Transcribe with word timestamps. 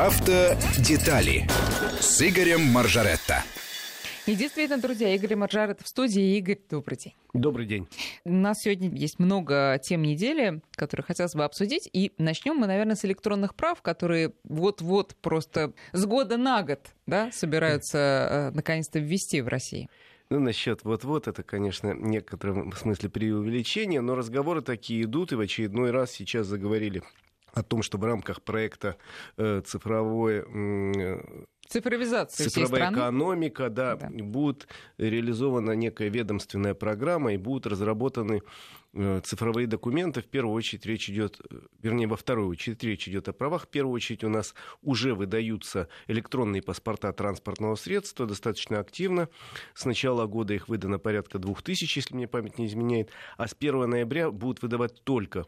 Автодетали 0.00 1.46
с 2.00 2.26
Игорем 2.26 2.62
Маржаретто. 2.62 3.44
И 4.24 4.34
действительно, 4.34 4.80
друзья, 4.80 5.14
Игорь 5.14 5.36
Маржарет 5.36 5.82
в 5.82 5.88
студии. 5.88 6.38
Игорь, 6.38 6.56
добрый 6.70 6.96
день. 6.96 7.12
Добрый 7.34 7.66
день. 7.66 7.86
У 8.24 8.32
нас 8.32 8.62
сегодня 8.62 8.88
есть 8.88 9.18
много 9.18 9.78
тем 9.82 10.00
недели, 10.00 10.62
которые 10.72 11.04
хотелось 11.04 11.34
бы 11.34 11.44
обсудить. 11.44 11.86
И 11.92 12.12
начнем 12.16 12.54
мы, 12.54 12.66
наверное, 12.66 12.96
с 12.96 13.04
электронных 13.04 13.54
прав, 13.54 13.82
которые 13.82 14.32
вот-вот 14.44 15.16
просто 15.16 15.74
с 15.92 16.06
года 16.06 16.38
на 16.38 16.62
год 16.62 16.80
да, 17.04 17.30
собираются 17.30 17.98
э, 17.98 18.50
наконец-то 18.56 19.00
ввести 19.00 19.42
в 19.42 19.48
России. 19.48 19.90
Ну, 20.30 20.40
насчет 20.40 20.82
вот-вот, 20.82 21.28
это, 21.28 21.42
конечно, 21.42 21.90
в 21.90 22.00
некотором 22.00 22.72
смысле 22.72 23.10
преувеличение, 23.10 24.00
но 24.00 24.14
разговоры 24.14 24.62
такие 24.62 25.02
идут, 25.02 25.32
и 25.32 25.34
в 25.34 25.40
очередной 25.40 25.90
раз 25.90 26.12
сейчас 26.12 26.46
заговорили 26.46 27.02
о 27.52 27.62
том, 27.62 27.82
что 27.82 27.98
в 27.98 28.04
рамках 28.04 28.42
проекта 28.42 28.96
э, 29.36 29.62
цифровое 29.64 30.44
э, 30.46 31.44
Цифровизация 31.68 32.48
Цифровая 32.48 32.90
экономика, 32.90 33.70
да, 33.70 33.94
да, 33.94 34.08
будет 34.10 34.66
реализована 34.98 35.70
некая 35.72 36.08
ведомственная 36.08 36.74
программа 36.74 37.34
и 37.34 37.36
будут 37.36 37.68
разработаны 37.68 38.42
цифровые 38.92 39.68
документы, 39.68 40.20
в 40.20 40.26
первую 40.26 40.54
очередь 40.54 40.84
речь 40.84 41.08
идет, 41.08 41.40
э, 41.48 41.60
вернее, 41.80 42.08
во 42.08 42.16
вторую 42.16 42.48
очередь 42.48 42.82
речь 42.82 43.08
идет 43.08 43.28
о 43.28 43.32
правах. 43.32 43.64
В 43.64 43.68
первую 43.68 43.94
очередь 43.94 44.24
у 44.24 44.28
нас 44.28 44.54
уже 44.82 45.14
выдаются 45.14 45.88
электронные 46.08 46.60
паспорта 46.60 47.12
транспортного 47.12 47.76
средства 47.76 48.26
достаточно 48.26 48.80
активно. 48.80 49.28
С 49.74 49.84
начала 49.84 50.26
года 50.26 50.54
их 50.54 50.68
выдано 50.68 50.98
порядка 50.98 51.38
двух 51.38 51.62
тысяч, 51.62 51.96
если 51.96 52.14
мне 52.16 52.26
память 52.26 52.58
не 52.58 52.66
изменяет. 52.66 53.10
А 53.36 53.46
с 53.46 53.54
1 53.58 53.88
ноября 53.88 54.30
будут 54.32 54.62
выдавать 54.62 55.02
только 55.04 55.46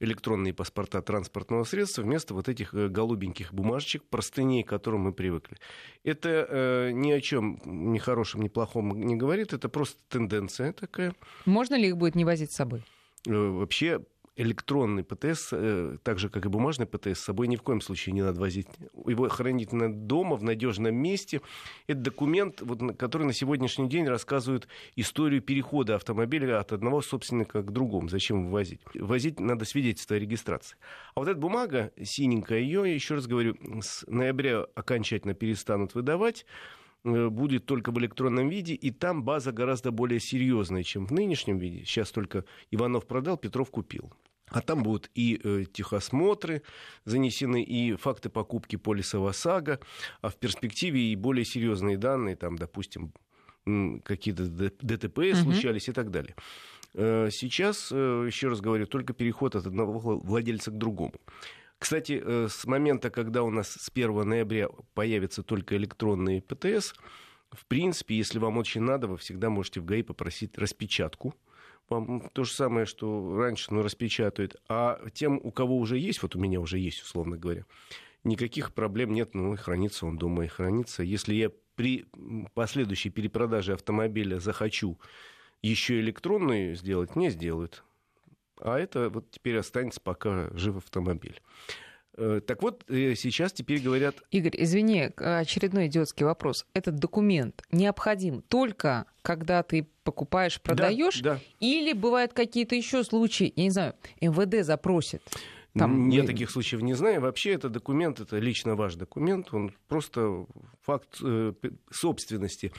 электронные 0.00 0.52
паспорта 0.52 1.00
транспортного 1.00 1.62
средства 1.64 2.02
вместо 2.02 2.34
вот 2.34 2.48
этих 2.48 2.74
э, 2.74 2.88
голубеньких 2.88 3.54
бумажечек, 3.54 4.02
простыней, 4.02 4.64
к 4.64 4.68
которым 4.68 5.02
мы 5.02 5.12
привыкли. 5.12 5.58
Это 6.02 6.28
э, 6.28 6.90
ни 6.92 7.12
о 7.12 7.20
чем 7.20 7.60
ни 7.64 7.98
хорошем, 7.98 8.42
ни 8.42 8.48
плохом 8.48 9.00
не 9.00 9.14
говорит, 9.14 9.52
это 9.52 9.68
просто 9.68 9.98
тенденция 10.08 10.72
такая. 10.72 11.14
Можно 11.46 11.76
ли 11.76 11.88
их 11.88 11.96
будет 11.96 12.16
не 12.16 12.24
возить 12.24 12.52
с 12.52 12.56
собой? 12.56 12.79
Э, 13.26 13.32
вообще 13.32 14.00
электронный 14.36 15.04
ПТС, 15.04 15.50
э, 15.52 15.98
так 16.02 16.18
же 16.18 16.30
как 16.30 16.46
и 16.46 16.48
бумажный 16.48 16.86
ПТС, 16.86 17.20
с 17.20 17.24
собой 17.24 17.46
ни 17.46 17.56
в 17.56 17.62
коем 17.62 17.80
случае 17.82 18.14
не 18.14 18.22
надо 18.22 18.40
возить. 18.40 18.68
Его 19.06 19.28
хранить 19.28 19.72
надо 19.72 19.94
дома, 19.94 20.36
в 20.36 20.42
надежном 20.42 20.94
месте. 20.94 21.42
Это 21.86 22.00
документ, 22.00 22.62
вот, 22.62 22.96
который 22.96 23.26
на 23.26 23.34
сегодняшний 23.34 23.88
день 23.88 24.06
рассказывает 24.06 24.66
историю 24.96 25.42
перехода 25.42 25.96
автомобиля 25.96 26.58
от 26.58 26.72
одного 26.72 27.02
собственника 27.02 27.62
к 27.62 27.70
другому. 27.70 28.08
Зачем 28.08 28.46
вывозить? 28.46 28.80
Возить 28.94 29.40
надо 29.40 29.64
свидетельство 29.66 30.16
о 30.16 30.18
регистрации. 30.18 30.78
А 31.14 31.20
вот 31.20 31.28
эта 31.28 31.38
бумага, 31.38 31.92
синенькая, 32.02 32.60
ее, 32.60 32.94
еще 32.94 33.16
раз 33.16 33.26
говорю, 33.26 33.56
с 33.82 34.04
ноября 34.06 34.64
окончательно 34.74 35.34
перестанут 35.34 35.94
выдавать. 35.94 36.46
Э, 37.04 37.28
будет 37.28 37.66
только 37.66 37.92
в 37.92 37.98
электронном 37.98 38.48
виде, 38.48 38.74
и 38.74 38.90
там 38.90 39.24
база 39.24 39.52
гораздо 39.52 39.90
более 39.90 40.20
серьезная, 40.20 40.82
чем 40.82 41.06
в 41.06 41.12
нынешнем 41.12 41.58
виде. 41.58 41.84
Сейчас 41.84 42.10
только 42.10 42.44
Иванов 42.70 43.06
продал, 43.06 43.36
Петров 43.38 43.70
купил. 43.70 44.12
А 44.48 44.60
там 44.60 44.82
будут 44.82 45.10
и 45.14 45.40
э, 45.42 45.64
техосмотры 45.72 46.62
занесены, 47.04 47.62
и 47.62 47.94
факты 47.94 48.28
покупки 48.28 48.76
полиса 48.76 49.18
ВОСАГО, 49.18 49.80
а 50.20 50.28
в 50.28 50.36
перспективе 50.36 51.12
и 51.12 51.16
более 51.16 51.44
серьезные 51.44 51.96
данные, 51.96 52.36
там, 52.36 52.56
допустим, 52.56 53.12
какие-то 54.04 54.48
ДТП 54.48 55.18
угу. 55.18 55.36
случались 55.36 55.88
и 55.88 55.92
так 55.92 56.10
далее. 56.10 56.34
Э, 56.94 57.28
сейчас, 57.30 57.90
э, 57.92 58.24
еще 58.26 58.48
раз 58.48 58.60
говорю, 58.60 58.86
только 58.86 59.12
переход 59.12 59.54
от 59.54 59.66
одного 59.66 59.98
владельца 60.18 60.70
к 60.70 60.78
другому. 60.78 61.14
Кстати, 61.80 62.22
э, 62.22 62.48
с 62.50 62.66
момента, 62.66 63.08
когда 63.08 63.42
у 63.42 63.50
нас 63.50 63.70
с 63.70 63.88
1 63.88 64.22
ноября 64.22 64.68
появятся 64.92 65.42
только 65.42 65.76
электронные 65.76 66.42
ПТС, 66.42 66.94
в 67.50 67.64
принципе, 67.66 68.16
если 68.16 68.38
вам 68.38 68.58
очень 68.58 68.82
надо, 68.82 69.08
вы 69.08 69.16
всегда 69.16 69.48
можете 69.48 69.80
в 69.80 69.86
ГАИ 69.86 70.02
попросить 70.02 70.58
распечатку. 70.58 71.34
Вам 71.88 72.28
то 72.34 72.44
же 72.44 72.52
самое, 72.52 72.84
что 72.84 73.34
раньше, 73.34 73.72
ну, 73.72 73.82
распечатают. 73.82 74.56
А 74.68 75.00
тем, 75.14 75.40
у 75.42 75.50
кого 75.50 75.78
уже 75.78 75.98
есть, 75.98 76.22
вот 76.22 76.36
у 76.36 76.38
меня 76.38 76.60
уже 76.60 76.78
есть, 76.78 77.02
условно 77.02 77.38
говоря, 77.38 77.64
никаких 78.24 78.74
проблем 78.74 79.14
нет, 79.14 79.34
ну, 79.34 79.56
хранится 79.56 80.04
он 80.04 80.18
дома 80.18 80.44
и 80.44 80.48
хранится. 80.48 81.02
Если 81.02 81.34
я 81.34 81.50
при 81.76 82.06
последующей 82.52 83.08
перепродаже 83.08 83.72
автомобиля 83.72 84.38
захочу 84.38 85.00
еще 85.62 85.98
электронную 85.98 86.76
сделать, 86.76 87.16
мне 87.16 87.30
сделают. 87.30 87.84
А 88.60 88.78
это 88.78 89.10
вот 89.10 89.30
теперь 89.30 89.58
останется, 89.58 90.00
пока 90.00 90.48
жив 90.54 90.76
автомобиль. 90.76 91.40
Э, 92.16 92.40
так 92.46 92.62
вот, 92.62 92.84
э, 92.88 93.14
сейчас 93.14 93.52
теперь 93.52 93.80
говорят... 93.80 94.16
Игорь, 94.30 94.54
извини, 94.56 95.10
очередной 95.16 95.86
идиотский 95.86 96.26
вопрос. 96.26 96.66
Этот 96.74 96.96
документ 96.96 97.62
необходим 97.72 98.42
только 98.42 99.06
когда 99.22 99.62
ты 99.62 99.86
покупаешь, 100.04 100.60
продаешь, 100.60 101.20
да, 101.20 101.34
да. 101.34 101.40
или 101.60 101.92
бывают 101.92 102.32
какие-то 102.32 102.74
еще 102.74 103.04
случаи, 103.04 103.52
я 103.54 103.64
не 103.64 103.70
знаю, 103.70 103.94
МВД 104.20 104.64
запросит? 104.64 105.22
Там... 105.74 106.08
Я 106.08 106.24
таких 106.24 106.50
случаев 106.50 106.82
не 106.82 106.94
знаю. 106.94 107.20
Вообще, 107.20 107.52
это 107.52 107.68
документ, 107.68 108.18
это 108.18 108.38
лично 108.38 108.74
ваш 108.74 108.96
документ, 108.96 109.54
он 109.54 109.72
просто 109.88 110.46
факт 110.82 111.18
э, 111.22 111.52
собственности 111.90 112.72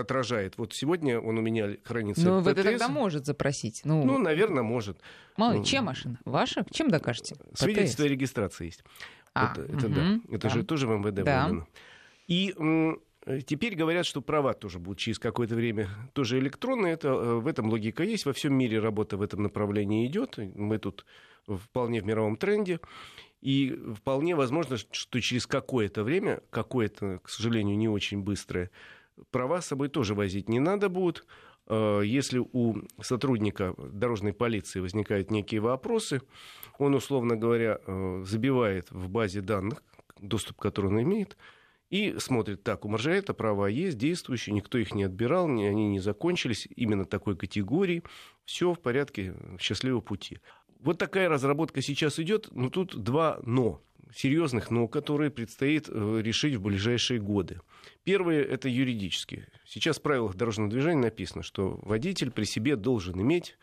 отражает. 0.00 0.58
Вот 0.58 0.72
сегодня 0.72 1.20
он 1.20 1.38
у 1.38 1.40
меня 1.40 1.76
хранится. 1.84 2.24
Ну, 2.24 2.40
ВД 2.40 2.62
тогда 2.62 2.88
может 2.88 3.26
запросить. 3.26 3.82
Ну, 3.84 4.04
ну 4.04 4.18
наверное, 4.18 4.62
может. 4.62 4.98
Мало, 5.36 5.54
ну, 5.54 5.64
чем 5.64 5.84
машина? 5.84 6.18
Ваша? 6.24 6.64
Чем 6.70 6.88
докажете? 6.88 7.36
Свидетельство 7.54 8.04
о 8.04 8.08
регистрации 8.08 8.66
есть. 8.66 8.84
А, 9.34 9.54
вот, 9.56 9.64
это 9.68 9.86
угу, 9.86 9.94
да. 9.94 10.20
Это 10.28 10.48
да. 10.48 10.50
же 10.50 10.62
тоже 10.64 10.86
в 10.86 10.90
МВД 10.90 11.24
да. 11.24 11.46
выдано. 11.46 11.66
И 12.26 12.54
Теперь 13.46 13.76
говорят, 13.76 14.04
что 14.04 14.20
права 14.20 14.52
тоже 14.52 14.80
будут 14.80 14.98
через 14.98 15.20
какое-то 15.20 15.54
время 15.54 15.88
тоже 16.12 16.40
электронные. 16.40 16.94
Это, 16.94 17.08
э, 17.08 17.34
в 17.34 17.46
этом 17.46 17.68
логика 17.68 18.02
есть. 18.02 18.26
Во 18.26 18.32
всем 18.32 18.52
мире 18.54 18.80
работа 18.80 19.16
в 19.16 19.22
этом 19.22 19.44
направлении 19.44 20.08
идет. 20.08 20.38
Мы 20.38 20.78
тут 20.78 21.06
вполне 21.46 22.00
в 22.00 22.04
мировом 22.04 22.36
тренде. 22.36 22.80
И 23.40 23.78
вполне 23.96 24.34
возможно, 24.34 24.76
что 24.76 25.20
через 25.20 25.46
какое-то 25.46 26.02
время, 26.02 26.42
какое-то, 26.50 27.20
к 27.22 27.28
сожалению, 27.28 27.76
не 27.76 27.88
очень 27.88 28.22
быстрое, 28.22 28.70
права 29.30 29.60
с 29.60 29.66
собой 29.66 29.88
тоже 29.88 30.14
возить 30.14 30.48
не 30.48 30.60
надо 30.60 30.88
будет. 30.88 31.24
Э, 31.66 32.02
если 32.04 32.38
у 32.38 32.76
сотрудника 33.00 33.74
дорожной 33.78 34.32
полиции 34.32 34.80
возникают 34.80 35.30
некие 35.30 35.60
вопросы, 35.60 36.22
он, 36.78 36.94
условно 36.94 37.36
говоря, 37.36 37.78
э, 37.86 38.22
забивает 38.26 38.90
в 38.90 39.08
базе 39.08 39.40
данных, 39.40 39.82
доступ 40.20 40.58
к 40.58 40.62
которому 40.62 40.98
он 40.98 41.02
имеет, 41.02 41.36
и 41.90 42.14
смотрит, 42.18 42.62
так, 42.62 42.86
у 42.86 42.88
Маржарета 42.88 43.34
права 43.34 43.68
есть, 43.68 43.98
действующие, 43.98 44.54
никто 44.54 44.78
их 44.78 44.94
не 44.94 45.04
отбирал, 45.04 45.44
они 45.44 45.88
не 45.88 46.00
закончились 46.00 46.66
именно 46.74 47.04
такой 47.04 47.36
категории, 47.36 48.02
все 48.46 48.72
в 48.72 48.80
порядке 48.80 49.34
счастливого 49.60 50.00
пути. 50.00 50.38
Вот 50.80 50.96
такая 50.98 51.28
разработка 51.28 51.82
сейчас 51.82 52.18
идет, 52.18 52.48
но 52.50 52.70
тут 52.70 52.96
два 52.96 53.40
«но», 53.44 53.82
серьезных 54.14 54.70
«но», 54.70 54.88
которые 54.88 55.30
предстоит 55.30 55.88
э, 55.88 56.20
решить 56.22 56.54
в 56.54 56.62
ближайшие 56.62 57.20
годы. 57.20 57.60
Первое– 58.04 58.42
это 58.44 58.68
юридически. 58.68 59.46
Сейчас 59.64 59.98
в 59.98 60.02
правилах 60.02 60.34
дорожного 60.34 60.70
движения 60.70 61.02
написано, 61.02 61.42
что 61.42 61.78
водитель 61.82 62.30
при 62.30 62.44
себе 62.44 62.76
должен 62.76 63.20
иметь 63.20 63.56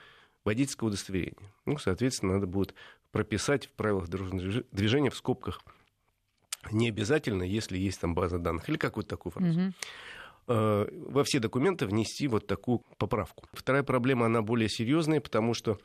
водительское 0.45 0.87
удостоверение. 0.87 1.49
Ну, 1.65 1.77
соответственно, 1.77 2.33
надо 2.33 2.47
будет 2.47 2.73
прописать 3.11 3.67
в 3.67 3.71
правилах 3.71 4.07
дорожного 4.07 4.63
движения 4.71 5.09
в 5.09 5.15
скобках 5.15 5.61
не 6.71 6.89
обязательно, 6.89 7.43
если 7.43 7.77
есть 7.77 8.01
там 8.01 8.13
база 8.13 8.37
данных 8.37 8.67
или 8.69 8.77
какую-то 8.77 9.09
такую 9.09 9.31
фразу. 9.31 9.59
Угу 9.59 9.73
во 10.49 11.23
все 11.23 11.39
документы 11.39 11.85
внести 11.85 12.27
вот 12.27 12.47
такую 12.47 12.81
поправку. 12.97 13.47
Вторая 13.53 13.83
проблема, 13.83 14.25
она 14.25 14.41
более 14.41 14.67
серьезная, 14.67 15.21
потому 15.21 15.53
что 15.53 15.77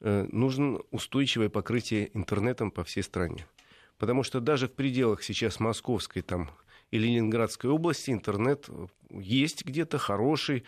э, 0.00 0.28
нужно 0.30 0.78
устойчивое 0.92 1.48
покрытие 1.48 2.16
интернетом 2.16 2.70
по 2.70 2.84
всей 2.84 3.02
стране. 3.02 3.48
Потому 3.98 4.22
что 4.22 4.40
даже 4.40 4.68
в 4.68 4.72
пределах 4.72 5.22
сейчас 5.22 5.60
московской 5.60 6.22
там, 6.22 6.50
и 6.90 6.98
Ленинградской 6.98 7.70
области 7.70 8.10
интернет 8.10 8.68
есть 9.10 9.64
где-то 9.64 9.98
хороший, 9.98 10.64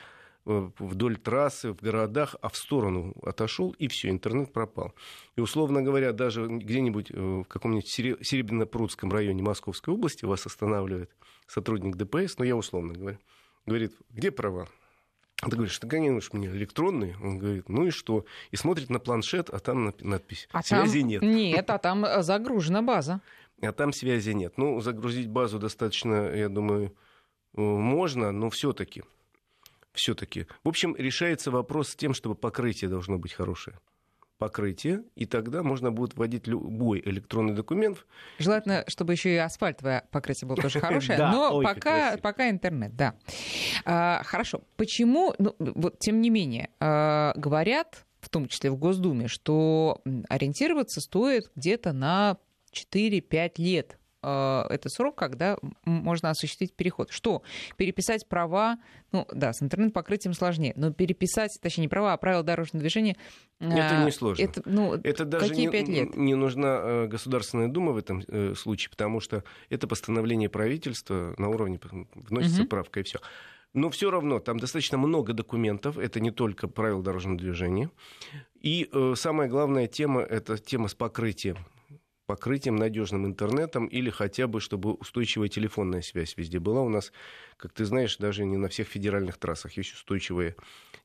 э, 0.46 0.70
вдоль 0.78 1.16
трассы, 1.16 1.72
в 1.72 1.76
городах, 1.76 2.36
а 2.40 2.48
в 2.48 2.56
сторону 2.56 3.14
отошел, 3.22 3.70
и 3.78 3.88
все, 3.88 4.08
интернет 4.08 4.52
пропал. 4.52 4.94
И, 5.36 5.40
условно 5.40 5.82
говоря, 5.82 6.12
даже 6.12 6.46
где-нибудь 6.46 7.10
э, 7.10 7.14
в 7.14 7.44
каком-нибудь 7.44 7.88
Серебряно-Прудском 7.88 9.10
районе 9.10 9.42
Московской 9.42 9.94
области 9.94 10.24
вас 10.24 10.46
останавливает 10.46 11.10
сотрудник 11.46 11.96
ДПС, 11.96 12.38
ну, 12.38 12.44
я 12.44 12.56
условно 12.56 12.94
говорю, 12.94 13.18
говорит, 13.66 13.92
где 14.10 14.30
права? 14.30 14.68
Ты 15.40 15.50
говоришь, 15.50 15.80
они 15.82 16.10
уж 16.10 16.32
мне 16.32 16.48
электронные. 16.48 17.16
Он 17.22 17.38
говорит, 17.38 17.68
ну 17.68 17.86
и 17.86 17.90
что? 17.90 18.24
И 18.50 18.56
смотрит 18.56 18.90
на 18.90 18.98
планшет, 18.98 19.50
а 19.50 19.60
там 19.60 19.94
надпись. 20.00 20.48
А 20.52 20.62
Связи 20.62 21.00
там... 21.00 21.08
нет. 21.08 21.22
Нет, 21.22 21.70
а 21.70 21.78
там 21.78 22.04
э, 22.04 22.22
загружена 22.22 22.82
база. 22.82 23.20
А 23.60 23.72
там 23.72 23.92
связи 23.92 24.30
нет. 24.30 24.54
Ну, 24.56 24.80
загрузить 24.80 25.28
базу 25.28 25.58
достаточно, 25.58 26.32
я 26.34 26.48
думаю, 26.48 26.94
э, 27.54 27.60
можно, 27.60 28.32
но 28.32 28.50
все-таки. 28.50 29.04
Все-таки. 29.92 30.46
В 30.64 30.68
общем, 30.68 30.94
решается 30.96 31.50
вопрос 31.50 31.90
с 31.90 31.96
тем, 31.96 32.14
чтобы 32.14 32.34
покрытие 32.34 32.90
должно 32.90 33.18
быть 33.18 33.32
хорошее. 33.32 33.78
Покрытие, 34.38 35.02
и 35.16 35.26
тогда 35.26 35.62
можно 35.62 35.90
будет 35.90 36.16
вводить 36.16 36.46
любой 36.46 37.00
электронный 37.04 37.54
документ. 37.54 38.06
Желательно, 38.38 38.84
чтобы 38.86 39.12
еще 39.12 39.34
и 39.34 39.36
асфальтовое 39.36 40.04
покрытие 40.10 40.48
было 40.48 40.56
тоже 40.56 40.80
хорошее, 40.80 41.18
но 41.18 41.60
пока, 41.62 42.16
пока 42.18 42.48
интернет, 42.48 42.96
да. 42.96 43.14
А, 43.84 44.22
хорошо. 44.24 44.62
Почему, 44.76 45.34
ну, 45.38 45.54
вот, 45.58 45.98
тем 45.98 46.20
не 46.20 46.30
менее, 46.30 46.70
а, 46.80 47.32
говорят, 47.36 48.06
в 48.20 48.28
том 48.28 48.48
числе 48.48 48.70
в 48.70 48.76
Госдуме, 48.76 49.28
что 49.28 50.02
ориентироваться 50.28 51.00
стоит 51.00 51.50
где-то 51.54 51.92
на 51.92 52.38
4-5 52.72 53.52
лет 53.58 53.97
это 54.22 54.88
срок, 54.88 55.16
когда 55.16 55.56
можно 55.84 56.30
осуществить 56.30 56.74
переход. 56.74 57.10
Что? 57.10 57.42
Переписать 57.76 58.26
права, 58.28 58.78
ну 59.12 59.26
да, 59.32 59.52
с 59.52 59.62
интернет-покрытием 59.62 60.34
сложнее, 60.34 60.72
но 60.76 60.92
переписать, 60.92 61.56
точнее, 61.62 61.82
не 61.82 61.88
права, 61.88 62.12
а 62.12 62.16
правила 62.16 62.42
дорожного 62.42 62.80
движения... 62.80 63.16
Это 63.60 64.04
не 64.04 64.12
сложно. 64.12 64.42
Это, 64.42 64.62
ну, 64.64 64.94
это 64.94 65.24
даже 65.24 65.48
какие 65.48 65.66
не, 65.66 65.94
лет? 65.94 66.16
не 66.16 66.34
нужна 66.34 66.78
э, 66.80 67.06
Государственная 67.06 67.68
Дума 67.68 67.92
в 67.92 67.96
этом 67.96 68.22
э, 68.28 68.54
случае, 68.54 68.90
потому 68.90 69.20
что 69.20 69.42
это 69.68 69.88
постановление 69.88 70.48
правительства 70.48 71.34
на 71.38 71.48
уровне 71.48 71.80
вносится 72.14 72.62
угу. 72.62 72.68
правка 72.68 73.00
и 73.00 73.02
все. 73.02 73.18
Но 73.74 73.90
все 73.90 74.10
равно 74.10 74.38
там 74.38 74.58
достаточно 74.58 74.96
много 74.96 75.32
документов, 75.32 75.98
это 75.98 76.20
не 76.20 76.30
только 76.30 76.68
правила 76.68 77.02
дорожного 77.02 77.38
движения. 77.38 77.90
И 78.60 78.88
э, 78.92 79.14
самая 79.16 79.48
главная 79.48 79.86
тема 79.86 80.20
это 80.20 80.56
тема 80.58 80.88
с 80.88 80.94
покрытием 80.94 81.56
покрытием, 82.28 82.76
надежным 82.76 83.24
интернетом 83.24 83.86
или 83.86 84.10
хотя 84.10 84.46
бы, 84.46 84.60
чтобы 84.60 84.92
устойчивая 84.92 85.48
телефонная 85.48 86.02
связь 86.02 86.36
везде 86.36 86.58
была. 86.58 86.82
У 86.82 86.90
нас, 86.90 87.10
как 87.56 87.72
ты 87.72 87.86
знаешь, 87.86 88.18
даже 88.18 88.44
не 88.44 88.58
на 88.58 88.68
всех 88.68 88.86
федеральных 88.86 89.38
трассах 89.38 89.78
есть 89.78 89.94
устойчивая 89.94 90.54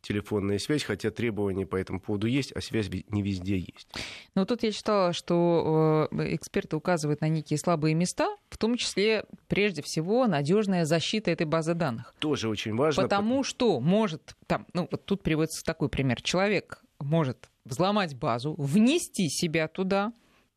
телефонная 0.01 0.59
связь, 0.59 0.83
хотя 0.83 1.11
требования 1.11 1.65
по 1.65 1.77
этому 1.77 2.01
поводу 2.01 2.27
есть, 2.27 2.51
а 2.51 2.59
связь 2.59 2.89
не 2.89 3.21
везде 3.21 3.57
есть. 3.57 3.87
Но 4.35 4.43
тут 4.43 4.63
я 4.63 4.73
читала, 4.73 5.13
что 5.13 6.09
э, 6.11 6.35
эксперты 6.35 6.75
указывают 6.75 7.21
на 7.21 7.29
некие 7.29 7.57
слабые 7.57 7.95
места, 7.95 8.27
в 8.49 8.57
том 8.57 8.75
числе, 8.75 9.23
прежде 9.47 9.81
всего, 9.81 10.27
надежная 10.27 10.83
защита 10.83 11.31
этой 11.31 11.47
базы 11.47 11.73
данных. 11.73 12.13
Тоже 12.19 12.49
очень 12.49 12.75
важно. 12.75 13.03
Потому 13.03 13.45
что 13.45 13.79
может, 13.79 14.35
там, 14.45 14.67
ну 14.73 14.89
вот 14.91 15.05
тут 15.05 15.23
приводится 15.23 15.63
такой 15.63 15.87
пример, 15.87 16.21
человек 16.21 16.83
может 16.99 17.49
взломать 17.63 18.13
базу, 18.13 18.55
внести 18.57 19.29
себя 19.29 19.69
туда, 19.69 20.11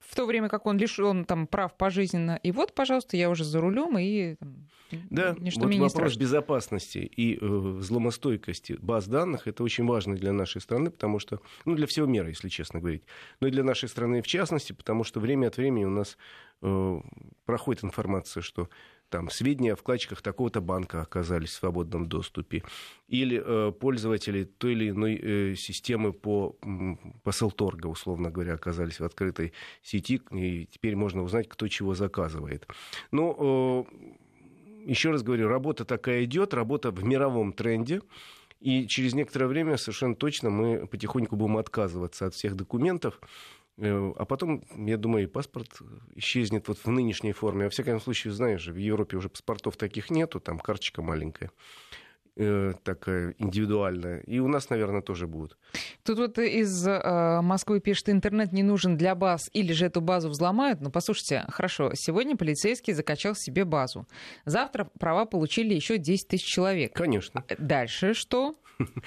в 0.08 0.14
то 0.14 0.26
время 0.26 0.48
как 0.48 0.66
он 0.66 0.78
лишен 0.78 1.24
там 1.24 1.46
прав 1.46 1.76
пожизненно. 1.76 2.38
И 2.42 2.52
вот, 2.52 2.74
пожалуйста, 2.74 3.16
я 3.16 3.30
уже 3.30 3.44
за 3.44 3.60
рулем 3.60 3.98
и 3.98 4.36
там, 4.36 4.68
да, 5.10 5.34
ничто 5.38 5.62
вот 5.62 5.70
меня 5.70 5.82
вопрос 5.82 5.92
страшно. 5.92 6.20
безопасности 6.20 6.98
и 6.98 7.36
э, 7.36 7.46
взломостойкости 7.46 8.74
баз 8.74 9.08
данных 9.08 9.48
это 9.48 9.64
очень 9.64 9.86
важно 9.86 10.14
для 10.14 10.32
нашей 10.32 10.60
страны, 10.60 10.90
потому 10.90 11.18
что, 11.18 11.40
ну, 11.64 11.74
для 11.74 11.86
всего 11.86 12.06
мира, 12.06 12.28
если 12.28 12.48
честно 12.48 12.78
говорить, 12.78 13.02
но 13.40 13.48
и 13.48 13.50
для 13.50 13.64
нашей 13.64 13.88
страны 13.88 14.22
в 14.22 14.26
частности, 14.26 14.72
потому 14.72 15.02
что 15.02 15.18
время 15.18 15.48
от 15.48 15.56
времени 15.56 15.84
у 15.84 15.90
нас 15.90 16.16
э, 16.62 17.00
проходит 17.44 17.84
информация, 17.84 18.42
что 18.42 18.68
там 19.08 19.30
сведения 19.30 19.72
о 19.72 19.76
вкладчиках 19.76 20.22
такого-то 20.22 20.60
банка 20.60 21.00
оказались 21.00 21.50
в 21.50 21.54
свободном 21.54 22.08
доступе, 22.08 22.62
или 23.08 23.42
э, 23.44 23.72
пользователи 23.72 24.44
той 24.44 24.72
или 24.72 24.90
иной 24.90 25.14
э, 25.16 25.54
системы 25.54 26.12
по 26.12 26.56
посылторга, 27.22 27.86
условно 27.86 28.30
говоря, 28.30 28.54
оказались 28.54 29.00
в 29.00 29.04
открытой 29.04 29.52
сети, 29.82 30.20
и 30.30 30.66
теперь 30.66 30.96
можно 30.96 31.22
узнать, 31.22 31.48
кто 31.48 31.68
чего 31.68 31.94
заказывает. 31.94 32.66
Но 33.12 33.86
э, 33.88 34.90
еще 34.90 35.10
раз 35.10 35.22
говорю, 35.22 35.48
работа 35.48 35.84
такая 35.84 36.24
идет, 36.24 36.54
работа 36.54 36.90
в 36.90 37.04
мировом 37.04 37.52
тренде. 37.52 38.00
И 38.60 38.86
через 38.86 39.14
некоторое 39.14 39.46
время 39.46 39.76
совершенно 39.76 40.14
точно 40.14 40.48
мы 40.48 40.86
потихоньку 40.86 41.36
будем 41.36 41.58
отказываться 41.58 42.26
от 42.26 42.34
всех 42.34 42.56
документов, 42.56 43.20
а 43.78 44.24
потом, 44.24 44.64
я 44.76 44.96
думаю, 44.96 45.24
и 45.24 45.26
паспорт 45.26 45.68
исчезнет 46.14 46.68
вот 46.68 46.78
в 46.78 46.90
нынешней 46.90 47.32
форме. 47.32 47.64
Во 47.64 47.70
всяком 47.70 48.00
случае, 48.00 48.32
знаешь, 48.32 48.66
в 48.66 48.76
Европе 48.76 49.16
уже 49.16 49.28
паспортов 49.28 49.76
таких 49.76 50.10
нету, 50.10 50.40
там 50.40 50.58
карточка 50.58 51.02
маленькая 51.02 51.50
э, 52.36 52.74
такая 52.84 53.34
индивидуальная. 53.38 54.20
И 54.20 54.38
у 54.38 54.48
нас, 54.48 54.70
наверное, 54.70 55.02
тоже 55.02 55.26
будут. 55.26 55.56
Тут 56.04 56.18
вот 56.18 56.38
из 56.38 56.86
э, 56.86 57.40
Москвы 57.42 57.80
пишет, 57.80 58.08
интернет 58.08 58.52
не 58.52 58.62
нужен 58.62 58.96
для 58.96 59.14
баз, 59.14 59.50
или 59.52 59.72
же 59.72 59.86
эту 59.86 60.00
базу 60.00 60.28
взломают. 60.28 60.80
Ну, 60.80 60.90
послушайте, 60.90 61.44
хорошо, 61.48 61.92
сегодня 61.94 62.36
полицейский 62.36 62.92
закачал 62.92 63.34
себе 63.34 63.64
базу. 63.64 64.06
Завтра 64.44 64.88
права 64.98 65.24
получили 65.24 65.74
еще 65.74 65.98
10 65.98 66.28
тысяч 66.28 66.46
человек. 66.46 66.92
Конечно. 66.94 67.44
Дальше 67.58 68.14
что? 68.14 68.54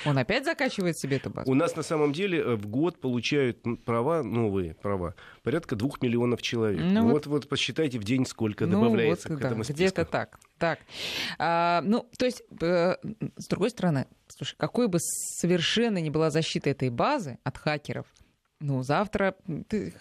Он 0.05 0.17
опять 0.17 0.45
закачивает 0.45 0.97
себе 0.97 1.17
эту 1.17 1.29
базу? 1.29 1.49
У 1.49 1.53
нас 1.53 1.75
на 1.75 1.83
самом 1.83 2.13
деле 2.13 2.39
э, 2.39 2.55
в 2.55 2.67
год 2.67 2.99
получают 2.99 3.59
права, 3.85 4.23
новые 4.23 4.73
права, 4.73 5.15
порядка 5.43 5.75
двух 5.75 6.01
миллионов 6.01 6.41
человек. 6.41 6.81
Ну, 6.81 7.03
вот, 7.03 7.27
вот, 7.27 7.27
вот 7.27 7.49
посчитайте 7.49 7.99
в 7.99 8.03
день, 8.03 8.25
сколько 8.25 8.65
ну, 8.65 8.81
добавляется 8.81 9.29
вот, 9.29 9.39
к 9.39 9.45
этому 9.45 9.63
да, 9.63 9.73
Где-то 9.73 10.05
так. 10.05 10.39
так. 10.57 10.79
А, 11.37 11.81
ну, 11.83 12.07
то 12.17 12.25
есть, 12.25 12.43
э, 12.61 12.95
с 13.37 13.47
другой 13.47 13.69
стороны, 13.69 14.07
слушай, 14.27 14.55
какой 14.57 14.87
бы 14.87 14.99
совершенно 14.99 15.99
не 15.99 16.09
была 16.09 16.31
защита 16.31 16.69
этой 16.69 16.89
базы 16.89 17.37
от 17.43 17.57
хакеров, 17.57 18.07
ну, 18.59 18.83
завтра 18.83 19.35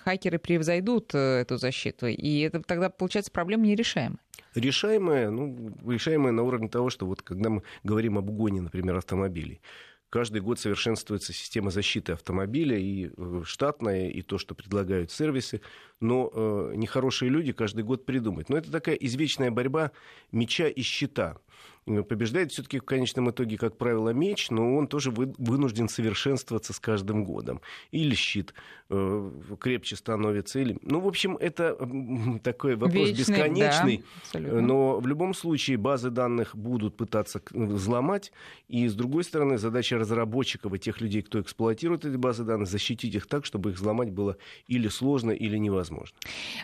хакеры 0.05 0.39
превзойдут 0.39 1.15
э, 1.15 1.41
эту 1.41 1.59
защиту, 1.59 2.07
и 2.07 2.41
это 2.41 2.63
тогда, 2.63 2.91
получается, 2.91 3.31
проблема 3.31 3.67
нерешаемая 3.67 4.19
решаемая, 4.55 5.31
ну, 5.31 5.73
решаемая 5.87 6.33
на 6.33 6.43
уровне 6.43 6.69
того, 6.69 6.91
что 6.91 7.07
вот 7.07 7.23
когда 7.23 7.51
мы 7.51 7.63
говорим 7.85 8.19
об 8.19 8.29
угоне, 8.31 8.61
например, 8.61 8.97
автомобилей, 8.97 9.61
каждый 10.11 10.41
год 10.41 10.59
совершенствуется 10.59 11.33
система 11.33 11.71
защиты 11.71 12.13
автомобиля, 12.13 12.79
и 12.79 13.11
э, 13.17 13.43
штатная, 13.45 14.09
и 14.09 14.23
то, 14.23 14.39
что 14.39 14.55
предлагают 14.55 15.11
сервисы, 15.11 15.61
но 16.01 16.31
э, 16.33 16.73
нехорошие 16.77 17.31
люди 17.31 17.53
каждый 17.53 17.85
год 17.85 18.07
придумают. 18.07 18.49
Но 18.49 18.57
это 18.57 18.71
такая 18.71 18.95
извечная 18.95 19.51
борьба 19.51 19.93
меча 20.33 20.69
и 20.69 20.83
щита. 20.83 21.37
Э, 21.89 22.03
побеждает 22.03 22.53
все-таки 22.53 22.79
в 22.79 22.85
конечном 22.85 23.31
итоге, 23.31 23.57
как 23.57 23.77
правило, 23.77 24.11
меч, 24.11 24.51
но 24.51 24.77
он 24.77 24.87
тоже 24.87 25.11
вынужден 25.11 25.89
совершенствоваться 25.89 26.73
с 26.73 26.81
каждым 26.81 27.25
годом. 27.25 27.61
Или 27.91 28.15
щит 28.15 28.55
э, 28.91 29.31
крепче 29.61 29.97
становится, 29.97 30.59
или... 30.59 30.79
Ну, 30.83 31.01
в 31.01 31.09
общем, 31.09 31.37
это 31.37 31.77
такой 32.43 32.77
вопрос 32.77 33.09
Вечный, 33.09 33.35
бесконечный, 33.35 34.05
да, 34.33 34.41
но 34.41 35.01
в 35.01 35.07
любом 35.07 35.35
случае 35.35 35.77
базы 35.77 36.11
данных 36.11 36.57
будут 36.57 36.97
пытаться 36.97 37.41
взломать, 37.51 38.33
и, 38.69 38.87
с 38.89 38.95
другой 38.95 39.25
стороны, 39.25 39.59
задача 39.59 39.99
разработчиков 39.99 40.73
и 40.75 40.79
тех 40.79 41.01
людей, 41.01 41.23
кто 41.23 41.41
эксплуатирует 41.41 42.05
эти 42.05 42.17
базы 42.17 42.45
данных, 42.45 42.69
защитить 42.69 43.15
их 43.15 43.27
так, 43.27 43.45
чтобы 43.45 43.71
их 43.71 43.77
взломать 43.77 44.11
было 44.11 44.37
или 44.67 44.89
сложно, 44.89 45.31
или 45.31 45.57
невозможно. 45.57 46.17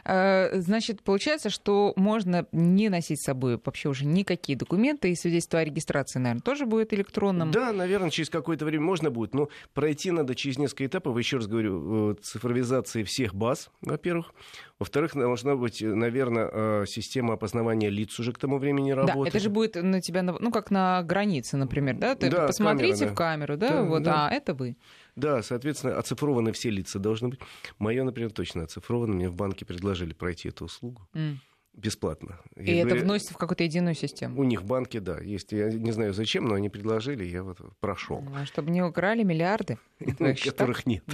Э, 0.05 0.61
значит, 0.61 1.03
получается, 1.03 1.51
что 1.51 1.93
можно 1.97 2.47
не 2.53 2.89
носить 2.89 3.21
с 3.21 3.25
собой 3.25 3.61
вообще 3.65 3.89
уже 3.89 4.05
никакие 4.07 4.57
документы, 4.57 5.14
и 5.15 5.17
свидетельство 5.17 5.61
о 5.61 5.65
регистрации, 5.65 6.19
наверное, 6.19 6.43
тоже 6.43 6.67
будет 6.67 6.93
электронным. 6.93 7.51
Да, 7.51 7.73
наверное, 7.73 8.11
через 8.11 8.29
какое-то 8.29 8.65
время 8.65 8.85
можно 8.85 9.11
будет, 9.11 9.35
но 9.35 9.49
пройти 9.73 10.11
надо 10.11 10.35
через 10.35 10.59
несколько 10.59 10.87
этапов. 10.87 11.17
Еще 11.19 11.39
раз 11.39 11.47
говорю, 11.47 12.13
э, 12.13 12.15
цифровизации 12.23 13.03
всех 13.05 13.35
баз, 13.35 13.71
во-первых. 13.81 14.33
Во-вторых, 14.79 15.15
должна 15.15 15.57
быть, 15.57 15.81
наверное, 15.81 16.51
э, 16.53 16.85
система 16.87 17.35
опознавания 17.35 17.89
лиц 17.89 18.19
уже 18.19 18.33
к 18.33 18.39
тому 18.39 18.59
времени 18.59 18.91
работать. 18.91 19.23
Да, 19.23 19.29
это 19.29 19.39
же 19.39 19.51
будет 19.51 19.77
на 19.77 20.01
тебя, 20.01 20.23
ну, 20.23 20.51
как 20.51 20.71
на 20.71 21.03
границе, 21.03 21.57
например, 21.57 21.97
да? 21.97 22.15
Ты 22.15 22.31
да, 22.31 22.47
посмотрите 22.49 23.07
камера, 23.07 23.07
да. 23.07 23.13
в 23.13 23.15
камеру, 23.15 23.57
да, 23.57 23.69
да 23.69 23.83
вот, 23.85 24.03
да. 24.03 24.29
а 24.29 24.31
это 24.31 24.55
вы. 24.55 24.77
Да, 25.17 25.43
соответственно, 25.43 25.97
оцифрованы 25.97 26.53
все 26.53 26.71
лица 26.71 26.99
должны 26.99 27.29
быть. 27.29 27.41
Мое, 27.79 28.03
например, 28.03 28.33
точно 28.33 28.65
оцифровано. 28.65 29.15
Мне 29.15 29.29
в 29.29 29.37
банке 29.37 29.65
предложили 29.65 30.13
пройти 30.13 30.49
эту 30.49 30.65
услугу. 30.65 31.09
Mm 31.15 31.37
бесплатно. 31.75 32.39
И 32.57 32.75
я 32.75 32.83
это 32.83 32.95
вносится 32.97 33.35
в 33.35 33.37
какую-то 33.37 33.65
единую 33.65 33.95
систему? 33.95 34.41
У 34.41 34.45
них 34.45 34.63
в 34.63 34.67
банке, 34.67 35.01
да, 35.01 35.19
есть. 35.19 35.53
Я 35.53 35.71
не 35.71 35.93
знаю 35.93 36.15
зачем, 36.15 36.47
но 36.47 36.55
они 36.55 36.69
предложили, 36.69 37.25
я 37.25 37.43
вот 37.43 37.59
прошел. 37.81 38.25
А 38.35 38.47
чтобы 38.47 38.71
не 38.71 38.83
украли 38.83 39.23
миллиарды, 39.23 39.79
которых 40.45 40.87
нет. 40.87 41.05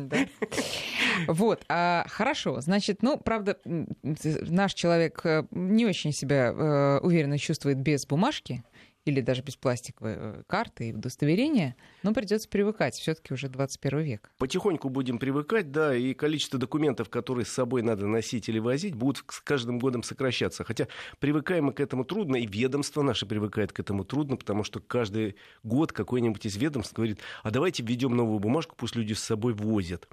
Вот, 1.27 1.65
а, 1.69 2.07
хорошо. 2.09 2.61
Значит, 2.61 3.03
ну, 3.03 3.19
правда, 3.19 3.59
наш 4.03 4.75
человек 4.75 5.21
э, 5.25 5.45
не 5.51 5.85
очень 5.87 6.13
себя 6.13 6.53
э, 6.53 6.99
уверенно 7.03 7.37
чувствует 7.37 7.79
без 7.79 8.07
бумажки 8.07 8.65
или 9.05 9.21
даже 9.21 9.43
без 9.43 9.57
пластиковой 9.57 10.15
э, 10.17 10.43
карты 10.47 10.91
и 10.91 10.93
удостоверения, 10.93 11.77
но 12.03 12.13
придется 12.13 12.49
привыкать. 12.49 12.95
Все-таки 12.95 13.33
уже 13.33 13.49
21 13.49 14.01
век. 14.01 14.31
Потихоньку 14.39 14.89
будем 14.89 15.19
привыкать, 15.19 15.73
да, 15.73 15.95
и 15.95 16.13
количество 16.15 16.59
документов, 16.59 17.09
которые 17.09 17.47
с 17.47 17.51
собой 17.51 17.83
надо 17.83 18.07
носить 18.07 18.49
или 18.49 18.59
возить, 18.59 18.95
будут 18.95 19.25
с 19.29 19.41
каждым 19.41 19.79
годом 19.79 20.03
сокращаться. 20.03 20.65
Хотя 20.65 20.89
привыкаем 21.19 21.67
мы 21.67 21.73
к 21.73 21.81
этому 21.81 22.05
трудно, 22.05 22.37
и 22.37 22.47
ведомство 22.47 23.03
наше 23.03 23.27
привыкает 23.27 23.73
к 23.73 23.81
этому 23.81 24.05
трудно, 24.05 24.37
потому 24.37 24.65
что 24.65 24.81
каждый 24.81 25.37
год 25.63 25.93
какой-нибудь 25.93 26.45
из 26.47 26.57
ведомств 26.57 26.95
говорит, 26.95 27.21
а 27.43 27.51
давайте 27.51 27.83
введем 27.83 28.17
новую 28.17 28.39
бумажку, 28.39 28.75
пусть 28.77 28.97
люди 28.97 29.15
с 29.15 29.23
собой 29.23 29.55
возят. 29.55 30.09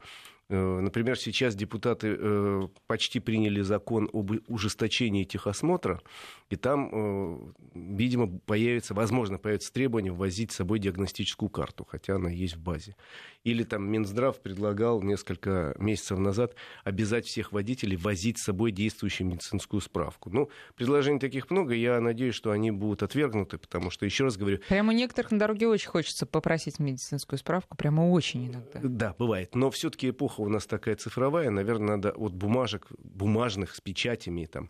Э, 0.49 0.79
например, 0.79 1.17
сейчас 1.17 1.55
депутаты 1.55 2.15
э, 2.17 2.67
почти 2.87 3.19
приняли 3.19 3.61
закон 3.61 4.09
об 4.13 4.31
ужесточении 4.47 5.25
техосмотра, 5.25 6.01
и 6.49 6.55
там, 6.55 6.89
э, 6.91 7.37
видимо, 7.73 8.39
появится, 8.45 8.93
возможно, 8.93 9.37
появится 9.37 9.73
требование 9.73 10.13
ввозить 10.13 10.53
с 10.53 10.55
собой 10.55 10.79
диагностическую 10.79 11.49
карту, 11.49 11.85
хотя 11.89 12.15
она 12.15 12.29
есть 12.29 12.55
в 12.55 12.61
базе. 12.61 12.95
Или 13.43 13.63
там 13.63 13.89
Минздрав 13.89 14.39
предлагал 14.41 15.01
несколько 15.01 15.75
месяцев 15.79 16.17
назад 16.17 16.55
обязать 16.85 17.25
всех 17.25 17.51
водителей 17.51 17.97
возить 17.97 18.37
с 18.37 18.43
собой 18.43 18.71
действующую 18.71 19.27
медицинскую 19.27 19.81
справку. 19.81 20.29
Ну, 20.29 20.49
предложений 20.75 21.19
таких 21.19 21.49
много, 21.49 21.73
я 21.73 21.99
надеюсь, 21.99 22.35
что 22.35 22.51
они 22.51 22.71
будут 22.71 23.03
отвергнуты, 23.03 23.57
потому 23.57 23.89
что, 23.89 24.05
еще 24.05 24.23
раз 24.23 24.37
говорю... 24.37 24.59
Прямо 24.69 24.93
у 24.93 24.95
некоторых 24.95 25.31
на 25.31 25.39
дороге 25.39 25.67
очень 25.67 25.89
хочется 25.89 26.25
попросить 26.25 26.79
медицинскую 26.79 27.37
справку, 27.37 27.75
прямо 27.75 28.09
очень 28.09 28.47
иногда. 28.47 28.79
Да, 28.81 29.15
бывает. 29.17 29.53
Но 29.55 29.71
все-таки 29.71 30.09
эпоха 30.09 30.36
у 30.43 30.49
нас 30.49 30.65
такая 30.65 30.95
цифровая, 30.95 31.49
наверное, 31.49 31.97
надо 31.97 32.11
от 32.11 32.33
бумажек, 32.33 32.87
бумажных 32.99 33.75
с 33.75 33.81
печатями 33.81 34.45
там, 34.45 34.69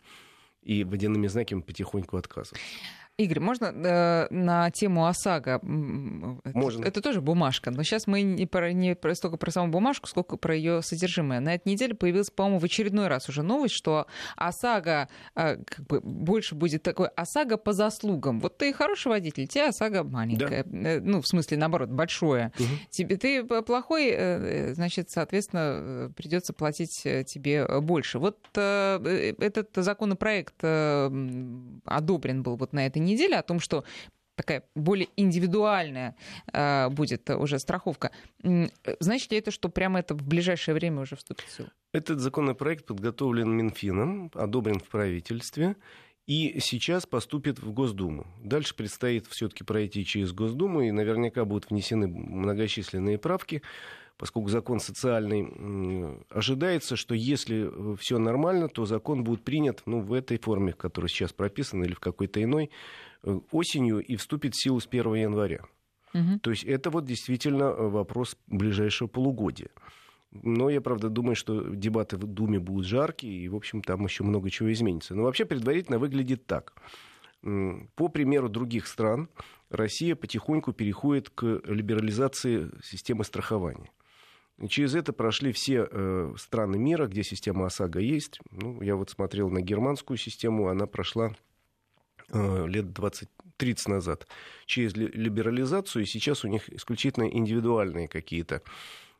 и 0.62 0.84
водяными 0.84 1.28
знаками 1.28 1.62
потихоньку 1.62 2.18
отказываться. 2.18 2.66
Игорь, 3.20 3.40
можно 3.40 3.74
э, 3.74 4.28
на 4.30 4.70
тему 4.70 5.08
ОСАГО? 5.08 5.62
Можно. 5.64 6.82
Это, 6.82 6.90
это 6.90 7.02
тоже 7.02 7.20
бумажка, 7.20 7.72
но 7.72 7.82
сейчас 7.82 8.06
мы 8.06 8.22
не, 8.22 8.46
про, 8.46 8.72
не 8.72 8.96
про, 8.96 9.16
столько 9.16 9.38
про 9.38 9.50
саму 9.50 9.72
бумажку, 9.72 10.08
сколько 10.08 10.38
про 10.38 10.56
ее 10.56 10.84
содержимое. 10.84 11.40
На 11.40 11.56
этой 11.56 11.70
неделе 11.70 11.96
появилась, 11.96 12.30
по-моему, 12.30 12.60
в 12.60 12.64
очередной 12.64 13.08
раз 13.08 13.28
уже 13.28 13.42
новость, 13.42 13.74
что 13.74 14.06
ОСАГО 14.36 15.10
э, 15.34 15.58
как 15.66 15.88
бы 15.88 16.00
больше 16.00 16.54
будет 16.54 16.84
такой 16.84 17.08
ОСАГО 17.08 17.58
по 17.58 17.74
заслугам. 17.74 18.40
Вот 18.40 18.60
ты 18.60 18.72
хороший 18.72 19.08
водитель, 19.08 19.48
тебе 19.48 19.70
ОСАГО 19.70 20.04
маленькая. 20.04 20.64
Да. 20.64 20.90
Э, 20.90 21.00
ну, 21.00 21.20
в 21.24 21.28
смысле, 21.28 21.58
наоборот, 21.58 21.90
большое. 21.90 22.52
Угу. 22.60 22.68
Тебе, 22.92 23.18
ты 23.18 23.44
плохой, 23.44 24.12
э, 24.12 24.76
значит, 24.76 25.10
соответственно, 25.10 26.14
придется 26.16 26.54
платить 26.54 27.02
э, 27.04 27.24
тебе 27.24 27.66
больше. 27.82 28.20
Вот 28.20 28.38
э, 28.56 29.34
этот 29.40 29.70
законопроект 29.74 30.54
э, 30.62 31.10
одобрен 31.86 32.44
был 32.44 32.58
вот 32.58 32.74
на 32.74 32.86
этой 32.86 33.00
неделе 33.00 33.07
о 33.16 33.44
том, 33.44 33.60
что 33.60 33.84
такая 34.36 34.64
более 34.76 35.10
индивидуальная 35.18 36.16
э, 36.54 36.90
будет 36.90 37.30
уже 37.30 37.60
страховка. 37.60 38.12
Значит 39.00 39.32
ли 39.32 39.40
это, 39.40 39.52
что 39.52 39.70
прямо 39.70 40.00
это 40.00 40.14
в 40.14 40.24
ближайшее 40.24 40.76
время 40.76 41.02
уже 41.02 41.16
вступит 41.16 41.46
в 41.46 41.56
силу? 41.56 41.70
Этот 41.92 42.20
законопроект 42.20 42.86
подготовлен 42.86 43.50
Минфином, 43.50 44.32
одобрен 44.36 44.80
в 44.80 44.88
правительстве 44.90 45.76
и 46.28 46.60
сейчас 46.60 47.06
поступит 47.06 47.60
в 47.60 47.72
Госдуму. 47.72 48.28
Дальше 48.44 48.76
предстоит 48.76 49.28
все-таки 49.28 49.64
пройти 49.64 50.06
через 50.06 50.34
Госдуму, 50.34 50.82
и 50.82 50.92
наверняка 50.92 51.46
будут 51.46 51.70
внесены 51.70 52.08
многочисленные 52.08 53.18
правки 53.18 53.62
поскольку 54.18 54.50
закон 54.50 54.80
социальный, 54.80 56.18
ожидается, 56.30 56.96
что 56.96 57.14
если 57.16 57.70
э, 57.70 57.96
все 58.00 58.18
нормально, 58.18 58.68
то 58.68 58.86
закон 58.86 59.24
будет 59.24 59.44
принят 59.44 59.84
ну, 59.86 60.00
в 60.02 60.14
этой 60.14 60.38
форме, 60.40 60.74
которая 60.74 61.10
сейчас 61.10 61.34
прописана, 61.34 61.84
или 61.84 61.94
в 61.94 62.00
какой-то 62.00 62.42
иной, 62.42 62.72
э, 63.24 63.40
осенью 63.52 64.00
и 64.00 64.16
вступит 64.16 64.54
в 64.56 64.62
силу 64.62 64.80
с 64.80 64.88
1 64.88 65.14
января. 65.16 65.62
Угу. 66.14 66.40
То 66.42 66.52
есть 66.52 66.64
это 66.64 66.90
вот 66.90 67.06
действительно 67.06 67.66
э, 67.66 67.88
вопрос 67.88 68.38
ближайшего 68.48 69.08
полугодия. 69.08 69.70
Но 70.32 70.70
я, 70.70 70.82
правда, 70.82 71.10
думаю, 71.10 71.36
что 71.36 71.74
дебаты 71.74 72.18
в 72.18 72.26
Думе 72.26 72.60
будут 72.60 72.86
жаркие, 72.86 73.46
и, 73.46 73.48
в 73.48 73.56
общем, 73.56 73.82
там 73.82 74.04
еще 74.04 74.24
много 74.24 74.50
чего 74.50 74.72
изменится. 74.74 75.16
Но 75.16 75.24
вообще 75.24 75.46
предварительно 75.46 76.00
выглядит 76.00 76.46
так. 76.46 76.74
По 77.42 78.08
примеру 78.10 78.50
других 78.50 78.88
стран, 78.88 79.30
Россия 79.70 80.16
потихоньку 80.16 80.74
переходит 80.74 81.30
к 81.30 81.62
либерализации 81.66 82.70
системы 82.84 83.24
страхования. 83.24 83.90
Через 84.70 84.96
это 84.96 85.14
прошли 85.14 85.52
все 85.52 85.88
э, 85.90 86.34
страны 86.38 86.80
мира, 86.80 87.06
где 87.06 87.24
система 87.24 87.68
ОСАГО 87.68 88.00
есть. 88.00 88.40
Ну, 88.50 88.82
я 88.82 88.96
вот 88.96 89.12
смотрел 89.12 89.50
на 89.50 89.62
германскую 89.62 90.18
систему, 90.18 90.68
она 90.68 90.88
прошла 90.88 91.36
э, 92.30 92.68
лет 92.68 92.86
20-30 92.86 93.28
назад 93.90 94.28
через 94.66 94.96
либерализацию, 94.96 96.04
и 96.04 96.08
сейчас 96.08 96.44
у 96.44 96.48
них 96.48 96.74
исключительно 96.74 97.26
индивидуальные 97.26 98.08
какие-то 98.08 98.64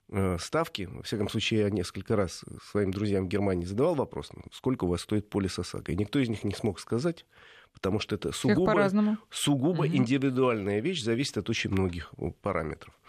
э, 0.10 0.38
ставки. 0.40 0.90
Во 0.92 1.04
всяком 1.04 1.30
случае, 1.30 1.60
я 1.62 1.70
несколько 1.70 2.16
раз 2.16 2.44
своим 2.72 2.90
друзьям 2.90 3.26
в 3.26 3.28
Германии 3.28 3.66
задавал 3.66 3.94
вопрос, 3.94 4.32
ну, 4.34 4.42
сколько 4.52 4.86
у 4.86 4.88
вас 4.88 5.02
стоит 5.02 5.30
полис 5.30 5.60
ОСАГО. 5.60 5.92
И 5.92 5.96
никто 5.96 6.18
из 6.18 6.30
них 6.30 6.44
не 6.46 6.56
смог 6.56 6.80
сказать, 6.80 7.28
потому 7.74 8.00
что 8.00 8.16
это 8.16 8.32
сугубо, 8.32 8.90
сугубо 9.30 9.82
угу. 9.82 9.88
индивидуальная 9.88 10.80
вещь, 10.80 11.04
зависит 11.04 11.38
от 11.38 11.48
очень 11.48 11.70
многих 11.70 12.12
параметров. 12.42 13.00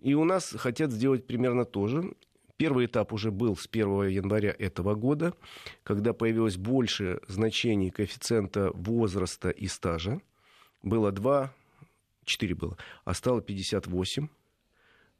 И 0.00 0.14
у 0.14 0.24
нас 0.24 0.54
хотят 0.56 0.92
сделать 0.92 1.26
примерно 1.26 1.64
то 1.64 1.86
же. 1.86 2.12
Первый 2.56 2.86
этап 2.86 3.12
уже 3.12 3.30
был 3.30 3.56
с 3.56 3.68
1 3.70 4.08
января 4.08 4.54
этого 4.58 4.94
года, 4.94 5.34
когда 5.84 6.12
появилось 6.12 6.56
больше 6.56 7.20
значений 7.28 7.90
коэффициента 7.90 8.70
возраста 8.74 9.50
и 9.50 9.66
стажа. 9.68 10.20
Было 10.82 11.12
2, 11.12 11.52
4 12.24 12.54
было, 12.54 12.76
а 13.04 13.14
стало 13.14 13.42
58 13.42 14.28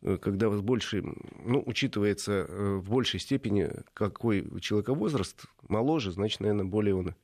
э, 0.03 0.19
когда 0.19 0.51
с 0.51 0.61
большей, 0.61 1.03
ну, 1.45 1.63
учитывается 1.65 2.33
э, 2.33 2.77
в 2.77 2.91
большей 2.91 3.21
степени, 3.21 3.71
какой 3.95 4.43
у 4.43 4.59
человека 4.61 4.95
возраст, 4.95 5.45
моложе, 5.69 6.11
значит, 6.13 6.41
наверное, 6.41 6.67
более 6.67 6.95
он 6.95 7.15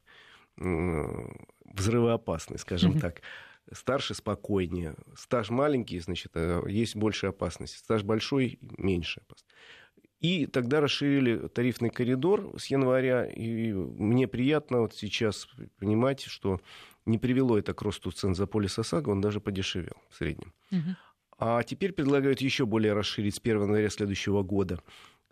взрывоопасный, 1.64 2.58
скажем 2.58 3.00
так 3.00 3.22
старше 3.72 4.14
спокойнее. 4.14 4.94
Стаж 5.16 5.50
маленький, 5.50 5.98
значит, 6.00 6.32
э, 6.34 6.62
есть 6.68 6.96
больше 6.96 7.28
опасности. 7.28 7.78
Стаж 7.78 8.02
большой, 8.02 8.58
меньше 8.60 9.20
опасности. 9.20 9.54
И 10.20 10.46
тогда 10.46 10.80
расширили 10.80 11.48
тарифный 11.48 11.90
коридор 11.90 12.54
с 12.58 12.66
января. 12.66 13.26
И 13.26 13.72
мне 13.72 14.26
приятно 14.26 14.80
вот 14.80 14.94
сейчас 14.94 15.48
понимать, 15.78 16.22
что 16.22 16.60
не 17.04 17.18
привело 17.18 17.58
это 17.58 17.74
к 17.74 17.82
росту 17.82 18.10
цен 18.10 18.34
за 18.34 18.46
полис 18.46 18.78
ОСАГО, 18.78 19.10
он 19.10 19.20
даже 19.20 19.40
подешевел 19.40 19.96
в 20.08 20.16
среднем. 20.16 20.54
Угу. 20.70 20.96
А 21.38 21.62
теперь 21.62 21.92
предлагают 21.92 22.40
еще 22.40 22.64
более 22.64 22.94
расширить 22.94 23.34
с 23.34 23.38
1 23.38 23.62
января 23.62 23.90
следующего 23.90 24.42
года 24.42 24.80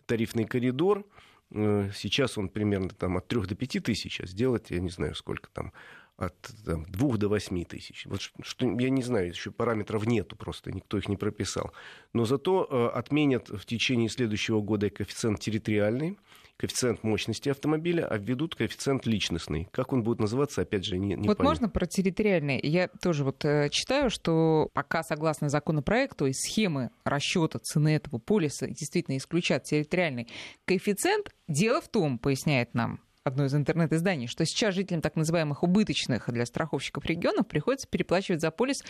тарифный 0.05 0.45
коридор. 0.45 1.05
Э, 1.51 1.89
сейчас 1.95 2.37
он 2.37 2.49
примерно 2.49 2.89
там, 2.89 3.17
от 3.17 3.27
3 3.27 3.47
до 3.47 3.55
5 3.55 3.83
тысяч, 3.83 4.19
а 4.21 4.27
сделать, 4.27 4.69
я 4.69 4.79
не 4.79 4.89
знаю, 4.89 5.15
сколько 5.15 5.49
там, 5.49 5.73
от 6.17 6.35
там, 6.65 6.85
2 6.85 7.17
до 7.17 7.27
8 7.27 7.63
тысяч. 7.65 8.05
Вот 8.05 8.21
что, 8.21 8.65
я 8.79 8.89
не 8.89 9.01
знаю, 9.01 9.29
еще 9.29 9.51
параметров 9.51 10.05
нету 10.05 10.35
просто, 10.35 10.71
никто 10.71 10.97
их 10.97 11.09
не 11.09 11.17
прописал. 11.17 11.71
Но 12.13 12.25
зато 12.25 12.67
э, 12.69 12.97
отменят 12.97 13.49
в 13.49 13.65
течение 13.65 14.09
следующего 14.09 14.61
года 14.61 14.89
коэффициент 14.89 15.39
территориальный, 15.39 16.17
коэффициент 16.57 17.03
мощности 17.03 17.49
автомобиля, 17.49 18.05
а 18.05 18.17
введут 18.17 18.55
коэффициент 18.55 19.05
личностный. 19.07 19.67
Как 19.71 19.91
он 19.91 20.03
будет 20.03 20.19
называться, 20.19 20.61
опять 20.61 20.85
же, 20.85 20.97
не, 20.97 21.15
не 21.15 21.27
Вот 21.27 21.37
понятно. 21.37 21.43
можно 21.43 21.69
про 21.69 21.87
территориальный? 21.87 22.59
Я 22.61 22.89
тоже 23.01 23.23
вот 23.23 23.43
э, 23.43 23.69
читаю, 23.71 24.09
что 24.09 24.69
пока 24.73 25.03
согласно 25.03 25.49
законопроекту 25.49 26.27
из 26.27 26.37
схемы 26.39 26.91
расчета 27.03 27.59
цены 27.59 27.95
этого 27.95 28.19
полиса 28.19 28.67
действительно 28.67 29.17
исключат 29.17 29.63
территориальный 29.63 30.27
коэффициент. 30.65 31.31
Дело 31.47 31.81
в 31.81 31.89
том, 31.89 32.19
поясняет 32.19 32.73
нам 32.75 33.01
одно 33.23 33.45
из 33.45 33.55
интернет-изданий, 33.55 34.27
что 34.27 34.45
сейчас 34.45 34.75
жителям 34.75 35.01
так 35.01 35.15
называемых 35.15 35.63
убыточных 35.63 36.29
для 36.31 36.45
страховщиков 36.45 37.05
регионов 37.05 37.47
приходится 37.47 37.87
переплачивать 37.87 38.41
за 38.41 38.51
полис. 38.51 38.83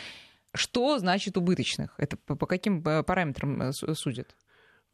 Что 0.55 0.99
значит 0.99 1.37
убыточных? 1.37 1.95
Это 1.97 2.17
по 2.17 2.45
каким 2.45 2.85
э, 2.85 3.03
параметрам 3.03 3.61
э, 3.61 3.71
судят? 3.71 4.35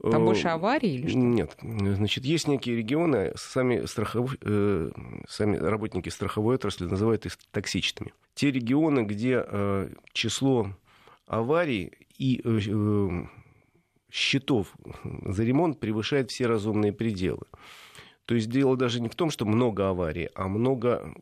Там 0.01 0.23
больше 0.23 0.47
э, 0.47 0.51
аварий 0.51 0.95
или 0.95 1.07
что? 1.09 1.17
Нет. 1.17 1.57
Значит, 1.61 2.23
есть 2.23 2.47
некие 2.47 2.77
регионы, 2.77 3.33
сами, 3.35 3.85
страхов... 3.85 4.35
э, 4.41 4.91
сами 5.27 5.57
работники 5.57 6.07
страховой 6.07 6.55
отрасли 6.55 6.85
называют 6.85 7.25
их 7.25 7.37
токсичными. 7.51 8.13
Те 8.35 8.51
регионы, 8.51 9.01
где 9.01 9.43
э, 9.45 9.89
число 10.13 10.73
аварий 11.27 11.91
и 12.17 12.41
э, 12.43 13.25
счетов 14.09 14.73
за 15.03 15.43
ремонт 15.43 15.79
превышает 15.79 16.31
все 16.31 16.47
разумные 16.47 16.93
пределы. 16.93 17.45
То 18.29 18.35
есть 18.35 18.47
дело 18.47 18.77
даже 18.77 19.01
не 19.01 19.09
в 19.09 19.15
том, 19.15 19.31
что 19.31 19.43
много 19.43 19.89
аварий, 19.89 20.29
а 20.35 20.47
много 20.47 21.15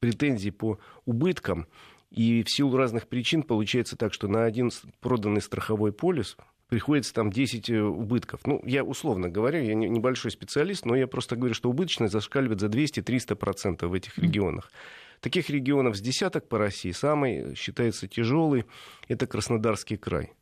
претензий 0.00 0.50
по 0.50 0.78
убыткам. 1.04 1.66
И 2.10 2.42
в 2.42 2.50
силу 2.50 2.74
разных 2.74 3.06
причин 3.06 3.42
получается 3.42 3.98
так, 3.98 4.14
что 4.14 4.26
на 4.26 4.44
один 4.44 4.70
проданный 5.00 5.42
страховой 5.42 5.92
полис 5.92 6.38
приходится 6.68 7.12
там 7.12 7.30
10 7.30 7.68
э, 7.68 7.82
убытков. 7.82 8.46
Ну, 8.46 8.62
я 8.64 8.82
условно 8.82 9.28
говорю, 9.28 9.62
я 9.62 9.74
не, 9.74 9.90
небольшой 9.90 10.30
специалист, 10.30 10.86
но 10.86 10.96
я 10.96 11.06
просто 11.06 11.36
говорю, 11.36 11.52
что 11.52 11.68
убыточность 11.68 12.14
зашкаливает 12.14 12.60
за 12.60 12.68
200-300% 12.68 13.86
в 13.86 13.92
этих 13.92 14.16
регионах. 14.16 14.72
Таких 15.20 15.50
регионов 15.50 15.98
с 15.98 16.00
десяток 16.00 16.48
по 16.48 16.56
России. 16.56 16.92
Самый 16.92 17.54
считается 17.56 18.08
тяжелый– 18.08 18.64
это 19.08 19.26
Краснодарский 19.26 19.98
край 19.98 20.32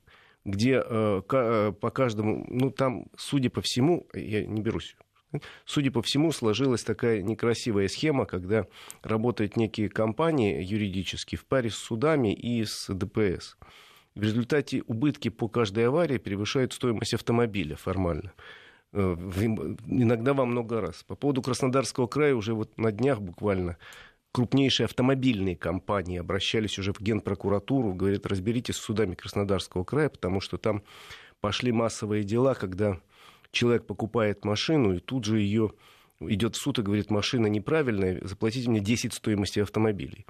где 0.46 0.82
э, 0.86 1.22
э, 1.32 1.72
по 1.72 1.90
каждому, 1.90 2.46
ну 2.50 2.70
там, 2.70 3.06
судя 3.16 3.48
по 3.48 3.62
всему, 3.62 4.06
я 4.12 4.44
не 4.44 4.60
берусь 4.60 4.94
Судя 5.64 5.90
по 5.90 6.02
всему, 6.02 6.32
сложилась 6.32 6.84
такая 6.84 7.22
некрасивая 7.22 7.88
схема, 7.88 8.26
когда 8.26 8.66
работают 9.02 9.56
некие 9.56 9.88
компании 9.88 10.62
юридические 10.62 11.38
в 11.38 11.44
паре 11.46 11.70
с 11.70 11.76
судами 11.76 12.32
и 12.32 12.64
с 12.64 12.92
ДПС. 12.92 13.56
В 14.14 14.22
результате 14.22 14.82
убытки 14.86 15.28
по 15.28 15.48
каждой 15.48 15.88
аварии 15.88 16.18
превышают 16.18 16.72
стоимость 16.72 17.14
автомобиля 17.14 17.76
формально. 17.76 18.32
иногда 18.92 20.34
во 20.34 20.44
много 20.44 20.80
раз. 20.80 21.02
По 21.02 21.16
поводу 21.16 21.42
Краснодарского 21.42 22.06
края 22.06 22.34
уже 22.34 22.54
вот 22.54 22.78
на 22.78 22.92
днях 22.92 23.20
буквально 23.20 23.76
крупнейшие 24.34 24.86
автомобильные 24.86 25.56
компании 25.56 26.18
обращались 26.18 26.78
уже 26.78 26.92
в 26.92 27.00
Генпрокуратуру, 27.00 27.94
говорят, 27.94 28.26
разберитесь 28.26 28.76
с 28.76 28.80
судами 28.80 29.14
Краснодарского 29.14 29.84
края, 29.84 30.08
потому 30.08 30.40
что 30.40 30.58
там 30.58 30.82
пошли 31.40 31.72
массовые 31.72 32.24
дела, 32.24 32.54
когда 32.54 32.98
человек 33.54 33.86
покупает 33.86 34.44
машину 34.44 34.94
и 34.94 35.00
тут 35.00 35.24
же 35.24 35.40
ее 35.40 35.72
идет 36.20 36.56
в 36.56 36.60
суд 36.60 36.78
и 36.78 36.82
говорит, 36.82 37.10
машина 37.10 37.46
неправильная, 37.46 38.20
заплатите 38.22 38.68
мне 38.68 38.80
10 38.80 39.12
стоимости 39.12 39.60
автомобилей. 39.60 40.26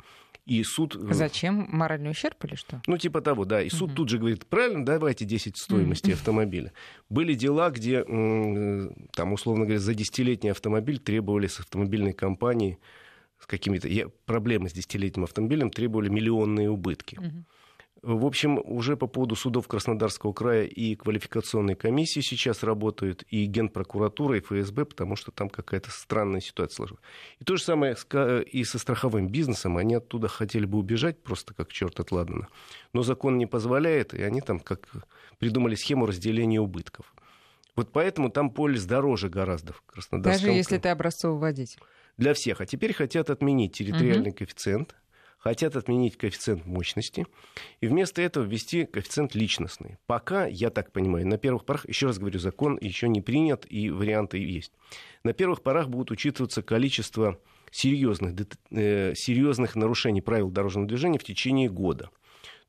И 0.47 0.63
суд... 0.63 0.95
Э, 0.95 1.15
Зачем? 1.15 1.67
Моральный 1.71 2.11
ущерб 2.11 2.45
или 2.45 2.55
что? 2.55 2.83
Ну, 2.87 2.99
типа 2.99 3.23
того, 3.23 3.45
да. 3.45 3.63
И 3.63 3.71
суд 3.71 3.91
угу. 3.91 3.97
тут 3.97 4.09
же 4.11 4.19
говорит, 4.19 4.47
правильно, 4.47 4.85
давайте 4.85 5.25
10 5.25 5.57
стоимости 5.57 6.09
угу. 6.09 6.15
автомобиля. 6.15 6.73
Были 7.09 7.35
дела, 7.35 7.71
где, 7.71 8.05
там, 8.05 9.33
условно 9.33 9.65
говоря, 9.65 9.81
за 9.81 9.95
десятилетний 9.95 10.51
автомобиль 10.51 10.99
требовали 10.99 11.47
с 11.47 11.61
автомобильной 11.61 12.13
компании 12.13 12.79
с 13.39 13.47
какими-то 13.47 13.89
проблемами 14.27 14.69
с 14.69 14.73
десятилетним 14.73 15.25
автомобилем 15.25 15.71
требовали 15.71 16.09
миллионные 16.09 16.71
убытки. 16.71 17.17
Угу. 17.17 17.45
В 18.05 18.27
общем, 18.27 18.61
уже 18.63 18.99
по 18.99 19.07
поводу 19.07 19.35
судов 19.35 19.67
Краснодарского 19.67 20.35
края 20.35 20.65
и 20.65 20.95
квалификационной 20.95 21.75
комиссии 21.75 22.21
сейчас 22.21 22.63
работают, 22.63 23.25
и 23.31 23.47
Генпрокуратура, 23.47 24.37
и 24.37 24.41
ФСБ, 24.41 24.85
потому 24.85 25.17
что 25.17 25.31
там 25.31 25.49
какая-то 25.49 25.91
странная 25.91 26.43
ситуация 26.43 26.77
сложилась. 26.77 27.03
И 27.41 27.45
то 27.45 27.57
же 27.57 27.63
самое 27.63 27.97
и 28.43 28.65
со 28.65 28.79
страховым 28.79 29.29
бизнесом. 29.29 29.79
Они 29.79 29.95
оттуда 29.95 30.29
хотели 30.29 30.67
бы 30.67 30.77
убежать 30.77 31.23
просто 31.23 31.55
как 31.55 31.73
черт 31.73 31.99
от 31.99 32.13
Ладана. 32.13 32.49
Но 32.93 33.03
закон 33.03 33.39
не 33.39 33.47
позволяет, 33.47 34.13
и 34.13 34.23
они 34.23 34.43
там 34.43 34.61
как 34.61 34.87
придумали 35.39 35.75
схему 35.75 36.05
разделения 36.05 36.61
убытков. 36.61 37.15
Вот 37.75 37.91
поэтому 37.91 38.29
там 38.29 38.51
полис 38.51 38.85
дороже 38.85 39.31
гораздо 39.31 39.73
в 39.73 39.81
Краснодарском 39.81 40.47
Даже 40.47 40.55
если 40.55 40.77
ты 40.77 40.91
образцовый 40.91 41.41
водитель. 41.41 41.81
Для 42.19 42.35
всех. 42.35 42.61
А 42.61 42.67
теперь 42.67 42.93
хотят 42.93 43.31
отменить 43.31 43.73
территориальный 43.73 44.31
угу. 44.31 44.39
коэффициент 44.39 44.95
хотят 45.45 45.77
отменить 45.77 46.17
коэффициент 46.17 46.65
мощности 46.65 47.27
и 47.83 47.87
вместо 47.87 48.23
этого 48.23 48.45
ввести 48.45 48.87
коэффициент 48.87 49.35
личностный. 49.35 49.99
Пока, 50.07 50.47
я 50.47 50.71
так 50.71 50.91
понимаю, 50.91 51.27
на 51.27 51.37
первых 51.37 51.67
порах, 51.67 51.87
еще 51.87 52.07
раз 52.07 52.19
говорю, 52.19 52.39
закон 52.39 52.79
еще 52.81 53.09
не 53.09 53.21
принят 53.21 53.67
и 53.69 53.91
варианты 53.91 54.39
есть. 54.39 54.73
На 55.23 55.35
первых 55.35 55.63
порах 55.63 55.91
будут 55.91 56.11
учитываться 56.11 56.63
количество 56.63 57.39
серьезных, 57.71 58.33
э, 58.71 59.15
серьезных 59.15 59.77
нарушений 59.77 60.23
правил 60.23 60.51
дорожного 60.51 60.89
движения 60.89 61.19
в 61.19 61.25
течение 61.25 61.69
года. 61.69 62.09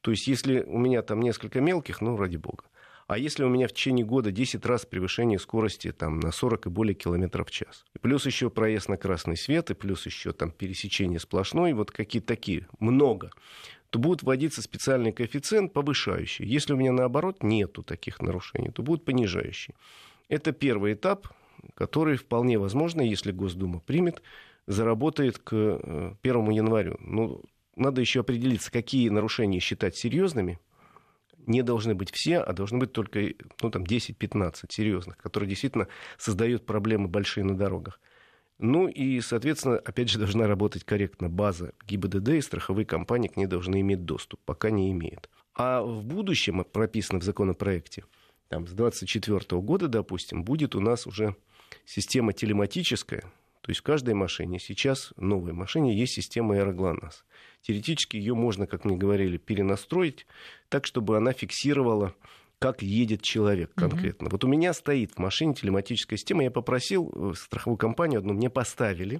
То 0.01 0.11
есть, 0.11 0.27
если 0.27 0.61
у 0.61 0.77
меня 0.77 1.01
там 1.01 1.21
несколько 1.21 1.61
мелких, 1.61 2.01
ну, 2.01 2.17
ради 2.17 2.35
бога. 2.35 2.65
А 3.07 3.19
если 3.19 3.43
у 3.43 3.49
меня 3.49 3.67
в 3.67 3.73
течение 3.73 4.05
года 4.05 4.31
10 4.31 4.65
раз 4.65 4.85
превышение 4.85 5.37
скорости 5.37 5.91
там, 5.91 6.19
на 6.19 6.31
40 6.31 6.65
и 6.65 6.69
более 6.69 6.95
километров 6.95 7.47
в 7.47 7.51
час? 7.51 7.85
И 7.93 7.99
плюс 7.99 8.25
еще 8.25 8.49
проезд 8.49 8.89
на 8.89 8.97
красный 8.97 9.37
свет, 9.37 9.69
и 9.69 9.75
плюс 9.75 10.05
еще 10.07 10.31
там 10.31 10.49
пересечение 10.51 11.19
сплошной, 11.19 11.73
вот 11.73 11.91
какие-то 11.91 12.27
такие, 12.27 12.67
много 12.79 13.31
то 13.95 13.99
будет 13.99 14.23
вводиться 14.23 14.61
специальный 14.61 15.13
коэффициент 15.13 15.71
повышающий. 15.71 16.45
Если 16.45 16.73
у 16.73 16.75
меня 16.75 16.91
наоборот 16.91 17.43
нету 17.43 17.81
таких 17.81 18.21
нарушений, 18.21 18.69
то 18.69 18.83
будет 18.83 19.05
понижающий. 19.05 19.73
Это 20.27 20.51
первый 20.51 20.95
этап, 20.95 21.29
который 21.75 22.17
вполне 22.17 22.59
возможно, 22.59 23.01
если 23.01 23.31
Госдума 23.31 23.79
примет, 23.79 24.21
заработает 24.67 25.37
к 25.37 25.53
1 25.53 26.17
э, 26.23 26.53
январю. 26.53 26.97
Ну, 26.99 27.41
надо 27.77 28.01
еще 28.01 28.19
определиться, 28.19 28.69
какие 28.69 29.07
нарушения 29.07 29.61
считать 29.61 29.95
серьезными, 29.95 30.59
не 31.47 31.61
должны 31.61 31.95
быть 31.95 32.11
все, 32.11 32.39
а 32.39 32.53
должны 32.53 32.79
быть 32.79 32.91
только 32.91 33.33
ну, 33.61 33.71
там, 33.71 33.83
10-15 33.83 34.65
серьезных, 34.69 35.17
которые 35.17 35.49
действительно 35.49 35.87
создают 36.17 36.65
проблемы 36.65 37.07
большие 37.07 37.43
на 37.43 37.55
дорогах. 37.55 37.99
Ну 38.57 38.87
и, 38.87 39.19
соответственно, 39.19 39.77
опять 39.77 40.09
же, 40.09 40.17
должна 40.17 40.47
работать 40.47 40.85
корректно 40.85 41.29
база 41.29 41.73
ГИБДД, 41.87 42.29
и 42.29 42.41
страховые 42.41 42.85
компании 42.85 43.27
к 43.27 43.35
ней 43.35 43.47
должны 43.47 43.81
иметь 43.81 44.05
доступ, 44.05 44.39
пока 44.45 44.69
не 44.69 44.91
имеют. 44.91 45.29
А 45.53 45.81
в 45.81 46.05
будущем, 46.05 46.65
прописано 46.71 47.19
в 47.19 47.23
законопроекте, 47.23 48.05
там, 48.47 48.67
с 48.67 48.71
2024 48.71 49.61
года, 49.61 49.87
допустим, 49.87 50.43
будет 50.43 50.75
у 50.75 50.79
нас 50.79 51.05
уже 51.07 51.35
система 51.85 52.31
телематическая, 52.31 53.23
то 53.65 53.71
есть 53.71 53.79
в 53.79 53.83
каждой 53.83 54.13
машине, 54.13 54.59
сейчас 54.59 55.11
новой 55.17 55.51
машине 55.51 55.97
есть 55.97 56.13
система 56.13 56.53
аэроглонасс. 56.53 57.25
Теоретически 57.63 58.15
ее 58.15 58.35
можно, 58.35 58.67
как 58.67 58.85
мне 58.85 58.95
говорили, 58.95 59.37
перенастроить 59.37 60.27
так, 60.69 60.85
чтобы 60.85 61.17
она 61.17 61.33
фиксировала 61.33 62.13
как 62.59 62.83
едет 62.83 63.23
человек 63.23 63.71
конкретно. 63.73 64.27
Угу. 64.27 64.33
Вот 64.33 64.43
у 64.43 64.47
меня 64.47 64.71
стоит 64.73 65.13
в 65.13 65.17
машине 65.17 65.55
телематическая 65.55 66.15
система. 66.15 66.43
Я 66.43 66.51
попросил 66.51 67.11
э, 67.11 67.33
страховую 67.35 67.77
компанию 67.77 68.19
одну, 68.19 68.33
мне 68.33 68.51
поставили. 68.51 69.19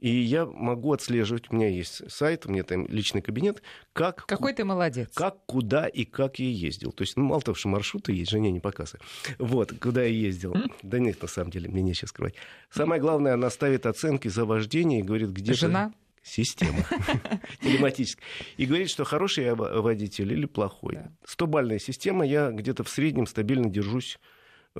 И 0.00 0.10
я 0.10 0.44
могу 0.44 0.92
отслеживать, 0.92 1.50
у 1.50 1.56
меня 1.56 1.68
есть 1.68 2.10
сайт, 2.10 2.44
у 2.44 2.52
меня 2.52 2.64
там 2.64 2.86
личный 2.86 3.22
кабинет, 3.22 3.62
как... 3.94 4.26
Какой 4.26 4.52
ты 4.52 4.64
молодец. 4.64 5.10
Как, 5.14 5.44
куда 5.46 5.86
и 5.86 6.04
как 6.04 6.38
я 6.38 6.48
ездил. 6.48 6.92
То 6.92 7.02
есть, 7.02 7.16
ну, 7.16 7.24
мало 7.24 7.40
того, 7.40 7.54
что 7.54 7.68
маршруты 7.68 8.12
есть, 8.12 8.30
жене 8.30 8.50
не 8.50 8.60
показывай. 8.60 9.00
Вот, 9.38 9.72
куда 9.80 10.02
я 10.02 10.08
ездил. 10.08 10.52
Mm? 10.54 10.72
Да 10.82 10.98
нет, 10.98 11.22
на 11.22 11.28
самом 11.28 11.50
деле, 11.50 11.70
мне 11.70 11.82
нечего 11.82 12.08
скрывать. 12.08 12.34
Самое 12.70 13.00
главное, 13.00 13.34
она 13.34 13.48
ставит 13.48 13.86
оценки 13.86 14.28
за 14.28 14.44
вождение 14.44 15.00
и 15.00 15.02
говорит, 15.02 15.30
где... 15.30 15.54
Жена? 15.54 15.92
Система 16.22 16.84
телематическая. 17.62 18.26
И 18.56 18.66
говорит, 18.66 18.90
что 18.90 19.04
хороший 19.04 19.44
я 19.44 19.54
водитель 19.54 20.32
или 20.32 20.44
плохой. 20.44 20.98
Стобальная 21.24 21.78
система, 21.78 22.26
я 22.26 22.50
где-то 22.50 22.82
в 22.82 22.88
среднем 22.88 23.26
стабильно 23.26 23.70
держусь 23.70 24.18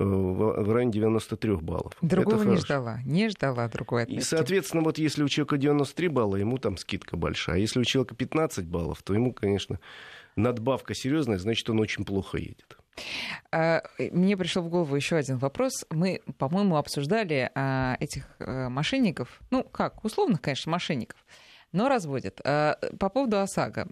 в 0.03 0.71
районе 0.71 0.91
93 0.91 1.55
баллов. 1.55 1.93
Другого 2.01 2.43
не 2.43 2.57
ждала, 2.57 2.99
не 3.03 3.29
ждала 3.29 3.67
другой 3.67 4.03
отметки. 4.03 4.21
И, 4.21 4.25
соответственно, 4.25 4.83
вот 4.83 4.97
если 4.97 5.23
у 5.23 5.27
человека 5.27 5.57
93 5.57 6.07
балла, 6.07 6.35
ему 6.35 6.57
там 6.57 6.77
скидка 6.77 7.17
большая. 7.17 7.55
А 7.55 7.59
если 7.59 7.79
у 7.79 7.83
человека 7.83 8.15
15 8.15 8.65
баллов, 8.65 9.01
то 9.01 9.13
ему, 9.13 9.33
конечно, 9.33 9.79
надбавка 10.35 10.93
серьезная, 10.93 11.39
значит, 11.39 11.69
он 11.69 11.79
очень 11.79 12.05
плохо 12.05 12.37
едет. 12.37 12.77
А, 13.51 13.83
мне 13.99 14.37
пришел 14.37 14.63
в 14.63 14.69
голову 14.69 14.95
еще 14.95 15.15
один 15.15 15.37
вопрос. 15.37 15.85
Мы, 15.89 16.21
по-моему, 16.37 16.77
обсуждали 16.77 17.51
а, 17.55 17.97
этих 17.99 18.23
э, 18.39 18.69
мошенников, 18.69 19.39
ну 19.51 19.63
как, 19.63 20.03
условных, 20.03 20.41
конечно, 20.41 20.71
мошенников, 20.71 21.25
но 21.71 21.89
разводят. 21.89 22.39
А, 22.43 22.77
по 22.99 23.09
поводу 23.09 23.39
ОСАГО. 23.39 23.87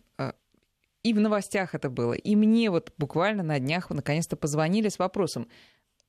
И 1.04 1.14
в 1.14 1.20
новостях 1.20 1.76
это 1.76 1.92
было. 1.92 2.14
И 2.14 2.36
мне 2.36 2.72
вот 2.72 2.92
буквально 2.98 3.44
на 3.44 3.60
днях 3.60 3.92
наконец-то 3.92 4.36
позвонили 4.36 4.90
с 4.90 4.98
вопросом, 4.98 5.48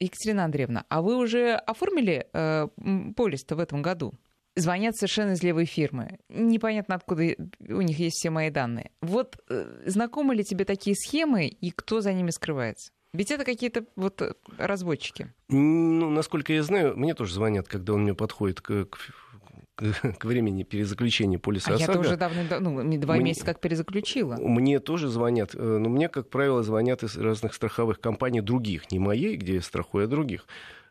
Екатерина 0.00 0.44
Андреевна, 0.44 0.84
а 0.88 1.02
вы 1.02 1.16
уже 1.16 1.54
оформили 1.54 2.26
э, 2.32 2.68
полис-то 3.16 3.56
в 3.56 3.60
этом 3.60 3.82
году? 3.82 4.14
Звонят 4.54 4.96
совершенно 4.96 5.32
из 5.32 5.42
левой 5.42 5.66
фирмы. 5.66 6.18
Непонятно, 6.28 6.94
откуда 6.94 7.34
у 7.60 7.80
них 7.82 7.98
есть 7.98 8.16
все 8.16 8.30
мои 8.30 8.50
данные. 8.50 8.90
Вот 9.02 9.38
э, 9.48 9.82
знакомы 9.86 10.34
ли 10.34 10.44
тебе 10.44 10.64
такие 10.64 10.96
схемы 10.96 11.46
и 11.46 11.70
кто 11.70 12.00
за 12.00 12.12
ними 12.12 12.30
скрывается? 12.30 12.90
Ведь 13.12 13.30
это 13.30 13.44
какие-то 13.44 13.84
вот 13.96 14.20
э, 14.20 14.34
разводчики. 14.58 15.32
Ну, 15.48 16.10
насколько 16.10 16.52
я 16.52 16.62
знаю, 16.62 16.96
мне 16.96 17.14
тоже 17.14 17.34
звонят, 17.34 17.66
когда 17.66 17.94
он 17.94 18.02
мне 18.02 18.14
подходит 18.14 18.60
к, 18.60 18.86
к 18.86 18.98
к 20.18 20.24
времени 20.24 20.62
перезаключения 20.62 21.38
полиса 21.38 21.72
а 21.72 21.74
ОСАГО. 21.74 21.92
я 21.92 21.96
тоже 21.96 22.16
давно, 22.16 22.42
ну, 22.60 22.98
два 22.98 23.14
мне, 23.16 23.24
месяца 23.24 23.46
как 23.46 23.60
перезаключила. 23.60 24.36
Мне 24.36 24.80
тоже 24.80 25.08
звонят, 25.08 25.54
э, 25.54 25.58
но 25.58 25.88
мне, 25.88 26.08
как 26.08 26.30
правило, 26.30 26.62
звонят 26.62 27.02
из 27.02 27.16
разных 27.16 27.54
страховых 27.54 28.00
компаний 28.00 28.40
других, 28.40 28.90
не 28.90 28.98
моей, 28.98 29.36
где 29.36 29.56
я 29.56 29.62
страхую, 29.62 30.04
а 30.04 30.06
других. 30.06 30.46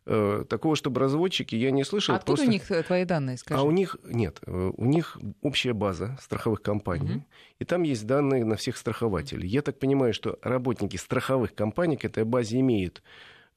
Э, 0.06 0.46
такого, 0.48 0.76
чтобы 0.76 1.02
разводчики, 1.02 1.56
я 1.56 1.72
не 1.72 1.84
слышал. 1.84 2.14
А 2.14 2.18
откуда 2.18 2.38
просто... 2.38 2.48
у 2.48 2.52
них 2.52 2.70
э, 2.70 2.84
твои 2.84 3.06
данные, 3.06 3.38
скажи? 3.38 3.60
А 3.60 3.64
у 3.64 3.72
них, 3.72 3.98
нет, 4.04 4.40
у 4.46 4.86
них 4.86 5.18
общая 5.42 5.74
база 5.74 6.16
страховых 6.22 6.62
компаний, 6.62 7.16
угу. 7.16 7.26
и 7.58 7.66
там 7.66 7.82
есть 7.82 8.06
данные 8.06 8.46
на 8.46 8.56
всех 8.56 8.78
страхователей. 8.78 9.48
Я 9.48 9.64
так 9.64 9.80
понимаю, 9.80 10.14
что 10.14 10.38
работники 10.44 10.98
страховых 10.98 11.56
компаний 11.56 11.98
к 11.98 12.06
этой 12.06 12.24
базе 12.24 12.60
имеют 12.60 13.02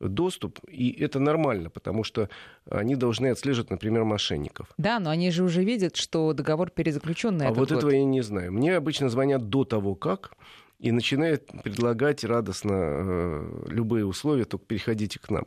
доступ, 0.00 0.60
и 0.68 0.90
это 0.90 1.18
нормально, 1.18 1.70
потому 1.70 2.04
что 2.04 2.28
они 2.70 2.96
должны 2.96 3.28
отслеживать, 3.28 3.70
например, 3.70 4.04
мошенников. 4.04 4.68
Да, 4.78 5.00
но 5.00 5.10
они 5.10 5.30
же 5.30 5.42
уже 5.44 5.64
видят, 5.64 5.96
что 5.96 6.32
договор 6.32 6.70
перезаключен 6.70 7.36
на 7.36 7.44
А 7.44 7.46
этот 7.48 7.58
вот 7.58 7.68
год. 7.70 7.78
этого 7.78 7.90
я 7.90 8.04
не 8.04 8.20
знаю. 8.20 8.52
Мне 8.52 8.76
обычно 8.76 9.08
звонят 9.08 9.48
до 9.48 9.64
того, 9.64 9.94
как, 9.94 10.32
и 10.78 10.92
начинают 10.92 11.46
предлагать 11.64 12.24
радостно 12.24 12.72
э, 12.72 13.64
любые 13.68 14.06
условия, 14.06 14.44
только 14.44 14.66
переходите 14.66 15.18
к 15.18 15.30
нам. 15.30 15.46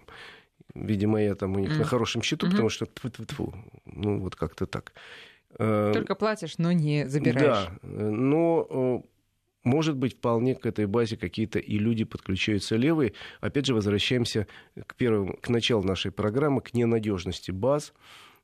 Видимо, 0.74 1.22
я 1.22 1.36
там 1.36 1.56
у 1.56 1.60
них 1.60 1.72
mm. 1.72 1.80
на 1.80 1.84
хорошем 1.84 2.22
счету, 2.22 2.46
mm-hmm. 2.46 2.52
потому 2.52 2.70
что 2.70 2.86
тьфу, 2.86 3.54
ну 3.86 4.20
вот 4.20 4.36
как-то 4.36 4.66
так. 4.66 4.94
Э, 5.58 5.92
только 5.94 6.16
платишь, 6.16 6.58
но 6.58 6.72
не 6.72 7.08
забираешь. 7.08 7.70
Да, 7.82 7.90
но 7.90 9.04
может 9.64 9.96
быть, 9.96 10.16
вполне 10.16 10.56
к 10.56 10.66
этой 10.66 10.88
базе 10.88 11.18
какие-то 11.18 11.60
и 11.60 11.78
люди 11.78 12.04
подключаются 12.04 12.76
левые. 12.76 13.14
Опять 13.42 13.68
же, 13.68 13.74
возвращаемся 13.74 14.48
к, 14.88 14.96
первому, 14.96 15.38
к 15.40 15.50
началу 15.50 15.84
нашей 15.84 16.12
программы, 16.12 16.62
к 16.62 16.74
ненадежности 16.74 17.52
баз. 17.52 17.94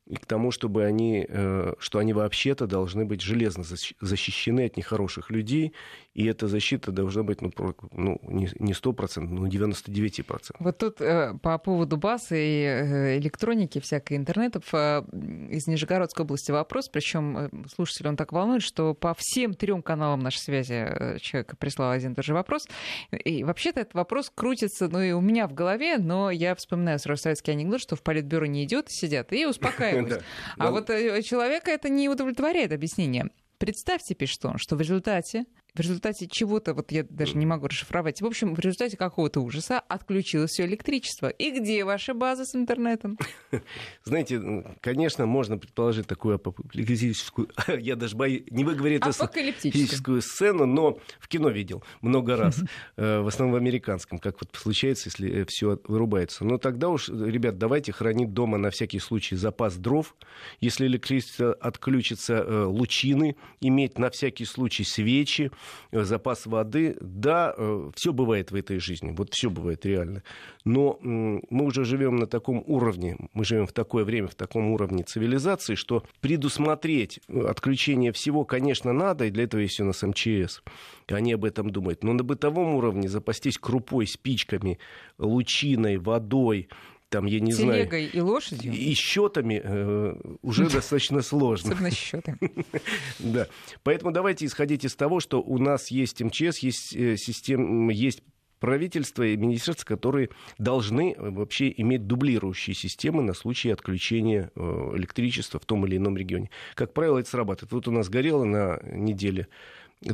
и 0.06 0.16
к 0.16 0.24
тому, 0.24 0.50
чтобы 0.50 0.84
они, 0.84 1.26
э, 1.28 1.74
что 1.78 1.98
они 1.98 2.14
вообще-то 2.14 2.66
должны 2.66 3.04
быть 3.04 3.20
железно 3.20 3.62
защищены 4.00 4.64
от 4.64 4.76
нехороших 4.78 5.30
людей, 5.30 5.74
и 6.18 6.26
эта 6.26 6.48
защита 6.48 6.90
должна 6.90 7.22
быть 7.22 7.40
ну, 7.42 7.52
ну, 7.92 8.20
не 8.24 8.72
100%, 8.72 9.20
но 9.20 9.46
99%. 9.46 10.56
Вот 10.58 10.78
тут 10.78 11.00
э, 11.00 11.34
по 11.40 11.56
поводу 11.58 11.96
баз 11.96 12.32
и 12.32 12.34
э, 12.34 13.18
электроники, 13.18 13.78
всякой 13.78 14.16
интернетов, 14.16 14.64
э, 14.72 15.04
из 15.48 15.68
Нижегородской 15.68 16.24
области 16.24 16.50
вопрос, 16.50 16.88
причем 16.88 17.48
слушатель 17.72 18.08
он 18.08 18.16
так 18.16 18.32
волнует, 18.32 18.62
что 18.62 18.94
по 18.94 19.14
всем 19.16 19.54
трем 19.54 19.80
каналам 19.80 20.18
нашей 20.18 20.40
связи 20.40 21.20
человек 21.20 21.56
прислал 21.56 21.92
один 21.92 22.12
и 22.12 22.14
тот 22.16 22.24
же 22.24 22.34
вопрос. 22.34 22.66
И 23.12 23.44
вообще-то 23.44 23.78
этот 23.78 23.94
вопрос 23.94 24.32
крутится, 24.34 24.88
ну 24.88 25.00
и 25.00 25.12
у 25.12 25.20
меня 25.20 25.46
в 25.46 25.54
голове, 25.54 25.98
но 25.98 26.32
я 26.32 26.56
вспоминаю 26.56 26.98
сразу 26.98 27.22
советский 27.22 27.52
анекдот, 27.52 27.80
что 27.80 27.94
в 27.94 28.02
политбюро 28.02 28.46
не 28.46 28.64
идет, 28.64 28.90
сидят 28.90 29.32
и 29.32 29.46
успокаивают. 29.46 30.24
А 30.58 30.72
вот 30.72 30.88
человека 30.88 31.70
это 31.70 31.88
не 31.88 32.08
удовлетворяет 32.08 32.72
объяснение. 32.72 33.30
Представьте, 33.58 34.14
пишет 34.14 34.44
он, 34.44 34.58
что 34.58 34.76
в 34.76 34.80
результате 34.80 35.44
в 35.74 35.80
результате 35.80 36.26
чего-то, 36.26 36.74
вот 36.74 36.90
я 36.92 37.04
даже 37.04 37.36
не 37.36 37.46
могу 37.46 37.66
расшифровать, 37.68 38.20
в 38.20 38.26
общем, 38.26 38.54
в 38.54 38.58
результате 38.58 38.96
какого-то 38.96 39.40
ужаса 39.40 39.78
отключилось 39.78 40.50
все 40.50 40.64
электричество. 40.64 41.28
И 41.28 41.50
где 41.50 41.84
ваша 41.84 42.14
база 42.14 42.44
с 42.44 42.54
интернетом? 42.54 43.18
Знаете, 44.04 44.64
конечно, 44.80 45.26
можно 45.26 45.58
предположить 45.58 46.06
такую 46.06 46.36
апокалиптическую, 46.36 47.48
я 47.78 47.96
даже 47.96 48.16
боюсь, 48.16 48.42
не 48.50 48.64
выговорю 48.64 48.96
эту 48.96 49.12
физическую 49.12 50.22
сцену, 50.22 50.66
но 50.66 50.98
в 51.20 51.28
кино 51.28 51.50
видел 51.50 51.84
много 52.00 52.36
раз, 52.36 52.60
э, 52.96 53.20
в 53.20 53.26
основном 53.26 53.54
в 53.54 53.56
американском, 53.56 54.18
как 54.18 54.40
вот 54.40 54.50
случается, 54.54 55.08
если 55.08 55.44
все 55.44 55.78
вырубается. 55.86 56.44
Но 56.44 56.58
тогда 56.58 56.88
уж, 56.88 57.08
ребят, 57.08 57.58
давайте 57.58 57.92
хранить 57.92 58.32
дома 58.32 58.58
на 58.58 58.70
всякий 58.70 58.98
случай 58.98 59.36
запас 59.36 59.76
дров, 59.76 60.16
если 60.60 60.86
электричество 60.86 61.52
отключится, 61.52 62.34
э, 62.34 62.64
лучины, 62.64 63.36
иметь 63.60 63.98
на 63.98 64.10
всякий 64.10 64.44
случай 64.44 64.84
свечи, 64.84 65.48
Э, 65.48 65.57
запас 65.92 66.46
воды. 66.46 66.96
Да, 67.00 67.54
э, 67.56 67.90
все 67.94 68.12
бывает 68.12 68.50
в 68.50 68.54
этой 68.54 68.78
жизни, 68.78 69.12
вот 69.16 69.32
все 69.32 69.50
бывает 69.50 69.84
реально. 69.86 70.22
Но 70.64 70.98
мы 71.00 71.64
уже 71.64 71.84
живем 71.84 72.16
на 72.16 72.26
таком 72.26 72.62
уровне, 72.66 73.16
мы 73.32 73.44
живем 73.44 73.66
в 73.66 73.72
такое 73.72 74.04
время, 74.04 74.28
в 74.28 74.34
таком 74.34 74.70
уровне 74.70 75.02
цивилизации, 75.02 75.74
что 75.74 76.04
предусмотреть 76.20 77.20
э, 77.28 77.40
отключение 77.46 78.12
всего, 78.12 78.44
конечно, 78.44 78.92
надо, 78.92 79.26
и 79.26 79.30
для 79.30 79.44
этого 79.44 79.60
есть 79.60 79.80
у 79.80 79.84
нас 79.84 80.02
МЧС. 80.02 80.62
Они 81.08 81.32
об 81.32 81.44
этом 81.44 81.70
думают. 81.70 82.04
Но 82.04 82.12
на 82.12 82.22
бытовом 82.22 82.74
уровне 82.74 83.08
запастись 83.08 83.58
крупой, 83.58 84.06
спичками, 84.06 84.78
лучиной, 85.18 85.96
водой, 85.96 86.68
там, 87.08 87.26
я 87.26 87.40
не 87.40 87.52
Телегой 87.52 88.06
знаю... 88.06 88.10
и 88.12 88.20
лошадью? 88.20 88.72
И 88.72 88.92
счетами 88.94 89.60
э, 89.62 90.14
уже 90.42 90.68
достаточно 90.68 91.22
сложно. 91.22 91.72
Особенно 91.72 91.90
счеты. 91.90 92.36
Да. 93.18 93.46
Поэтому 93.82 94.12
давайте 94.12 94.46
исходить 94.46 94.84
из 94.84 94.94
того, 94.94 95.20
что 95.20 95.40
у 95.40 95.58
нас 95.58 95.90
есть 95.90 96.22
МЧС, 96.22 96.58
есть 96.58 96.94
э, 96.94 97.16
система, 97.16 97.92
есть 97.92 98.22
правительство 98.60 99.22
и 99.22 99.36
министерства, 99.36 99.86
которые 99.86 100.30
должны 100.58 101.12
э, 101.12 101.30
вообще 101.30 101.72
иметь 101.76 102.06
дублирующие 102.06 102.74
системы 102.74 103.22
на 103.22 103.34
случай 103.34 103.70
отключения 103.70 104.50
э, 104.54 104.60
электричества 104.96 105.60
в 105.60 105.64
том 105.64 105.86
или 105.86 105.96
ином 105.96 106.16
регионе. 106.16 106.50
Как 106.74 106.92
правило, 106.92 107.18
это 107.18 107.30
срабатывает. 107.30 107.72
Вот 107.72 107.88
у 107.88 107.92
нас 107.92 108.08
горело 108.08 108.44
на 108.44 108.80
неделе 108.84 109.48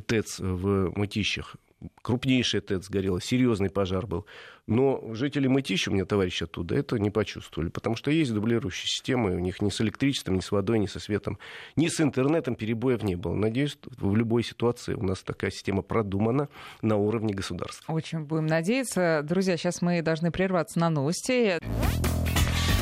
ТЭЦ 0.07 0.39
в 0.41 0.93
Мытищах 0.97 1.57
крупнейшая 2.03 2.61
ТЭЦ 2.61 2.87
сгорела, 2.87 3.21
серьезный 3.21 3.71
пожар 3.71 4.07
был. 4.07 4.27
Но 4.67 5.03
жители 5.13 5.47
Мытища, 5.47 5.91
у 5.91 5.95
меня 5.95 6.07
товарищ 6.07 6.41
оттуда, 6.43 6.75
это 6.75 6.99
не 6.99 7.11
почувствовали, 7.11 7.69
потому 7.69 7.97
что 7.97 8.11
есть 8.11 8.33
дублирующие 8.33 8.87
системы, 8.87 9.35
у 9.35 9.39
них 9.39 9.61
ни 9.61 9.69
с 9.69 9.81
электричеством, 9.81 10.37
ни 10.37 10.41
с 10.41 10.51
водой, 10.51 10.79
ни 10.79 10.87
со 10.87 11.01
светом, 11.01 11.39
ни 11.77 11.89
с 11.89 12.01
интернетом 12.01 12.55
перебоев 12.55 13.03
не 13.03 13.15
было. 13.15 13.35
Надеюсь, 13.35 13.77
в 13.99 14.17
любой 14.17 14.43
ситуации 14.43 14.95
у 14.95 15.03
нас 15.03 15.23
такая 15.23 15.51
система 15.51 15.83
продумана 15.83 16.49
на 16.81 16.97
уровне 16.97 17.35
государства. 17.35 17.93
Очень 17.93 18.21
будем 18.21 18.47
надеяться. 18.47 19.21
Друзья, 19.23 19.57
сейчас 19.57 19.83
мы 19.83 20.01
должны 20.01 20.31
прерваться 20.31 20.79
на 20.79 20.89
новости. 20.89 21.59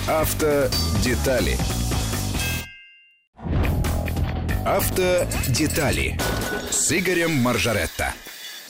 Автодетали. 0.08 1.56
Автодетали 4.64 6.16
с 6.70 6.92
Игорем 6.92 7.32
Маржаретто 7.32 8.14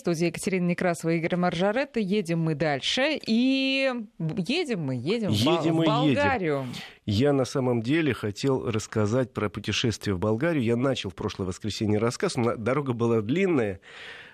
студии 0.03 0.27
Екатерина 0.27 0.67
Некрасова 0.67 1.11
и 1.11 1.19
Игорь 1.19 1.37
Маржаретта. 1.37 2.01
Едем 2.01 2.41
мы 2.41 2.55
дальше. 2.55 3.19
И 3.27 3.91
едем 4.19 4.81
мы, 4.81 4.95
едем, 4.97 5.31
едем 5.31 5.77
в, 5.77 5.83
в 5.83 5.87
Болгарию. 5.87 6.59
Едем. 6.61 6.75
Я 7.07 7.33
на 7.33 7.45
самом 7.45 7.83
деле 7.83 8.13
хотел 8.13 8.71
рассказать 8.71 9.33
про 9.33 9.49
путешествие 9.49 10.15
в 10.15 10.19
Болгарию. 10.19 10.63
Я 10.65 10.77
начал 10.77 11.11
в 11.11 11.15
прошлое 11.15 11.47
воскресенье 11.47 11.99
рассказ. 11.99 12.35
Дорога 12.37 12.93
была 12.93 13.21
длинная 13.21 13.81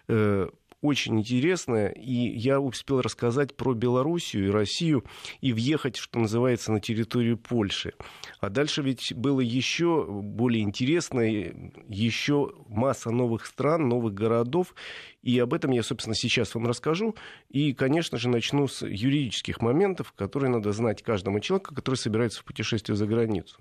э, 0.09 0.49
очень 0.81 1.19
интересная, 1.19 1.89
и 1.89 2.13
я 2.13 2.61
успел 2.61 3.01
рассказать 3.01 3.57
про 3.57 3.75
Белоруссию 3.75 4.47
и 4.47 4.51
Россию 4.51 5.05
и 5.41 5.53
въехать, 5.53 5.97
что 5.97 6.19
называется, 6.21 6.73
на 6.73 6.81
территорию 6.81 7.37
Польши. 7.37 7.95
А 8.41 8.49
дальше 8.49 8.83
ведь 8.83 9.13
было 9.15 9.41
еще 9.41 10.07
более 10.09 10.63
интересно, 10.63 11.21
еще 11.21 12.53
масса 12.69 13.11
новых 13.11 13.47
стран, 13.47 13.89
новых 13.89 14.15
городов, 14.15 14.75
и 15.23 15.39
об 15.41 15.53
этом 15.53 15.73
я, 15.73 15.83
собственно, 15.83 16.15
сейчас 16.15 16.55
вам 16.55 16.67
расскажу. 16.67 17.15
И, 17.51 17.75
конечно 17.75 18.19
же, 18.19 18.29
начну 18.29 18.69
с 18.69 18.87
юридических 18.87 19.61
моментов, 19.61 20.13
которые 20.13 20.51
надо 20.51 20.73
знать 20.73 21.03
каждому 21.03 21.41
человеку, 21.41 21.75
который 21.75 21.97
собирается 21.97 22.41
в 22.41 22.45
путешествие 22.45 22.97
за 22.97 23.07
границу. 23.07 23.59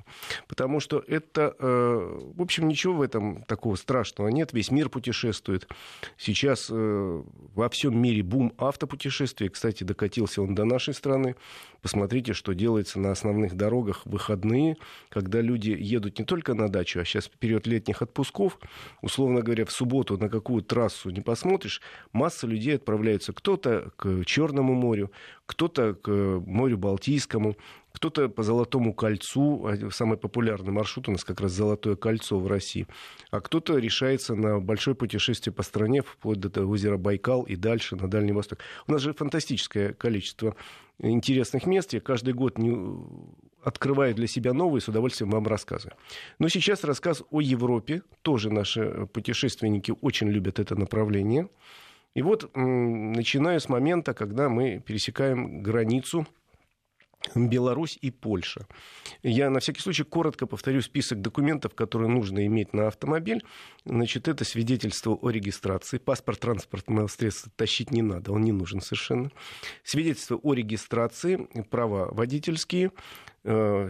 Потому 0.47 0.79
что 0.79 1.03
это, 1.07 1.55
э, 1.59 2.19
в 2.35 2.41
общем, 2.41 2.67
ничего 2.67 2.93
в 2.93 3.01
этом 3.01 3.43
такого 3.43 3.75
страшного 3.75 4.29
нет. 4.29 4.53
Весь 4.53 4.71
мир 4.71 4.89
путешествует. 4.89 5.67
Сейчас 6.17 6.69
э, 6.71 7.06
во 7.55 7.69
всем 7.69 7.99
мире 7.99 8.23
бум 8.23 8.53
автопутешествий. 8.57 9.49
Кстати, 9.49 9.83
докатился 9.83 10.41
он 10.41 10.55
до 10.55 10.65
нашей 10.65 10.93
страны. 10.93 11.35
Посмотрите, 11.81 12.33
что 12.33 12.53
делается 12.53 12.99
на 12.99 13.11
основных 13.11 13.55
дорогах 13.55 14.05
в 14.05 14.09
выходные, 14.09 14.77
когда 15.09 15.41
люди 15.41 15.75
едут 15.77 16.19
не 16.19 16.25
только 16.25 16.53
на 16.53 16.69
дачу, 16.69 16.99
а 16.99 17.05
сейчас 17.05 17.27
период 17.27 17.67
летних 17.67 18.01
отпусков. 18.01 18.59
Условно 19.01 19.41
говоря, 19.41 19.65
в 19.65 19.71
субботу 19.71 20.17
на 20.17 20.29
какую 20.29 20.63
трассу 20.63 21.09
не 21.09 21.21
посмотришь, 21.21 21.81
масса 22.13 22.47
людей 22.47 22.75
отправляются 22.75 23.33
кто-то 23.33 23.91
к 23.95 24.23
Черному 24.25 24.73
морю, 24.73 25.11
кто-то 25.45 25.93
к 25.93 26.09
морю 26.09 26.77
Балтийскому, 26.77 27.57
кто-то 27.97 28.29
по 28.29 28.43
Золотому 28.43 28.93
кольцу, 28.93 29.65
а, 29.65 29.89
самый 29.89 30.19
популярный 30.19 30.71
маршрут 30.71 31.09
у 31.09 31.11
нас 31.11 31.23
как 31.23 31.41
раз 31.41 31.51
Золотое 31.51 31.95
кольцо 31.95 32.37
в 32.37 32.45
России, 32.45 32.85
а 33.31 33.41
кто-то 33.41 33.79
решается 33.79 34.35
на 34.35 34.59
большое 34.59 34.95
путешествие 34.95 35.51
по 35.51 35.63
стране, 35.63 36.03
вплоть 36.03 36.39
до 36.39 36.67
озера 36.67 36.97
Байкал 36.97 37.41
и 37.41 37.55
дальше, 37.55 37.95
на 37.95 38.07
Дальний 38.07 38.33
Восток. 38.33 38.59
У 38.85 38.91
нас 38.91 39.01
же 39.01 39.13
фантастическое 39.13 39.93
количество 39.93 40.55
интересных 40.99 41.65
мест. 41.65 41.93
Я 41.93 41.99
каждый 41.99 42.35
год 42.35 42.59
не 42.59 42.71
открываю 43.63 44.13
для 44.13 44.27
себя 44.27 44.53
новые, 44.53 44.79
с 44.79 44.87
удовольствием 44.87 45.31
вам 45.31 45.47
рассказываю. 45.47 45.97
Но 46.37 46.49
сейчас 46.49 46.83
рассказ 46.83 47.23
о 47.31 47.41
Европе. 47.41 48.03
Тоже 48.21 48.51
наши 48.51 49.07
путешественники 49.11 49.91
очень 50.01 50.29
любят 50.29 50.59
это 50.59 50.75
направление. 50.75 51.49
И 52.13 52.21
вот 52.21 52.51
начинаю 52.55 53.59
с 53.59 53.69
момента, 53.69 54.13
когда 54.13 54.49
мы 54.49 54.83
пересекаем 54.85 55.63
границу 55.63 56.27
Беларусь 57.35 57.97
и 58.01 58.11
Польша. 58.11 58.67
Я 59.23 59.49
на 59.49 59.59
всякий 59.59 59.81
случай 59.81 60.03
коротко 60.03 60.47
повторю 60.47 60.81
список 60.81 61.21
документов, 61.21 61.75
которые 61.75 62.09
нужно 62.09 62.45
иметь 62.45 62.73
на 62.73 62.87
автомобиль. 62.87 63.43
Значит, 63.85 64.27
это 64.27 64.45
свидетельство 64.45 65.11
о 65.13 65.29
регистрации. 65.29 65.97
Паспорт 65.97 66.39
транспортного 66.39 67.07
средства 67.07 67.51
тащить 67.55 67.91
не 67.91 68.01
надо, 68.01 68.31
он 68.31 68.43
не 68.43 68.51
нужен 68.51 68.81
совершенно. 68.81 69.31
Свидетельство 69.83 70.37
о 70.37 70.53
регистрации, 70.53 71.47
права 71.69 72.07
водительские, 72.11 72.91
э, 73.43 73.89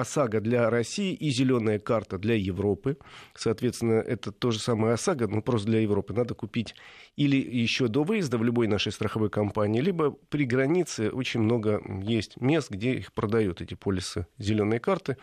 ОСАГО 0.00 0.40
для 0.40 0.70
России 0.70 1.14
и 1.14 1.30
зеленая 1.30 1.78
карта 1.78 2.18
для 2.18 2.34
Европы. 2.34 2.98
Соответственно, 3.34 3.94
это 3.94 4.32
то 4.32 4.50
же 4.50 4.58
самое 4.58 4.94
ОСАГО, 4.94 5.28
но 5.28 5.42
просто 5.42 5.68
для 5.68 5.80
Европы. 5.80 6.14
Надо 6.14 6.34
купить 6.34 6.74
или 7.16 7.36
еще 7.36 7.88
до 7.88 8.04
выезда 8.04 8.38
в 8.38 8.44
любой 8.44 8.66
нашей 8.66 8.92
страховой 8.92 9.30
компании, 9.30 9.80
либо 9.80 10.10
при 10.10 10.44
границе 10.44 11.10
очень 11.10 11.40
много 11.40 11.82
есть 12.02 12.40
мест, 12.40 12.70
где 12.70 12.94
их 12.94 13.12
продают, 13.12 13.60
эти 13.60 13.74
полисы 13.74 14.26
зеленые 14.38 14.80
карты. 14.80 15.16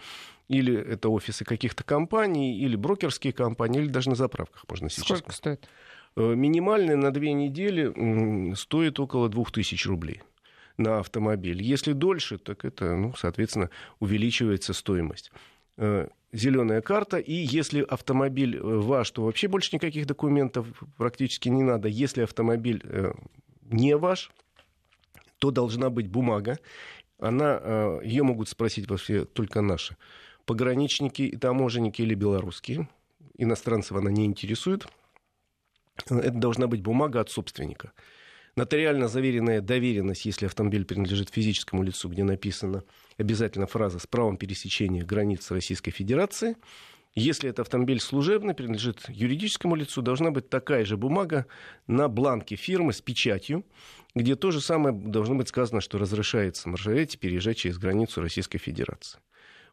Или 0.48 0.76
это 0.76 1.10
офисы 1.10 1.44
каких-то 1.44 1.84
компаний, 1.84 2.60
или 2.60 2.76
брокерские 2.76 3.34
компании, 3.34 3.82
или 3.82 3.88
даже 3.88 4.10
на 4.10 4.16
заправках 4.16 4.66
можно 4.70 4.90
сейчас. 4.90 5.18
Сколько 5.18 5.32
стоит? 5.32 5.68
Э, 6.16 6.36
минимальный 6.36 6.96
на 6.96 7.12
две 7.12 7.34
недели 7.34 8.54
стоит 8.56 9.00
около 9.00 9.28
2000 9.28 9.88
рублей 9.88 10.22
на 10.78 11.00
автомобиль. 11.00 11.62
Если 11.62 11.94
дольше, 11.94 12.38
так 12.38 12.66
это, 12.66 12.96
ну, 12.96 13.14
соответственно, 13.16 13.70
увеличивается 14.00 14.74
стоимость. 14.74 15.32
Э, 15.78 16.08
Зеленая 16.32 16.82
карта, 16.82 17.18
и 17.18 17.34
если 17.34 17.82
автомобиль 17.82 18.58
э, 18.58 18.62
ваш, 18.62 19.10
то 19.12 19.24
вообще 19.24 19.48
больше 19.48 19.70
никаких 19.74 20.06
документов 20.06 20.68
практически 20.98 21.48
не 21.48 21.64
надо. 21.64 21.88
Если 21.88 22.24
автомобиль 22.24 22.82
э, 22.84 23.14
не 23.62 23.96
ваш, 23.96 24.32
то 25.40 25.52
должна 25.52 25.90
быть 25.90 26.10
бумага. 26.10 26.60
Она, 27.20 28.00
ее 28.04 28.24
могут 28.24 28.50
спросить 28.50 28.90
вообще 28.90 29.24
только 29.24 29.62
наши 29.62 29.96
пограничники 30.46 31.38
таможенники 31.38 32.02
или 32.02 32.14
белорусские. 32.14 32.90
Иностранцев 33.38 33.98
она 33.98 34.12
не 34.12 34.26
интересует. 34.26 34.88
Это 36.06 36.32
должна 36.32 36.68
быть 36.68 36.82
бумага 36.82 37.22
от 37.22 37.30
собственника. 37.30 37.94
Нотариально 38.58 39.10
заверенная 39.10 39.60
доверенность, 39.60 40.26
если 40.26 40.46
автомобиль 40.46 40.86
принадлежит 40.86 41.30
физическому 41.30 41.84
лицу, 41.84 42.08
где 42.08 42.24
написана 42.24 42.86
обязательно 43.18 43.68
фраза 43.68 44.00
с 44.00 44.08
правом 44.08 44.38
пересечения 44.38 45.04
границ 45.04 45.52
Российской 45.52 45.91
Федерации. 45.91 46.56
Если 47.15 47.50
это 47.50 47.63
автомобиль 47.63 48.00
служебный, 48.00 48.54
принадлежит 48.54 49.10
юридическому 49.10 49.76
лицу, 49.76 50.02
должна 50.02 50.32
быть 50.32 50.50
такая 50.50 50.86
же 50.86 50.96
бумага 50.96 51.48
на 51.88 52.08
бланке 52.08 52.56
фирмы 52.56 52.94
с 52.94 53.02
печатью, 53.02 53.65
где 54.15 54.36
то 54.36 54.52
же 54.52 54.62
самое 54.62 54.96
должно 54.96 55.36
быть 55.36 55.50
сказано, 55.50 55.82
что 55.82 55.98
разрешается 55.98 56.70
маршрете 56.70 57.18
переезжать 57.18 57.58
через 57.58 57.78
границу 57.78 58.22
Российской 58.22 58.58
Федерации. 58.58 59.20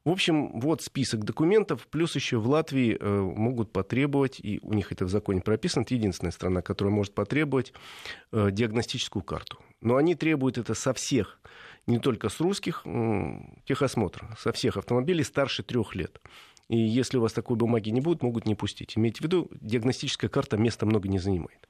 В 0.05 0.11
общем, 0.11 0.59
вот 0.59 0.83
список 0.83 1.25
документов, 1.25 1.87
плюс 1.87 2.17
еще 2.17 2.38
в 2.38 2.49
Латвии 2.49 2.97
э, 2.99 3.21
могут 3.21 3.73
потребовать, 3.73 4.41
и 4.41 4.59
у 4.62 4.73
них 4.73 4.91
это 4.91 5.05
в 5.05 5.09
законе 5.09 5.41
прописано, 5.41 5.83
это 5.83 5.95
единственная 5.95 6.33
страна, 6.33 6.61
которая 6.61 6.93
может 6.93 7.15
потребовать 7.15 7.73
э, 8.33 8.51
диагностическую 8.51 9.23
карту. 9.23 9.59
Но 9.81 9.97
они 9.97 10.17
требуют 10.17 10.59
это 10.59 10.75
со 10.75 10.93
всех, 10.93 11.41
не 11.87 11.99
только 11.99 12.29
с 12.29 12.41
русских, 12.41 12.85
техосмотра, 13.65 14.37
со 14.38 14.53
всех 14.53 14.77
автомобилей 14.77 15.25
старше 15.25 15.62
трех 15.62 15.95
лет. 15.95 16.21
И 16.69 16.77
если 16.77 17.19
у 17.19 17.21
вас 17.21 17.33
такой 17.33 17.57
бумаги 17.57 17.91
не 17.91 18.01
будет, 18.01 18.23
могут 18.23 18.47
не 18.47 18.55
пустить. 18.55 18.97
Имейте 18.97 19.19
в 19.19 19.23
виду, 19.23 19.51
диагностическая 19.61 20.31
карта 20.31 20.57
места 20.57 20.87
много 20.87 21.09
не 21.09 21.19
занимает. 21.19 21.69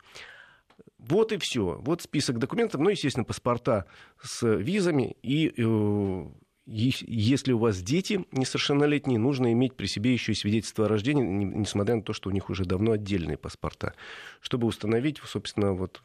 Вот 0.99 1.33
и 1.33 1.38
все. 1.38 1.81
Вот 1.83 2.03
список 2.03 2.38
документов. 2.38 2.81
Ну, 2.81 2.88
естественно, 2.90 3.25
паспорта 3.25 3.87
с 4.23 4.47
визами 4.47 5.16
и 5.23 5.53
э, 5.57 6.27
если 6.64 7.53
у 7.53 7.59
вас 7.59 7.83
дети 7.83 8.25
несовершеннолетние, 8.31 9.18
нужно 9.18 9.53
иметь 9.53 9.75
при 9.75 9.87
себе 9.87 10.12
еще 10.12 10.33
и 10.33 10.37
свидетельство 10.37 10.87
о 10.87 10.88
рождении, 10.88 11.25
несмотря 11.25 11.96
на 11.96 12.03
то, 12.03 12.12
что 12.12 12.31
у 12.31 12.33
них 12.33 12.51
уже 12.51 12.64
давно 12.64 12.92
отдельные 12.92 13.37
паспорта, 13.37 13.94
чтобы 14.40 14.68
установить, 14.68 15.18
собственно, 15.25 15.72
вот 15.72 16.03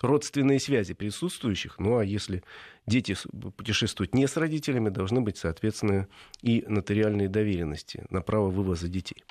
родственные 0.00 0.58
связи 0.58 0.94
присутствующих. 0.94 1.78
Ну 1.78 1.98
а 1.98 2.04
если 2.04 2.42
дети 2.86 3.16
путешествуют 3.56 4.14
не 4.14 4.26
с 4.26 4.36
родителями, 4.36 4.88
должны 4.88 5.20
быть, 5.20 5.36
соответственно, 5.36 6.08
и 6.42 6.64
нотариальные 6.66 7.28
доверенности 7.28 8.04
на 8.10 8.20
право 8.20 8.50
вывоза 8.50 8.88
детей. 8.88 9.24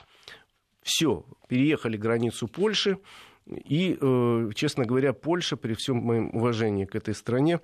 Все, 0.82 1.26
переехали 1.48 1.98
границу 1.98 2.48
Польши. 2.48 3.00
И, 3.48 3.98
э, 4.00 4.50
честно 4.54 4.86
говоря, 4.86 5.12
Польша, 5.12 5.58
при 5.58 5.74
всем 5.74 5.98
моем 5.98 6.30
уважении 6.36 6.86
к 6.86 6.96
этой 6.96 7.15
стране, 7.15 7.60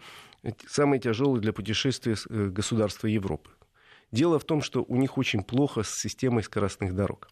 самое 0.68 1.02
тяжелое 1.02 1.40
для 1.40 1.54
путешествия 1.54 2.16
э, 2.30 2.48
государства 2.48 3.08
Европы. 3.08 3.50
Дело 4.12 4.40
в 4.40 4.44
том, 4.44 4.62
что 4.62 4.84
у 4.88 4.96
них 4.96 5.18
очень 5.18 5.44
плохо 5.44 5.84
с 5.84 5.90
системой 5.90 6.44
скоростных 6.44 6.96
дорог. 6.96 7.30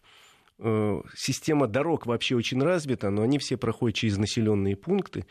Э, 0.58 1.00
система 1.16 1.66
дорог 1.66 2.06
вообще 2.06 2.36
очень 2.36 2.62
развита, 2.62 3.10
но 3.10 3.22
они 3.22 3.38
все 3.38 3.56
проходят 3.56 3.96
через 3.96 4.18
населенные 4.18 4.76
пункты. 4.76 5.26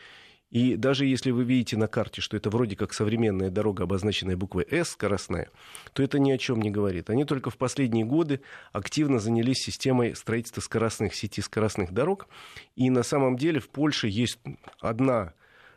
И 0.50 0.76
даже 0.76 1.04
если 1.04 1.32
вы 1.32 1.42
видите 1.42 1.76
на 1.76 1.88
карте, 1.88 2.20
что 2.20 2.36
это 2.36 2.48
вроде 2.48 2.76
как 2.76 2.92
современная 2.92 3.50
дорога, 3.50 3.84
обозначенная 3.84 4.36
буквой 4.36 4.64
«С», 4.70 4.90
скоростная, 4.90 5.50
то 5.92 6.02
это 6.02 6.20
ни 6.20 6.30
о 6.30 6.38
чем 6.38 6.60
не 6.60 6.70
говорит. 6.70 7.10
Они 7.10 7.24
только 7.24 7.50
в 7.50 7.56
последние 7.56 8.04
годы 8.04 8.40
активно 8.72 9.18
занялись 9.18 9.58
системой 9.58 10.14
строительства 10.14 10.60
скоростных 10.60 11.14
сетей 11.16 11.42
скоростных 11.42 11.92
дорог. 11.92 12.28
И 12.76 12.88
на 12.88 13.02
самом 13.02 13.36
деле 13.36 13.58
в 13.58 13.68
Польше 13.68 14.06
есть 14.06 14.38
одна 14.78 15.34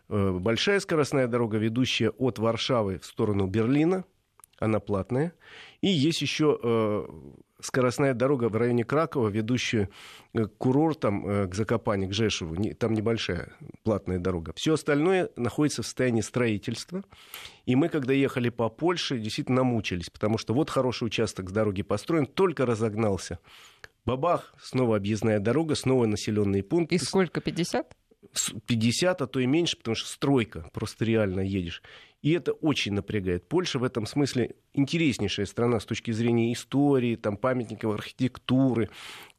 большая 0.10 0.80
скоростная 0.80 1.28
дорога, 1.28 1.58
ведущая 1.58 2.10
от 2.10 2.39
Варшавы 2.39 3.00
в 3.00 3.06
сторону 3.06 3.48
Берлина, 3.48 4.06
она 4.60 4.80
платная. 4.80 5.34
И 5.82 5.88
есть 5.88 6.22
еще 6.22 6.60
э, 6.62 7.06
скоростная 7.62 8.13
дорога 8.13 8.50
в 8.50 8.56
районе 8.56 8.84
Кракова, 8.84 9.30
ведущая 9.30 9.89
к 10.34 10.48
курортам, 10.58 11.28
э, 11.28 11.48
к 11.48 11.56
Закопане, 11.56 12.08
к 12.08 12.13
Жешеву. 12.13 12.56
Там 12.76 12.93
небольшая 12.93 13.54
платная 13.84 14.20
дорога. 14.20 14.54
Все 14.56 14.74
остальное 14.74 15.30
находится 15.36 15.84
в 15.84 15.86
состоянии 15.86 16.22
строительства. 16.22 17.04
И 17.65 17.76
мы, 17.76 17.89
когда 17.89 18.13
ехали 18.13 18.50
по 18.50 18.70
Польше, 18.70 19.20
действительно 19.20 19.58
намучились, 19.58 20.10
потому 20.10 20.38
что 20.38 20.54
вот 20.54 20.70
хороший 20.70 21.06
участок 21.06 21.50
с 21.50 21.54
дороги 21.54 21.84
построен, 21.84 22.26
только 22.26 22.65
разогнался. 22.65 23.39
Бабах, 24.06 24.54
снова 24.62 24.96
объездная 24.96 25.39
дорога, 25.39 25.76
снова 25.76 26.06
населенные 26.06 26.63
пункты. 26.63 26.96
И 26.96 26.98
сколько, 26.98 27.41
50? 27.41 27.93
50, 28.66 29.22
а 29.22 29.28
то 29.28 29.40
и 29.40 29.46
меньше, 29.46 29.78
потому 29.78 29.96
что 29.96 30.10
стройка, 30.10 30.70
просто 30.74 31.06
реально 31.06 31.42
едешь. 31.42 31.82
И 32.24 32.32
это 32.32 32.52
очень 32.52 32.94
напрягает. 32.94 33.48
Польша 33.48 33.78
в 33.78 33.84
этом 33.84 34.08
смысле 34.08 34.56
интереснейшая 34.74 35.46
страна 35.46 35.80
с 35.80 35.86
точки 35.86 36.10
зрения 36.12 36.52
истории, 36.52 37.16
там, 37.16 37.38
памятников 37.38 37.94
архитектуры, 37.94 38.90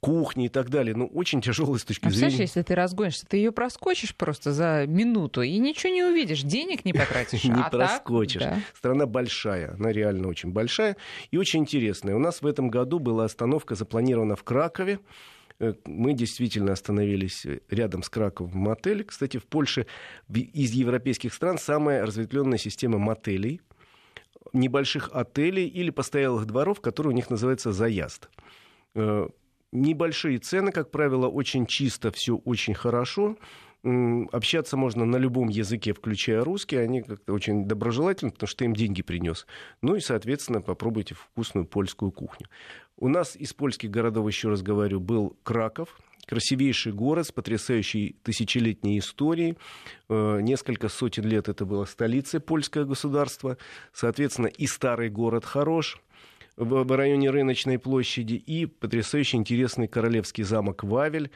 кухни 0.00 0.46
и 0.46 0.48
так 0.48 0.70
далее. 0.70 0.94
Но 0.94 1.04
ну, 1.04 1.10
очень 1.12 1.42
тяжелая 1.42 1.78
с 1.78 1.84
точки 1.84 2.06
а 2.06 2.10
зрения... 2.10 2.36
если 2.36 2.62
ты 2.62 2.76
разгонишься, 2.76 3.26
ты 3.26 3.38
ее 3.38 3.50
проскочишь 3.50 4.14
просто 4.14 4.52
за 4.52 4.86
минуту 4.86 5.42
и 5.42 5.58
ничего 5.58 5.92
не 5.92 6.04
увидишь, 6.04 6.42
денег 6.42 6.84
не 6.84 6.92
потратишь. 6.92 7.44
Не 7.48 7.60
а 7.60 7.68
проскочишь. 7.68 8.42
Страна 8.76 9.06
большая, 9.06 9.74
она 9.74 9.90
реально 9.90 10.28
очень 10.28 10.52
большая 10.52 10.96
и 11.30 11.36
очень 11.36 11.60
интересная. 11.60 12.14
У 12.14 12.20
нас 12.20 12.42
в 12.42 12.46
этом 12.46 12.70
году 12.70 13.00
была 13.00 13.24
остановка 13.24 13.74
запланирована 13.74 14.36
в 14.36 14.44
Кракове. 14.44 15.00
Э, 15.60 15.74
мы 15.84 16.12
действительно 16.12 16.72
остановились 16.72 17.46
рядом 17.68 18.02
с 18.02 18.08
Краковым 18.08 18.52
в 18.52 18.56
мотеле. 18.56 19.04
Кстати, 19.04 19.38
в 19.38 19.46
Польше 19.46 19.86
из 20.32 20.72
европейских 20.72 21.34
стран 21.34 21.58
самая 21.58 22.04
разветвленная 22.04 22.58
система 22.58 22.98
мотелей, 22.98 23.60
небольших 24.52 25.10
отелей 25.12 25.66
или 25.66 25.90
постоялых 25.90 26.46
дворов, 26.46 26.80
которые 26.80 27.12
у 27.12 27.16
них 27.16 27.30
называются 27.30 27.72
заезд. 27.72 28.28
Э, 28.94 29.28
небольшие 29.72 30.38
цены, 30.38 30.72
как 30.72 30.90
правило, 30.90 31.28
очень 31.28 31.66
чисто, 31.66 32.10
все 32.10 32.36
очень 32.36 32.74
хорошо. 32.74 33.36
Общаться 33.84 34.76
можно 34.76 35.04
на 35.04 35.16
любом 35.16 35.48
языке, 35.48 35.92
включая 35.92 36.42
русский. 36.42 36.76
Они 36.76 37.02
как-то 37.02 37.32
очень 37.32 37.66
доброжелательны, 37.66 38.32
потому 38.32 38.48
что 38.48 38.64
им 38.64 38.74
деньги 38.74 39.02
принес. 39.02 39.46
Ну 39.82 39.94
и, 39.94 40.00
соответственно, 40.00 40.60
попробуйте 40.60 41.14
вкусную 41.14 41.64
польскую 41.64 42.10
кухню. 42.10 42.48
У 42.96 43.08
нас 43.08 43.36
из 43.36 43.52
польских 43.54 43.90
городов, 43.90 44.26
еще 44.26 44.48
раз 44.48 44.62
говорю, 44.62 44.98
был 44.98 45.36
Краков, 45.44 45.96
красивейший 46.26 46.92
город 46.92 47.28
с 47.28 47.32
потрясающей 47.32 48.16
тысячелетней 48.24 48.98
историей. 48.98 49.56
Э, 50.08 50.40
несколько 50.42 50.88
сотен 50.88 51.24
лет 51.24 51.48
это 51.48 51.64
было 51.64 51.84
столицей 51.84 52.40
польское 52.40 52.84
государство. 52.84 53.56
Соответственно, 53.92 54.48
и 54.48 54.66
старый 54.66 55.08
город 55.08 55.44
хорош 55.44 56.02
в 56.56 56.96
районе 56.96 57.30
рыночной 57.30 57.78
площади, 57.78 58.34
и 58.34 58.66
потрясающе 58.66 59.36
интересный 59.36 59.86
королевский 59.86 60.42
замок 60.42 60.82
Вавель 60.82 61.30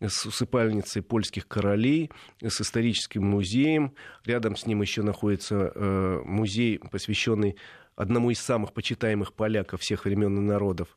с 0.00 0.26
усыпальницей 0.26 1.02
польских 1.02 1.48
королей, 1.48 2.10
с 2.40 2.60
историческим 2.60 3.24
музеем. 3.24 3.94
Рядом 4.24 4.56
с 4.56 4.66
ним 4.66 4.82
еще 4.82 5.02
находится 5.02 5.72
э, 5.74 6.22
музей, 6.24 6.78
посвященный 6.78 7.56
одному 7.96 8.30
из 8.30 8.38
самых 8.38 8.72
почитаемых 8.72 9.32
поляков 9.32 9.80
всех 9.80 10.04
времен 10.04 10.36
и 10.38 10.40
народов. 10.40 10.96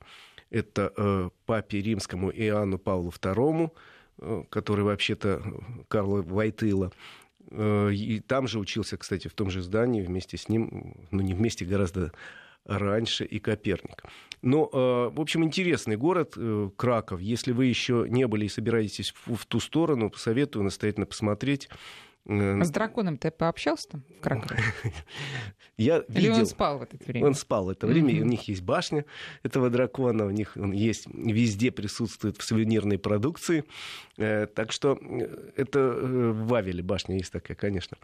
Это 0.51 0.93
э, 0.95 1.29
папе 1.45 1.81
римскому 1.81 2.29
Иоанну 2.29 2.77
Павлу 2.77 3.09
II, 3.09 3.71
э, 4.19 4.43
который 4.49 4.83
вообще-то 4.83 5.41
Карла 5.87 6.21
Вайтыла. 6.21 6.91
Э, 7.49 7.91
и 7.91 8.19
там 8.19 8.47
же 8.47 8.59
учился, 8.59 8.97
кстати, 8.97 9.27
в 9.27 9.33
том 9.33 9.49
же 9.49 9.61
здании 9.61 10.01
вместе 10.01 10.37
с 10.37 10.47
ним, 10.47 11.07
ну 11.09 11.21
не 11.21 11.33
вместе, 11.33 11.65
гораздо 11.65 12.11
раньше 12.65 13.25
и 13.25 13.39
Коперник. 13.39 14.03
Но, 14.41 14.69
э, 14.71 15.15
в 15.15 15.21
общем, 15.21 15.43
интересный 15.43 15.97
город 15.97 16.33
э, 16.35 16.69
Краков. 16.75 17.21
Если 17.21 17.51
вы 17.51 17.65
еще 17.65 18.05
не 18.09 18.27
были 18.27 18.45
и 18.45 18.49
собираетесь 18.49 19.13
в, 19.25 19.35
в 19.35 19.45
ту 19.45 19.59
сторону, 19.59 20.11
советую 20.15 20.63
настоятельно 20.63 21.05
посмотреть. 21.05 21.69
С 22.25 22.69
драконом 22.69 23.17
ты 23.17 23.31
пообщался 23.31 23.89
там 23.89 24.03
в 24.17 24.21
Кракове? 24.21 24.61
Я 25.77 25.97
Или 26.09 26.19
видел... 26.19 26.39
он 26.39 26.45
спал 26.45 26.77
в 26.77 26.83
это 26.83 26.97
время? 26.97 27.27
Он 27.27 27.33
спал 27.33 27.65
в 27.65 27.69
это 27.69 27.87
время, 27.87 28.13
mm-hmm. 28.13 28.21
у 28.21 28.25
них 28.25 28.47
есть 28.47 28.61
башня 28.61 29.05
этого 29.41 29.71
дракона, 29.71 30.27
у 30.27 30.29
них 30.29 30.55
он 30.55 30.71
есть, 30.71 31.07
везде 31.07 31.71
присутствует 31.71 32.37
в 32.37 32.43
сувенирной 32.43 32.99
продукции. 32.99 33.63
Э, 34.17 34.45
так 34.45 34.71
что 34.71 34.99
э, 35.01 35.51
это 35.55 35.79
э, 35.79 36.31
в 36.31 36.47
Вавеле 36.47 36.83
башня 36.83 37.17
есть 37.17 37.31
такая, 37.31 37.57
конечно. 37.57 37.97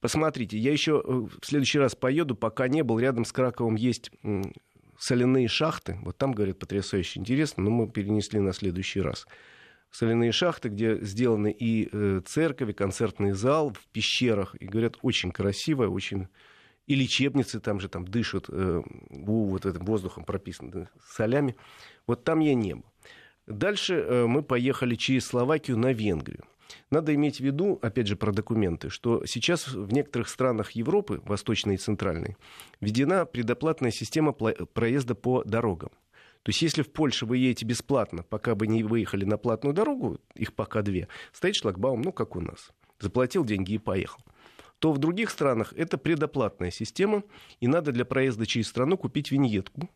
Посмотрите, 0.00 0.58
я 0.58 0.72
еще 0.72 1.00
в 1.02 1.44
следующий 1.44 1.78
раз 1.78 1.94
поеду, 1.94 2.34
пока 2.34 2.68
не 2.68 2.82
был, 2.82 2.98
рядом 2.98 3.24
с 3.24 3.32
Краковым 3.32 3.76
есть 3.76 4.10
соляные 4.98 5.48
шахты. 5.48 5.98
Вот 6.02 6.18
там, 6.18 6.32
говорят, 6.32 6.58
потрясающе 6.58 7.20
интересно, 7.20 7.64
но 7.64 7.70
мы 7.70 7.88
перенесли 7.90 8.40
на 8.40 8.52
следующий 8.52 9.00
раз 9.00 9.26
соляные 9.90 10.32
шахты, 10.32 10.68
где 10.68 10.98
сделаны 11.00 11.50
и 11.50 11.88
э, 11.90 12.20
церковь, 12.24 12.70
и 12.70 12.72
концертный 12.72 13.32
зал 13.32 13.72
в 13.72 13.86
пещерах. 13.88 14.54
И, 14.60 14.66
говорят, 14.66 14.96
очень 15.02 15.30
красиво, 15.30 15.88
очень... 15.88 16.28
И 16.86 16.94
лечебницы 16.94 17.60
там 17.60 17.80
же 17.80 17.88
там 17.88 18.06
дышат 18.06 18.46
э, 18.48 18.82
вот 19.10 19.66
этим 19.66 19.84
воздухом 19.84 20.24
прописано, 20.24 20.70
да, 20.70 20.88
солями. 21.06 21.54
Вот 22.06 22.24
там 22.24 22.40
я 22.40 22.54
не 22.54 22.74
был. 22.76 22.84
Дальше 23.46 23.94
э, 23.94 24.26
мы 24.26 24.42
поехали 24.42 24.94
через 24.94 25.26
Словакию 25.26 25.76
на 25.76 25.92
Венгрию. 25.92 26.44
Надо 26.90 27.14
иметь 27.14 27.38
в 27.38 27.40
виду, 27.40 27.78
опять 27.82 28.06
же, 28.06 28.16
про 28.16 28.32
документы, 28.32 28.90
что 28.90 29.24
сейчас 29.26 29.68
в 29.68 29.92
некоторых 29.92 30.28
странах 30.28 30.72
Европы, 30.72 31.20
восточной 31.24 31.74
и 31.74 31.78
центральной, 31.78 32.36
введена 32.80 33.24
предоплатная 33.26 33.90
система 33.90 34.32
проезда 34.32 35.14
по 35.14 35.42
дорогам. 35.44 35.90
То 36.42 36.50
есть 36.50 36.62
если 36.62 36.82
в 36.82 36.92
Польше 36.92 37.26
вы 37.26 37.38
едете 37.38 37.66
бесплатно, 37.66 38.22
пока 38.22 38.54
вы 38.54 38.66
не 38.68 38.82
выехали 38.82 39.24
на 39.24 39.38
платную 39.38 39.74
дорогу, 39.74 40.18
их 40.34 40.54
пока 40.54 40.82
две, 40.82 41.08
стоит 41.32 41.56
шлагбаум, 41.56 42.02
ну, 42.02 42.12
как 42.12 42.36
у 42.36 42.40
нас. 42.40 42.70
Заплатил 43.00 43.44
деньги 43.44 43.74
и 43.74 43.78
поехал 43.78 44.20
то 44.78 44.92
в 44.92 44.98
других 44.98 45.30
странах 45.30 45.72
это 45.76 45.98
предоплатная 45.98 46.70
система, 46.70 47.22
и 47.60 47.66
надо 47.66 47.92
для 47.92 48.04
проезда 48.04 48.46
через 48.46 48.68
страну 48.68 48.96
купить 48.96 49.30
виньетку. 49.30 49.88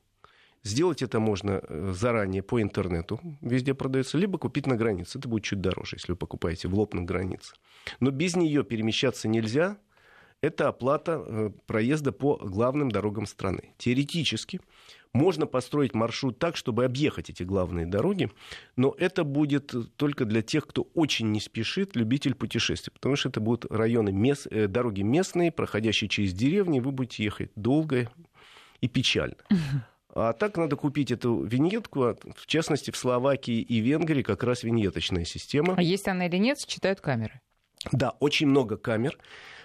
Сделать 0.65 1.03
это 1.03 1.19
можно 1.19 1.61
э, 1.63 1.93
заранее 1.93 2.43
по 2.43 2.63
интернету, 2.63 3.21
везде 3.41 3.75
продается, 3.75 4.17
либо 4.17 4.39
купить 4.39 4.67
на 4.67 4.77
границе. 4.77 5.19
Это 5.19 5.29
будет 5.29 5.43
чуть 5.43 5.61
дороже, 5.61 5.97
если 5.97 6.13
вы 6.13 6.17
покупаете 6.17 6.69
в 6.69 6.75
лоб 6.75 6.95
на 6.95 7.03
границе. 7.03 7.55
Но 7.99 8.11
без 8.11 8.37
нее 8.37 8.63
перемещаться 8.63 9.27
нельзя. 9.27 9.77
Это 10.41 10.69
оплата 10.69 11.23
э, 11.25 11.51
проезда 11.67 12.13
по 12.13 12.37
главным 12.37 12.91
дорогам 12.91 13.27
страны. 13.27 13.75
Теоретически 13.79 14.61
можно 15.13 15.47
построить 15.47 15.95
маршрут 15.95 16.39
так, 16.39 16.57
чтобы 16.57 16.85
объехать 16.85 17.29
эти 17.29 17.43
главные 17.43 17.87
дороги, 17.87 18.31
но 18.77 18.95
это 18.99 19.25
будет 19.25 19.75
только 19.97 20.25
для 20.25 20.43
тех, 20.43 20.67
кто 20.67 20.89
очень 20.95 21.31
не 21.33 21.41
спешит, 21.41 21.97
любитель 21.97 22.35
путешествий, 22.35 22.93
потому 22.93 23.17
что 23.17 23.29
это 23.29 23.41
будут 23.41 23.71
районы, 23.71 24.13
мест, 24.13 24.47
э, 24.51 24.69
дороги 24.69 25.03
местные, 25.03 25.51
проходящие 25.51 26.09
через 26.09 26.33
деревни, 26.33 26.81
вы 26.81 26.93
будете 26.93 27.25
ехать 27.25 27.51
долго 27.57 28.11
и 28.81 28.89
печально. 28.89 29.37
А 30.15 30.35
так 30.35 30.59
надо 30.59 30.77
купить 30.77 31.11
эту 31.11 31.43
виньетку, 31.43 32.03
а, 32.03 32.17
в 32.37 32.47
частности, 32.47 32.91
в 32.91 32.97
Словакии 32.97 33.61
и 33.61 33.81
Венгрии 33.81 34.23
как 34.23 34.43
раз 34.43 34.63
виньеточная 34.63 35.25
система. 35.25 35.75
А 35.77 35.83
есть 35.83 36.07
она 36.07 36.27
или 36.27 36.37
нет, 36.37 36.59
считают 36.61 37.01
камеры? 37.01 37.41
Да, 37.93 38.11
очень 38.21 38.47
много 38.47 38.77
камер 38.77 39.19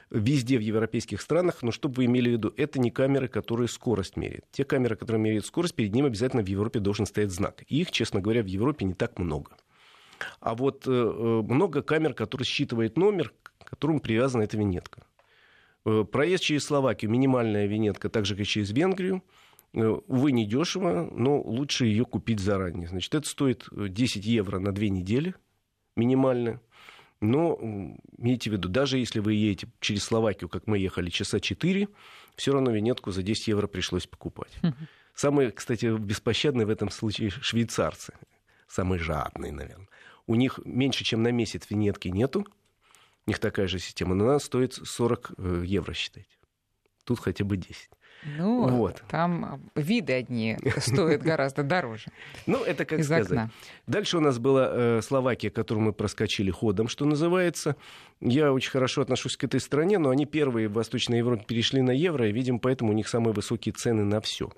везде 0.09 0.57
в 0.57 0.61
европейских 0.61 1.21
странах, 1.21 1.63
но 1.63 1.71
чтобы 1.71 1.95
вы 1.95 2.05
имели 2.05 2.29
в 2.29 2.31
виду, 2.33 2.53
это 2.55 2.79
не 2.79 2.91
камеры, 2.91 3.27
которые 3.27 3.67
скорость 3.67 4.15
меряют. 4.15 4.45
Те 4.51 4.63
камеры, 4.63 4.95
которые 4.95 5.21
меряют 5.21 5.45
скорость, 5.45 5.75
перед 5.75 5.93
ним 5.93 6.05
обязательно 6.05 6.43
в 6.43 6.47
Европе 6.47 6.79
должен 6.79 7.05
стоять 7.05 7.31
знак. 7.31 7.63
И 7.67 7.81
их, 7.81 7.91
честно 7.91 8.21
говоря, 8.21 8.41
в 8.41 8.47
Европе 8.47 8.85
не 8.85 8.93
так 8.93 9.19
много. 9.19 9.57
А 10.39 10.55
вот 10.55 10.87
э, 10.87 10.91
э 10.91 11.41
много 11.43 11.81
камер, 11.81 12.13
которые 12.13 12.45
считывает 12.45 12.97
номер, 12.97 13.33
к 13.59 13.69
которому 13.69 13.99
привязана 13.99 14.43
эта 14.43 14.57
винетка. 14.57 15.03
Э, 15.85 16.05
проезд 16.09 16.43
через 16.43 16.63
Словакию, 16.63 17.11
минимальная 17.11 17.67
винетка, 17.67 18.09
так 18.09 18.25
же, 18.25 18.35
как 18.35 18.47
через 18.47 18.71
Венгрию, 18.71 19.21
увы, 19.73 20.31
не 20.31 20.45
дешево, 20.45 21.09
но 21.11 21.41
лучше 21.41 21.85
ее 21.85 22.05
купить 22.05 22.39
заранее. 22.39 22.87
Значит, 22.87 23.15
это 23.15 23.27
стоит 23.27 23.67
10 23.71 24.25
евро 24.25 24.59
на 24.59 24.71
две 24.71 24.89
недели 24.89 25.35
минимально. 25.95 26.61
Но 27.19 27.57
имейте 28.17 28.51
в 28.51 28.53
виду, 28.53 28.69
даже 28.69 28.99
если 28.99 29.19
вы 29.19 29.33
едете 29.33 29.67
через 29.79 30.03
Словакию, 30.03 30.49
как 30.49 30.67
мы 30.67 30.77
ехали, 30.77 31.09
часа 31.09 31.39
4, 31.39 31.87
все 32.35 32.53
равно 32.53 32.71
винетку 32.71 33.11
за 33.11 33.23
10 33.23 33.47
евро 33.47 33.67
пришлось 33.67 34.05
покупать. 34.05 34.51
Самые, 35.15 35.51
кстати, 35.51 35.97
беспощадные 35.97 36.67
в 36.67 36.69
этом 36.69 36.91
случае 36.91 37.29
швейцарцы. 37.41 38.13
Самые 38.67 38.99
жадные, 38.99 39.51
наверное. 39.51 39.87
У 40.27 40.35
них 40.35 40.59
меньше, 40.63 41.03
чем 41.03 41.23
на 41.23 41.31
месяц 41.31 41.63
винетки 41.69 42.09
нету. 42.09 42.45
У 43.25 43.29
них 43.29 43.39
такая 43.39 43.67
же 43.67 43.79
система. 43.79 44.13
Но 44.13 44.25
она 44.25 44.39
стоит 44.39 44.73
40 44.73 45.31
э, 45.37 45.63
евро, 45.65 45.93
считайте. 45.93 46.29
Тут 47.03 47.19
хотя 47.19 47.45
бы 47.45 47.57
10. 47.57 47.89
Ну, 48.37 48.67
вот. 48.67 49.03
там 49.09 49.61
виды 49.75 50.13
одни 50.13 50.57
стоят 50.77 51.21
гораздо 51.21 51.63
дороже. 51.63 52.05
Ну, 52.45 52.63
это 52.63 52.85
как 52.85 53.03
сказать. 53.03 53.49
Дальше 53.87 54.17
у 54.17 54.19
нас 54.21 54.39
была 54.39 54.69
э, 54.71 55.01
Словакия, 55.01 55.49
которую 55.49 55.85
мы 55.85 55.93
проскочили 55.93 56.51
ходом, 56.51 56.87
что 56.87 57.05
называется. 57.05 57.75
Я 58.19 58.53
очень 58.53 58.71
хорошо 58.71 59.01
отношусь 59.01 59.37
к 59.37 59.43
этой 59.43 59.59
стране, 59.59 59.97
но 59.97 60.09
они 60.09 60.25
первые 60.25 60.67
в 60.67 60.73
Восточной 60.73 61.19
Европе 61.19 61.43
перешли 61.45 61.81
на 61.81 61.91
евро, 61.91 62.27
и, 62.27 62.31
видимо, 62.31 62.59
поэтому 62.59 62.91
у 62.91 62.93
них 62.93 63.07
самые 63.07 63.33
высокие 63.33 63.73
цены 63.73 64.03
на 64.03 64.21
все. 64.21 64.51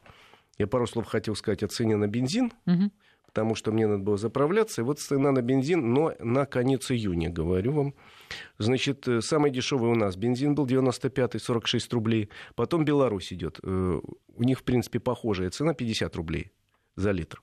Я 0.57 0.67
пару 0.67 0.87
слов 0.87 1.07
хотел 1.07 1.35
сказать 1.35 1.63
о 1.63 1.67
цене 1.67 1.95
на 1.95 2.07
бензин. 2.07 2.51
Угу 2.65 2.91
потому 3.25 3.55
что 3.55 3.71
мне 3.71 3.87
надо 3.87 4.03
было 4.03 4.17
заправляться. 4.17 4.81
И 4.81 4.83
вот 4.83 4.99
цена 4.99 5.31
на 5.31 5.41
бензин, 5.41 5.93
но 5.93 6.13
на 6.19 6.45
конец 6.45 6.91
июня, 6.91 7.29
говорю 7.29 7.71
вам. 7.71 7.93
Значит, 8.57 9.07
э, 9.07 9.21
самый 9.21 9.51
дешевый 9.51 9.91
у 9.91 9.95
нас 9.95 10.15
бензин 10.15 10.55
был 10.55 10.65
95-й, 10.65 11.39
46 11.39 11.93
рублей. 11.93 12.29
Потом 12.55 12.85
Беларусь 12.85 13.31
идет. 13.31 13.59
Э, 13.63 13.99
у 14.35 14.43
них, 14.43 14.59
в 14.59 14.63
принципе, 14.63 14.99
похожая 14.99 15.49
цена, 15.51 15.73
50 15.73 16.15
рублей 16.15 16.51
за 16.95 17.11
литр. 17.11 17.41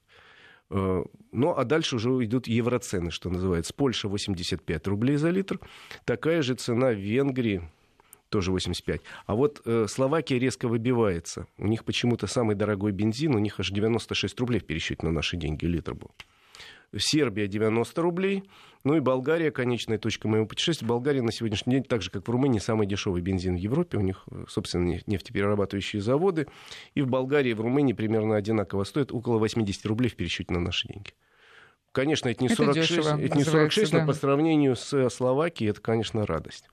Э, 0.70 1.04
ну, 1.32 1.54
а 1.56 1.64
дальше 1.64 1.96
уже 1.96 2.10
идут 2.24 2.48
евроцены, 2.48 3.10
что 3.10 3.30
называется. 3.30 3.72
Польша 3.72 4.08
85 4.08 4.86
рублей 4.88 5.16
за 5.16 5.30
литр. 5.30 5.60
Такая 6.04 6.42
же 6.42 6.54
цена 6.54 6.90
в 6.90 6.98
Венгрии, 6.98 7.62
тоже 8.28 8.50
85. 8.50 9.00
А 9.26 9.34
вот 9.34 9.62
э, 9.64 9.86
Словакия 9.88 10.38
резко 10.38 10.68
выбивается. 10.68 11.46
У 11.58 11.66
них 11.66 11.84
почему-то 11.84 12.26
самый 12.26 12.56
дорогой 12.56 12.92
бензин, 12.92 13.34
у 13.34 13.38
них 13.38 13.60
аж 13.60 13.70
96 13.70 14.38
рублей 14.40 14.60
в 14.60 14.64
пересчете 14.64 15.06
на 15.06 15.12
наши 15.12 15.36
деньги 15.36 15.64
литр 15.64 15.94
был. 15.94 16.10
Сербия 16.96 17.46
90 17.46 18.02
рублей. 18.02 18.44
Ну 18.84 18.96
и 18.96 19.00
Болгария, 19.00 19.50
конечная 19.50 19.98
точка 19.98 20.28
моего 20.28 20.46
путешествия. 20.46 20.86
Болгария 20.86 21.22
на 21.22 21.32
сегодняшний 21.32 21.74
день, 21.74 21.82
так 21.82 22.02
же 22.02 22.10
как 22.10 22.26
в 22.26 22.30
Румынии, 22.30 22.60
самый 22.60 22.86
дешевый 22.86 23.20
бензин 23.20 23.56
в 23.56 23.58
Европе. 23.58 23.98
У 23.98 24.00
них, 24.00 24.24
э, 24.30 24.44
собственно, 24.48 25.00
нефтеперерабатывающие 25.06 26.00
заводы. 26.00 26.46
И 26.94 27.02
в 27.02 27.08
Болгарии 27.08 27.50
и 27.50 27.54
в 27.54 27.60
Румынии 27.60 27.92
примерно 27.92 28.36
одинаково 28.36 28.84
стоит 28.84 29.12
около 29.12 29.38
80 29.38 29.84
рублей 29.86 30.08
в 30.08 30.16
пересчете 30.16 30.54
на 30.54 30.60
наши 30.60 30.88
деньги. 30.88 31.10
Конечно, 31.92 32.28
это 32.28 32.42
не 32.42 32.50
46, 32.50 32.92
это 32.92 33.16
это 33.18 33.38
не 33.38 33.44
46 33.44 33.90
да. 33.90 34.00
но 34.00 34.06
по 34.06 34.12
сравнению 34.12 34.76
с 34.76 35.08
Словакией 35.08 35.70
это, 35.70 35.80
конечно, 35.80 36.26
радость. 36.26 36.68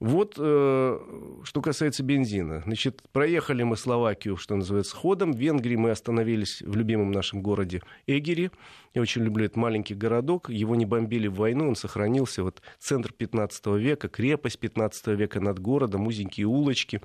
Вот 0.00 0.36
э, 0.38 0.98
что 1.44 1.60
касается 1.60 2.02
бензина. 2.02 2.62
Значит, 2.64 3.02
проехали 3.12 3.62
мы 3.62 3.76
Словакию, 3.76 4.38
что 4.38 4.56
называется, 4.56 4.96
ходом. 4.96 5.34
В 5.34 5.36
Венгрии 5.36 5.76
мы 5.76 5.90
остановились 5.90 6.62
в 6.62 6.74
любимом 6.74 7.12
нашем 7.12 7.42
городе 7.42 7.82
Эгере. 8.06 8.50
Я 8.94 9.02
очень 9.02 9.22
люблю 9.22 9.44
этот 9.44 9.58
маленький 9.58 9.94
городок. 9.94 10.48
Его 10.48 10.74
не 10.74 10.86
бомбили 10.86 11.28
в 11.28 11.34
войну, 11.34 11.68
он 11.68 11.76
сохранился. 11.76 12.42
Вот 12.42 12.62
центр 12.78 13.12
15 13.12 13.66
века, 13.76 14.08
крепость 14.08 14.58
15 14.58 15.08
века 15.08 15.38
над 15.38 15.58
городом, 15.58 16.06
узенькие 16.06 16.46
улочки. 16.46 17.02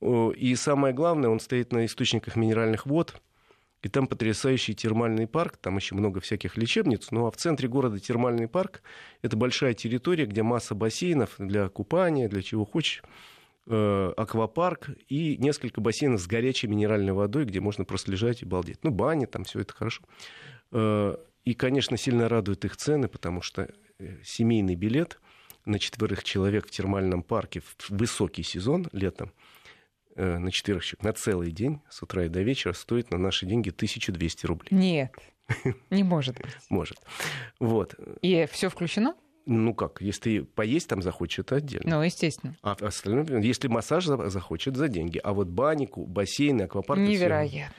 И 0.00 0.54
самое 0.54 0.94
главное, 0.94 1.30
он 1.30 1.40
стоит 1.40 1.72
на 1.72 1.84
источниках 1.84 2.36
минеральных 2.36 2.86
вод. 2.86 3.20
И 3.82 3.88
там 3.88 4.06
потрясающий 4.06 4.74
термальный 4.74 5.26
парк, 5.26 5.56
там 5.56 5.76
еще 5.76 5.94
много 5.94 6.20
всяких 6.20 6.56
лечебниц. 6.58 7.10
Ну 7.10 7.26
а 7.26 7.30
в 7.30 7.36
центре 7.36 7.66
города 7.66 7.98
термальный 7.98 8.46
парк– 8.46 8.82
это 9.22 9.36
большая 9.36 9.72
территория, 9.72 10.26
где 10.26 10.42
масса 10.42 10.74
бассейнов 10.74 11.34
для 11.38 11.68
купания, 11.70 12.28
для 12.28 12.42
чего 12.42 12.66
хочешь 12.66 13.02
э, 13.66 14.12
аквапарк 14.16 14.90
и 15.08 15.38
несколько 15.38 15.80
бассейнов 15.80 16.20
с 16.20 16.26
горячей 16.26 16.66
минеральной 16.66 17.14
водой, 17.14 17.46
где 17.46 17.60
можно 17.60 17.86
просто 17.86 18.10
лежать 18.10 18.42
и 18.42 18.44
балдеть. 18.44 18.80
Ну, 18.82 18.90
бани, 18.90 19.24
там 19.24 19.44
все 19.44 19.60
это 19.60 19.72
хорошо. 19.72 20.02
Э, 20.72 21.16
и, 21.46 21.54
конечно, 21.54 21.96
сильно 21.96 22.28
радуют 22.28 22.66
их 22.66 22.76
цены, 22.76 23.08
потому 23.08 23.40
что 23.40 23.70
э, 23.98 24.18
семейный 24.22 24.74
билет 24.74 25.18
на 25.64 25.78
четверых 25.78 26.22
человек 26.22 26.66
в 26.66 26.70
термальном 26.70 27.22
парке 27.22 27.60
в 27.60 27.90
высокий 27.90 28.42
сезон 28.42 28.88
летом– 28.92 29.32
на 30.16 30.50
четверых 30.50 30.84
человек 30.84 31.04
на 31.04 31.12
целый 31.12 31.50
день 31.50 31.80
с 31.88 32.02
утра 32.02 32.24
и 32.24 32.28
до 32.28 32.42
вечера 32.42 32.72
стоит 32.72 33.10
на 33.10 33.18
наши 33.18 33.46
деньги 33.46 33.70
1200 33.70 34.46
рублей. 34.46 34.68
Нет, 34.70 35.12
не 35.90 36.02
может 36.02 36.36
быть. 36.36 36.50
Может. 36.68 36.98
Вот. 37.58 37.94
И 38.22 38.46
все 38.50 38.68
включено? 38.68 39.14
Ну 39.46 39.74
как, 39.74 40.00
если 40.00 40.40
поесть 40.40 40.88
там 40.88 41.02
захочешь, 41.02 41.40
это 41.40 41.56
отдельно. 41.56 41.96
Ну, 41.96 42.02
естественно. 42.02 42.56
А 42.62 42.76
остальное, 42.80 43.40
если 43.40 43.68
массаж 43.68 44.04
захочет, 44.04 44.76
за 44.76 44.88
деньги. 44.88 45.18
А 45.18 45.32
вот 45.32 45.48
банику, 45.48 46.06
бассейны, 46.06 46.62
аквапарк... 46.62 47.00
Невероятно. 47.00 47.74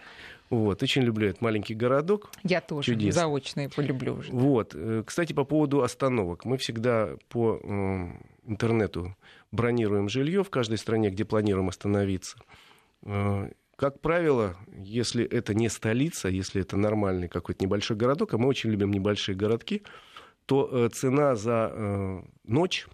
Вот, 0.49 0.83
очень 0.83 1.03
люблю 1.03 1.29
этот 1.29 1.39
маленький 1.39 1.73
городок. 1.73 2.29
Я 2.43 2.59
тоже 2.59 2.87
Чудесный. 2.87 3.11
заочно 3.11 3.69
полюблю 3.69 4.15
уже. 4.15 4.33
Вот. 4.33 4.73
Э, 4.75 5.01
кстати, 5.05 5.31
по 5.31 5.45
поводу 5.45 5.81
остановок. 5.81 6.43
Мы 6.43 6.57
всегда 6.57 7.15
по 7.29 7.57
интернету 8.45 9.15
бронируем 9.51 10.09
жилье 10.09 10.43
в 10.43 10.49
каждой 10.49 10.77
стране, 10.77 11.09
где 11.09 11.25
планируем 11.25 11.69
остановиться. 11.69 12.37
Э, 13.03 13.49
как 13.75 13.99
правило, 13.99 14.57
если 14.71 15.25
это 15.25 15.53
не 15.53 15.69
столица, 15.69 16.29
если 16.29 16.61
это 16.61 16.77
нормальный 16.77 17.27
какой-то 17.27 17.63
небольшой 17.63 17.97
городок, 17.97 18.33
а 18.33 18.37
мы 18.37 18.47
очень 18.47 18.69
любим 18.69 18.91
небольшие 18.91 19.35
городки, 19.35 19.83
то 20.45 20.69
э, 20.71 20.89
цена 20.89 21.35
за 21.35 22.23
ночь, 22.43 22.87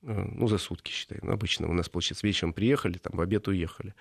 ну, 0.00 0.48
за 0.48 0.58
сутки, 0.58 0.90
считай, 0.90 1.18
ну, 1.22 1.32
обычно 1.32 1.68
у 1.68 1.72
нас, 1.72 1.88
получается, 1.88 2.26
вечером 2.26 2.52
приехали, 2.52 2.98
там, 2.98 3.16
в 3.16 3.20
обед 3.20 3.46
уехали, 3.46 3.94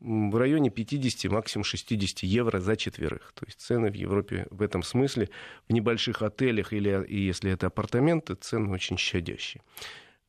в 0.00 0.36
районе 0.36 0.70
50, 0.70 1.30
максимум 1.32 1.64
60 1.64 2.22
евро 2.24 2.60
за 2.60 2.76
четверых. 2.76 3.32
То 3.34 3.46
есть 3.46 3.60
цены 3.60 3.90
в 3.90 3.94
Европе 3.94 4.46
в 4.50 4.60
этом 4.62 4.82
смысле 4.82 5.30
в 5.68 5.72
небольших 5.72 6.22
отелях 6.22 6.72
или 6.72 7.06
если 7.08 7.50
это 7.50 7.68
апартаменты, 7.68 8.34
цены 8.34 8.70
очень 8.70 8.98
щадящие. 8.98 9.62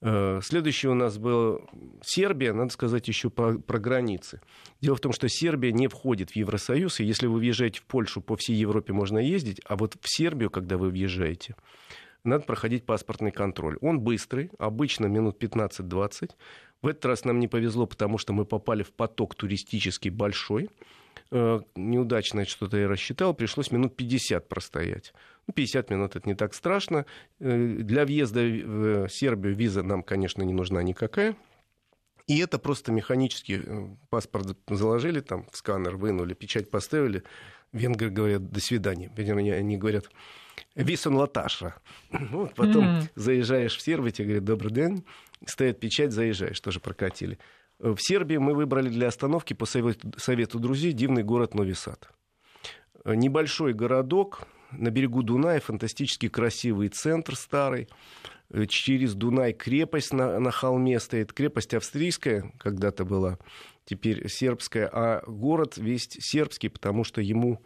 Э, 0.08 0.39
следующий 0.44 0.88
у 0.88 0.94
нас 0.94 1.18
был 1.18 1.68
Сербия, 2.04 2.54
надо 2.54 2.72
сказать 2.72 3.08
еще 3.08 3.32
про, 3.32 3.58
про 3.58 3.80
границы. 3.80 4.39
Дело 4.80 4.95
в 4.95 4.99
том, 4.99 5.12
что 5.12 5.28
Сербия 5.28 5.72
не 5.72 5.88
входит 5.88 6.30
в 6.30 6.36
Евросоюз, 6.36 6.99
и 6.99 7.03
если 7.03 7.26
вы 7.26 7.39
въезжаете 7.39 7.80
в 7.80 7.86
Польшу, 7.86 8.22
по 8.22 8.36
всей 8.36 8.56
Европе 8.56 8.93
можно 8.93 9.18
ездить, 9.18 9.60
а 9.66 9.76
вот 9.76 9.95
в 9.99 10.08
Сербию, 10.08 10.51
когда 10.51 10.78
вы 10.78 10.91
въезжаете, 10.91 11.56
надо 12.24 12.45
проходить 12.45 12.86
паспортный 12.86 13.32
контроль. 13.32 13.80
Он 13.82 13.99
быстрый, 13.99 14.51
обычно 14.60 15.08
минут 15.08 15.41
15-20. 15.43 16.32
В 16.84 16.88
этот 16.88 17.06
раз 17.06 17.26
нам 17.26 17.39
не 17.39 17.47
повезло, 17.47 17.88
потому 17.88 18.20
что 18.20 18.32
мы 18.32 18.45
попали 18.45 18.84
в 18.84 18.91
поток 18.91 19.34
туристический 19.34 20.12
большой. 20.12 20.70
Э, 21.32 21.61
неудачно 21.76 22.45
что-то 22.45 22.78
я 22.78 22.88
рассчитал, 22.88 23.34
пришлось 23.34 23.72
минут 23.72 23.95
50 23.95 24.47
простоять. 24.47 25.13
50 25.53 25.89
ну, 25.89 25.95
минут 25.97 26.16
это 26.16 26.28
не 26.28 26.36
так 26.36 26.53
страшно. 26.53 27.05
Э, 27.39 27.78
для 27.80 28.05
въезда 28.05 28.41
в 28.41 29.09
Сербию 29.09 29.55
виза 29.55 29.84
нам, 29.84 30.03
конечно, 30.03 30.43
не 30.43 30.53
нужна 30.53 30.82
никакая. 30.84 31.36
И 32.28 32.39
это 32.39 32.57
просто 32.57 32.91
механически 32.91 33.61
э, 33.63 33.88
паспорт 34.09 34.57
заложили, 34.68 35.20
там 35.20 35.45
в 35.51 35.57
сканер 35.57 35.95
вынули, 35.95 36.34
печать 36.34 36.72
поставили. 36.72 37.24
Венгры 37.72 38.09
говорят 38.09 38.49
«до 38.51 38.59
свидания». 38.59 39.11
Видимо, 39.16 39.39
они 39.39 39.78
говорят 39.78 40.09
«висон 40.76 41.16
латаша». 41.16 41.76
Вот, 42.11 42.55
потом 42.55 42.86
mm-hmm. 42.86 43.09
заезжаешь 43.16 43.76
в 43.76 43.82
Сербию, 43.82 44.11
тебе 44.11 44.26
говорят 44.28 44.45
«добрый 44.45 44.72
день», 44.72 45.05
стоит 45.45 45.80
печать, 45.80 46.11
заезжаешь, 46.11 46.59
тоже 46.59 46.80
прокатили. 46.80 47.38
В 47.80 47.97
Сербии 47.99 48.38
мы 48.38 48.53
выбрали 48.53 48.89
для 48.89 49.07
остановки 49.07 49.53
по 49.53 49.65
совету, 49.65 50.11
совету 50.17 50.59
друзей 50.59 50.93
дивный 50.93 51.23
город 51.23 51.53
Нови 51.53 51.73
Сад. 51.73 52.09
Небольшой 53.03 53.73
городок 53.73 54.47
на 54.71 54.89
берегу 54.91 55.23
Дуная, 55.23 55.59
фантастически 55.59 56.30
красивый 56.30 56.89
центр 56.89 57.36
старый. 57.36 57.89
Через 58.69 59.15
Дунай 59.15 59.53
крепость 59.53 60.13
на, 60.13 60.39
на 60.39 60.51
холме 60.51 60.99
стоит. 60.99 61.34
Крепость 61.34 61.73
австрийская 61.73 62.53
когда-то 62.59 63.03
была, 63.03 63.39
теперь 63.86 64.30
сербская, 64.30 64.89
а 64.91 65.23
город 65.28 65.78
весь 65.78 66.07
сербский, 66.09 66.69
потому 66.69 67.03
что 67.03 67.21
ему 67.21 67.59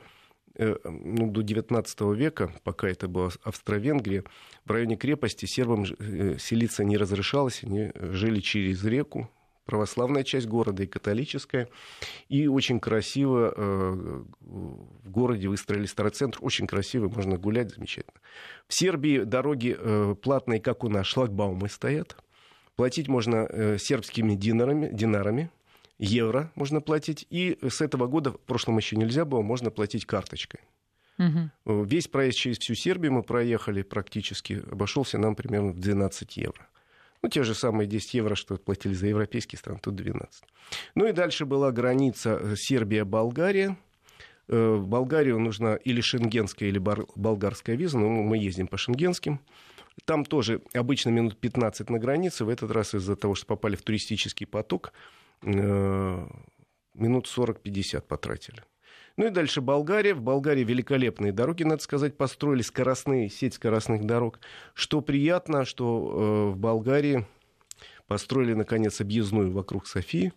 э, 0.55 0.75
ну, 0.85 1.29
до 1.29 1.41
19 1.41 2.01
века, 2.15 2.53
пока 2.63 2.87
это 2.87 3.07
была 3.07 3.29
Австро-Венгрия, 3.43 4.23
в 4.65 4.71
районе 4.71 4.95
крепости 4.95 5.45
сербам 5.45 5.83
э, 5.83 6.37
селиться 6.39 6.83
не 6.83 6.97
разрешалось, 6.97 7.63
они 7.63 7.91
жили 7.93 8.39
через 8.39 8.83
реку, 8.85 9.29
православная 9.69 10.23
часть 10.23 10.47
города 10.47 10.81
и 10.81 10.87
католическая. 10.87 11.69
И 12.27 12.47
очень 12.47 12.79
красиво 12.79 13.53
э, 13.55 14.23
в 14.41 15.11
городе 15.11 15.47
выстроили 15.47 15.85
старый 15.85 16.11
центр. 16.11 16.39
Очень 16.41 16.65
красивый, 16.65 17.11
можно 17.11 17.37
гулять 17.37 17.75
замечательно. 17.75 18.19
В 18.67 18.73
Сербии 18.73 19.19
дороги 19.19 19.77
э, 19.77 20.15
платные, 20.19 20.59
как 20.59 20.83
у 20.83 20.89
нас, 20.89 21.05
шлагбаумы 21.05 21.69
стоят. 21.69 22.17
Платить 22.75 23.07
можно 23.07 23.45
э, 23.47 23.77
сербскими 23.77 24.33
динарами, 24.33 24.89
динарами, 24.91 25.51
евро 25.99 26.51
можно 26.55 26.81
платить. 26.81 27.27
И 27.29 27.59
с 27.61 27.81
этого 27.81 28.07
года, 28.07 28.31
в 28.31 28.39
прошлом 28.39 28.77
еще 28.77 28.95
нельзя 28.95 29.23
было, 29.23 29.43
можно 29.43 29.69
платить 29.69 30.07
карточкой. 30.07 30.61
Угу. 31.19 31.83
Весь 31.83 32.07
проезд 32.07 32.39
через 32.39 32.57
всю 32.57 32.73
Сербию 32.73 33.13
мы 33.13 33.21
проехали 33.21 33.83
практически, 33.83 34.63
обошелся 34.71 35.19
нам 35.19 35.35
примерно 35.35 35.73
в 35.73 35.79
12 35.79 36.37
евро. 36.37 36.67
Ну, 37.21 37.29
те 37.29 37.43
же 37.43 37.53
самые 37.53 37.87
10 37.87 38.13
евро, 38.13 38.35
что 38.35 38.57
платили 38.57 38.93
за 38.93 39.07
европейские 39.07 39.59
страны, 39.59 39.79
тут 39.81 39.95
12. 39.95 40.43
Ну 40.95 41.07
и 41.07 41.11
дальше 41.11 41.45
была 41.45 41.71
граница 41.71 42.39
э, 42.41 42.55
Сербия-Болгария. 42.55 43.77
Э, 44.47 44.75
в 44.75 44.87
Болгарию 44.87 45.39
нужна 45.39 45.75
или 45.75 46.01
шенгенская, 46.01 46.69
или 46.69 46.79
болгарская 46.79 47.75
виза, 47.75 47.99
но 47.99 48.09
мы 48.09 48.37
ездим 48.37 48.67
по 48.67 48.77
шенгенским. 48.77 49.39
Там 50.05 50.23
тоже 50.23 50.61
обычно 50.73 51.09
минут 51.09 51.37
15 51.37 51.89
на 51.89 51.99
границе. 51.99 52.45
В 52.45 52.49
этот 52.49 52.71
раз 52.71 52.95
из-за 52.95 53.15
того, 53.15 53.35
что 53.35 53.45
попали 53.47 53.75
в 53.75 53.81
туристический 53.81 54.47
поток, 54.47 54.93
э, 55.41 56.27
минут 56.93 57.27
40-50 57.27 58.01
потратили. 58.01 58.63
Ну 59.19 59.27
и 59.27 59.31
дальше 59.31 59.59
Болгария. 59.59 60.13
В 60.13 60.21
Болгарии 60.21 60.63
великолепные 60.63 61.33
дороги, 61.33 61.63
надо 61.63 61.83
сказать, 61.83 62.15
построили 62.15 62.61
скоростные, 62.61 63.27
сеть 63.27 63.53
скоростных 63.53 64.05
дорог. 64.05 64.39
Что 64.73 65.01
приятно, 65.01 65.65
что 65.65 66.47
э, 66.47 66.53
в 66.53 66.57
Болгарии 66.57 67.25
построили, 68.07 68.53
наконец, 68.53 69.01
объездную 69.01 69.51
вокруг 69.51 69.87
Софии. 69.87 70.31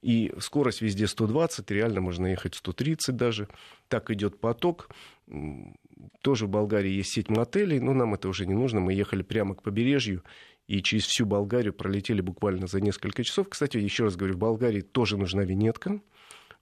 И 0.00 0.32
скорость 0.38 0.80
везде 0.80 1.06
120, 1.06 1.70
реально 1.72 2.00
можно 2.00 2.28
ехать 2.28 2.54
130 2.54 3.16
даже. 3.16 3.48
Так 3.88 4.10
идет 4.10 4.40
поток. 4.40 4.88
Тоже 6.22 6.46
в 6.46 6.48
Болгарии 6.48 6.92
есть 6.92 7.12
сеть 7.12 7.28
мотелей, 7.28 7.80
но 7.80 7.92
нам 7.92 8.14
это 8.14 8.30
уже 8.30 8.46
не 8.46 8.54
нужно. 8.54 8.80
Мы 8.80 8.94
ехали 8.94 9.20
прямо 9.20 9.54
к 9.54 9.62
побережью 9.62 10.24
и 10.68 10.82
через 10.82 11.04
всю 11.04 11.26
Болгарию 11.26 11.74
пролетели 11.74 12.22
буквально 12.22 12.66
за 12.66 12.80
несколько 12.80 13.24
часов. 13.24 13.50
Кстати, 13.50 13.76
еще 13.76 14.04
раз 14.04 14.16
говорю, 14.16 14.36
в 14.36 14.38
Болгарии 14.38 14.80
тоже 14.80 15.18
нужна 15.18 15.44
винетка 15.44 16.00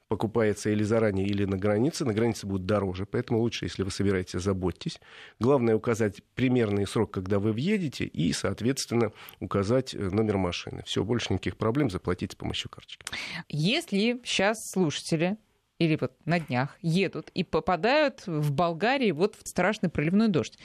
покупается 0.09 0.70
или 0.70 0.82
заранее, 0.82 1.26
или 1.26 1.44
на 1.44 1.56
границе. 1.56 2.04
На 2.04 2.14
границе 2.14 2.46
будет 2.46 2.66
дороже, 2.66 3.06
поэтому 3.06 3.40
лучше, 3.40 3.66
если 3.66 3.82
вы 3.82 3.90
собираетесь, 3.90 4.40
заботьтесь. 4.40 5.00
Главное 5.38 5.76
указать 5.76 6.22
примерный 6.34 6.86
срок, 6.86 7.11
когда 7.11 7.38
вы 7.38 7.52
въедете, 7.52 8.04
и, 8.04 8.32
соответственно, 8.32 9.12
указать 9.40 9.94
э, 9.94 9.98
номер 9.98 10.38
машины. 10.38 10.82
Все, 10.86 11.04
больше 11.04 11.32
никаких 11.32 11.56
проблем, 11.56 11.90
заплатить 11.90 12.32
с 12.32 12.34
помощью 12.34 12.70
карточки. 12.70 13.04
Если 13.48 14.20
сейчас 14.24 14.70
слушатели 14.70 15.36
или 15.78 15.96
вот 16.00 16.12
на 16.24 16.40
днях 16.40 16.76
едут 16.82 17.30
и 17.34 17.44
попадают 17.44 18.26
в 18.26 18.52
Болгарии 18.52 19.12
вот 19.12 19.36
в 19.36 19.46
страшный 19.46 19.90
проливной 19.90 20.28
дождь, 20.28 20.59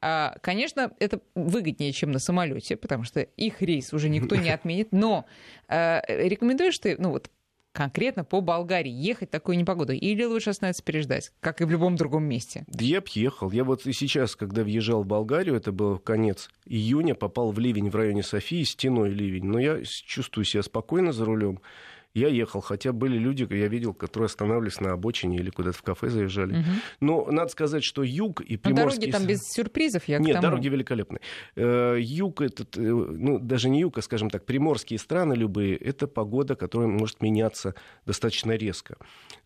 а, 0.00 0.36
Конечно, 0.42 0.92
это 0.98 1.20
выгоднее, 1.34 1.90
чем 1.92 2.12
на 2.12 2.18
самолете, 2.18 2.76
потому 2.76 3.04
что 3.04 3.20
их 3.20 3.62
рейс 3.62 3.92
уже 3.94 4.08
никто 4.08 4.36
не 4.36 4.50
отменит. 4.50 4.88
Но 4.92 5.24
э, 5.68 6.00
рекомендуешь 6.28 6.78
ты, 6.78 6.96
ну 6.98 7.10
вот 7.10 7.30
конкретно 7.76 8.24
по 8.24 8.40
Болгарии 8.40 8.90
ехать 8.90 9.30
такую 9.30 9.58
непогоду? 9.58 9.92
Или 9.92 10.24
лучше 10.24 10.50
остановиться 10.50 10.82
переждать, 10.82 11.30
как 11.40 11.60
и 11.60 11.64
в 11.64 11.70
любом 11.70 11.96
другом 11.96 12.24
месте? 12.24 12.64
Да 12.68 12.82
я 12.82 13.02
б 13.02 13.06
ехал. 13.12 13.50
Я 13.50 13.64
вот 13.64 13.86
и 13.86 13.92
сейчас, 13.92 14.34
когда 14.34 14.62
въезжал 14.62 15.02
в 15.02 15.06
Болгарию, 15.06 15.54
это 15.56 15.72
был 15.72 15.98
конец 15.98 16.48
июня, 16.64 17.14
попал 17.14 17.52
в 17.52 17.58
ливень 17.58 17.90
в 17.90 17.94
районе 17.94 18.22
Софии, 18.22 18.64
стеной 18.64 19.10
ливень. 19.10 19.44
Но 19.44 19.58
я 19.58 19.82
чувствую 19.84 20.46
себя 20.46 20.62
спокойно 20.62 21.12
за 21.12 21.26
рулем 21.26 21.60
я 22.16 22.28
ехал. 22.28 22.60
Хотя 22.60 22.92
были 22.92 23.18
люди, 23.18 23.46
я 23.50 23.68
видел, 23.68 23.94
которые 23.94 24.26
останавливались 24.26 24.80
на 24.80 24.92
обочине 24.92 25.36
или 25.36 25.50
куда-то 25.50 25.76
в 25.76 25.82
кафе 25.82 26.08
заезжали. 26.08 26.58
Угу. 26.58 26.70
Но 27.00 27.26
надо 27.30 27.50
сказать, 27.50 27.84
что 27.84 28.02
юг 28.02 28.40
и 28.40 28.56
приморские... 28.56 28.84
Но 28.84 28.90
дороги 28.90 29.10
там 29.12 29.26
без 29.26 29.40
сюрпризов, 29.52 30.08
я 30.08 30.18
Нет, 30.18 30.40
дороги 30.40 30.68
великолепные. 30.68 31.20
Э, 31.54 31.96
юг, 31.98 32.40
этот, 32.40 32.76
э, 32.76 32.80
ну, 32.80 33.38
даже 33.38 33.68
не 33.68 33.80
юг, 33.80 33.98
а, 33.98 34.02
скажем 34.02 34.30
так, 34.30 34.46
приморские 34.46 34.98
страны 34.98 35.34
любые, 35.34 35.76
это 35.76 36.06
погода, 36.06 36.56
которая 36.56 36.88
может 36.88 37.20
меняться 37.20 37.74
достаточно 38.06 38.52
резко. 38.52 38.96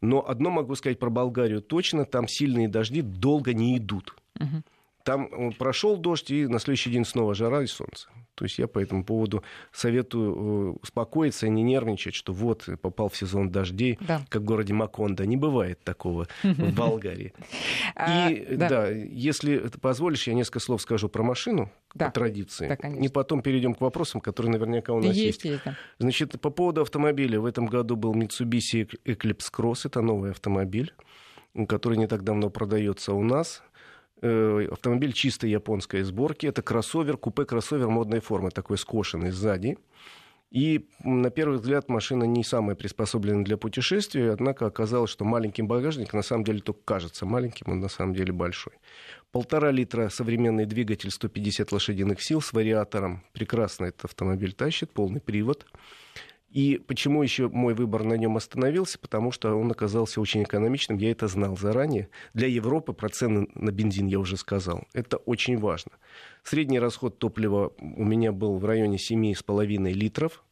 Но 0.00 0.26
одно 0.26 0.50
могу 0.50 0.74
сказать 0.76 0.98
про 0.98 1.10
Болгарию 1.10 1.62
точно, 1.62 2.04
там 2.04 2.28
сильные 2.28 2.68
дожди 2.68 3.02
долго 3.02 3.52
не 3.52 3.78
идут. 3.78 4.14
Угу. 4.38 4.62
Там 5.10 5.26
э, 5.26 5.50
прошел 5.58 5.96
дождь, 5.96 6.30
и 6.30 6.46
на 6.46 6.60
следующий 6.60 6.88
день 6.88 7.04
снова 7.04 7.34
жара 7.34 7.62
и 7.62 7.66
солнце. 7.66 8.08
То 8.36 8.44
есть 8.44 8.60
я 8.60 8.68
по 8.68 8.78
этому 8.78 9.04
поводу 9.04 9.42
советую 9.72 10.34
э, 10.34 10.78
успокоиться 10.82 11.46
и 11.46 11.50
не 11.50 11.64
нервничать, 11.64 12.14
что 12.14 12.32
вот 12.32 12.68
попал 12.80 13.08
в 13.08 13.16
сезон 13.16 13.50
дождей, 13.50 13.98
да. 14.00 14.24
как 14.28 14.42
в 14.42 14.44
городе 14.44 14.72
Маконда. 14.72 15.26
Не 15.26 15.36
бывает 15.36 15.82
такого 15.82 16.28
в 16.44 16.74
Болгарии. 16.76 17.32
А, 17.96 18.30
и 18.30 18.54
да, 18.54 18.88
если 18.88 19.58
ты 19.58 19.80
позволишь, 19.80 20.28
я 20.28 20.34
несколько 20.34 20.60
слов 20.60 20.80
скажу 20.80 21.08
про 21.08 21.24
машину 21.24 21.72
по 21.98 22.08
традиции. 22.08 22.78
И 23.04 23.08
потом 23.08 23.42
перейдем 23.42 23.74
к 23.74 23.80
вопросам, 23.80 24.20
которые 24.20 24.52
наверняка 24.52 24.92
у 24.92 25.00
нас 25.00 25.16
есть. 25.16 25.44
Значит, 25.98 26.40
по 26.40 26.50
поводу 26.50 26.82
автомобиля. 26.82 27.40
В 27.40 27.46
этом 27.46 27.66
году 27.66 27.96
был 27.96 28.14
Mitsubishi 28.14 28.88
Eclipse 29.04 29.50
Cross. 29.52 29.86
Это 29.86 30.02
новый 30.02 30.30
автомобиль 30.30 30.94
который 31.66 31.98
не 31.98 32.06
так 32.06 32.22
давно 32.22 32.50
продается 32.50 33.12
у 33.12 33.22
нас. 33.22 33.62
Э, 34.22 34.66
автомобиль 34.70 35.12
чисто 35.12 35.46
японской 35.46 36.02
сборки. 36.02 36.46
Это 36.46 36.62
кроссовер, 36.62 37.16
купе-кроссовер 37.16 37.88
модной 37.88 38.20
формы, 38.20 38.50
такой 38.50 38.76
скошенный 38.76 39.30
сзади. 39.30 39.78
И 40.50 40.88
на 41.04 41.30
первый 41.30 41.58
взгляд 41.58 41.88
машина 41.88 42.24
не 42.24 42.42
самая 42.42 42.74
приспособленная 42.74 43.44
для 43.44 43.56
путешествия, 43.56 44.32
однако 44.32 44.66
оказалось, 44.66 45.10
что 45.10 45.24
маленький 45.24 45.62
багажник 45.62 46.12
на 46.12 46.22
самом 46.22 46.42
деле 46.42 46.60
только 46.60 46.80
кажется 46.84 47.24
маленьким, 47.24 47.70
он 47.70 47.78
на 47.78 47.88
самом 47.88 48.14
деле 48.14 48.32
большой. 48.32 48.72
Полтора 49.30 49.70
литра 49.70 50.08
современный 50.08 50.66
двигатель 50.66 51.12
150 51.12 51.70
лошадиных 51.70 52.20
сил 52.20 52.40
с 52.40 52.52
вариатором. 52.52 53.22
Прекрасно 53.32 53.84
этот 53.86 54.06
автомобиль 54.06 54.52
тащит, 54.52 54.90
полный 54.90 55.20
привод. 55.20 55.66
И 56.50 56.78
почему 56.84 57.22
еще 57.22 57.48
мой 57.48 57.74
выбор 57.74 58.02
на 58.02 58.14
нем 58.14 58.36
остановился? 58.36 58.98
Потому 58.98 59.30
что 59.30 59.54
он 59.54 59.70
оказался 59.70 60.20
очень 60.20 60.42
экономичным, 60.42 60.98
я 60.98 61.12
это 61.12 61.28
знал 61.28 61.56
заранее. 61.56 62.08
Для 62.34 62.48
Европы 62.48 62.92
про 62.92 63.08
цены 63.08 63.48
на 63.54 63.70
бензин 63.70 64.06
я 64.06 64.18
уже 64.18 64.36
сказал. 64.36 64.84
Это 64.92 65.16
очень 65.18 65.58
важно. 65.58 65.92
Средний 66.42 66.80
расход 66.80 67.18
топлива 67.18 67.72
у 67.78 68.04
меня 68.04 68.32
был 68.32 68.58
в 68.58 68.64
районе 68.64 68.96
7,5 68.96 69.92
литров 69.92 70.42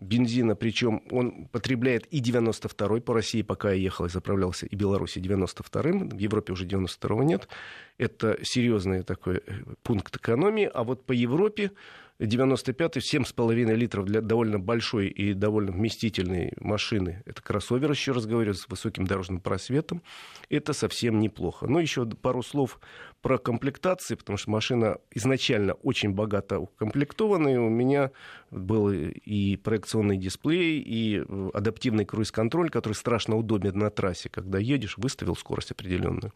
бензина, 0.00 0.54
причем 0.54 1.02
он 1.10 1.46
потребляет 1.46 2.06
и 2.12 2.20
92-й, 2.20 3.00
по 3.00 3.14
России 3.14 3.42
пока 3.42 3.72
я 3.72 3.76
ехал 3.76 4.06
и 4.06 4.08
заправлялся, 4.08 4.66
и 4.66 4.76
Беларуси 4.76 5.18
92-м, 5.18 6.10
в 6.10 6.18
Европе 6.18 6.52
уже 6.52 6.66
92-го 6.66 7.22
нет. 7.22 7.48
Это 7.96 8.38
серьезный 8.42 9.02
такой 9.02 9.38
э, 9.38 9.40
пункт 9.82 10.16
экономии, 10.16 10.70
а 10.72 10.84
вот 10.84 11.04
по 11.04 11.12
Европе 11.12 11.72
95-й, 12.20 12.98
7,5 12.98 13.74
литров 13.74 14.04
для 14.06 14.20
довольно 14.20 14.58
большой 14.58 15.06
и 15.08 15.34
довольно 15.34 15.70
вместительной 15.70 16.52
машины. 16.58 17.22
Это 17.26 17.40
кроссовер, 17.42 17.90
еще 17.90 18.12
раз 18.12 18.26
говорю, 18.26 18.54
с 18.54 18.68
высоким 18.68 19.06
дорожным 19.06 19.40
просветом. 19.40 20.02
Это 20.48 20.72
совсем 20.72 21.20
неплохо. 21.20 21.68
Ну, 21.68 21.78
еще 21.78 22.06
пару 22.06 22.42
слов 22.42 22.80
про 23.22 23.38
комплектации, 23.38 24.16
потому 24.16 24.36
что 24.36 24.50
машина 24.50 24.98
изначально 25.14 25.74
очень 25.74 26.10
богато 26.10 26.58
укомплектованная. 26.58 27.60
У 27.60 27.68
меня 27.68 28.10
был 28.50 28.90
и 28.90 29.56
проекционный 29.56 30.16
дисплей, 30.16 30.80
и 30.80 31.24
адаптивный 31.54 32.04
круиз-контроль, 32.04 32.70
который 32.70 32.94
страшно 32.94 33.36
удобен 33.36 33.78
на 33.78 33.90
трассе, 33.90 34.28
когда 34.28 34.58
едешь, 34.58 34.98
выставил 34.98 35.36
скорость 35.36 35.70
определенную. 35.70 36.32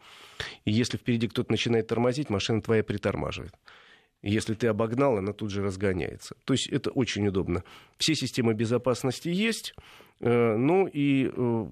И 0.63 0.71
если 0.71 0.97
впереди 0.97 1.27
кто-то 1.27 1.51
начинает 1.51 1.87
тормозить, 1.87 2.29
машина 2.29 2.61
твоя 2.61 2.83
притормаживает. 2.83 3.53
Если 4.23 4.53
ты 4.53 4.67
обогнал, 4.67 5.17
она 5.17 5.33
тут 5.33 5.51
же 5.51 5.61
разгоняется. 5.61 6.35
То 6.45 6.53
есть 6.53 6.67
это 6.69 6.89
очень 6.89 7.27
удобно. 7.27 7.63
Все 7.97 8.15
системы 8.15 8.53
безопасности 8.53 9.27
есть. 9.27 9.75
Э, 10.21 10.55
ну 10.55 10.87
и 10.87 11.29
э, 11.31 11.65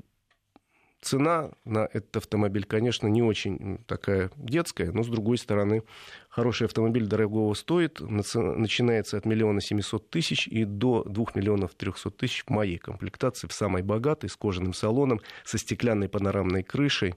цена 1.02 1.52
на 1.66 1.88
этот 1.92 2.18
автомобиль, 2.18 2.66
конечно, 2.66 3.08
не 3.08 3.24
очень 3.24 3.80
такая 3.88 4.32
детская, 4.36 4.92
но, 4.92 5.04
с 5.04 5.08
другой 5.08 5.38
стороны, 5.38 5.84
хороший 6.30 6.68
автомобиль 6.68 7.08
дорогого 7.08 7.54
стоит, 7.54 8.00
начинается 8.00 9.18
от 9.18 9.26
миллиона 9.26 9.62
семисот 9.62 10.10
тысяч 10.10 10.48
и 10.48 10.64
до 10.64 11.04
двух 11.04 11.36
миллионов 11.36 11.74
трехсот 11.74 12.18
тысяч 12.18 12.44
в 12.46 12.50
моей 12.50 12.78
комплектации, 12.78 13.48
в 13.48 13.54
самой 13.54 13.82
богатой, 13.82 14.30
с 14.30 14.36
кожаным 14.36 14.74
салоном, 14.74 15.22
со 15.44 15.58
стеклянной 15.58 16.08
панорамной 16.10 16.64
крышей 16.64 17.16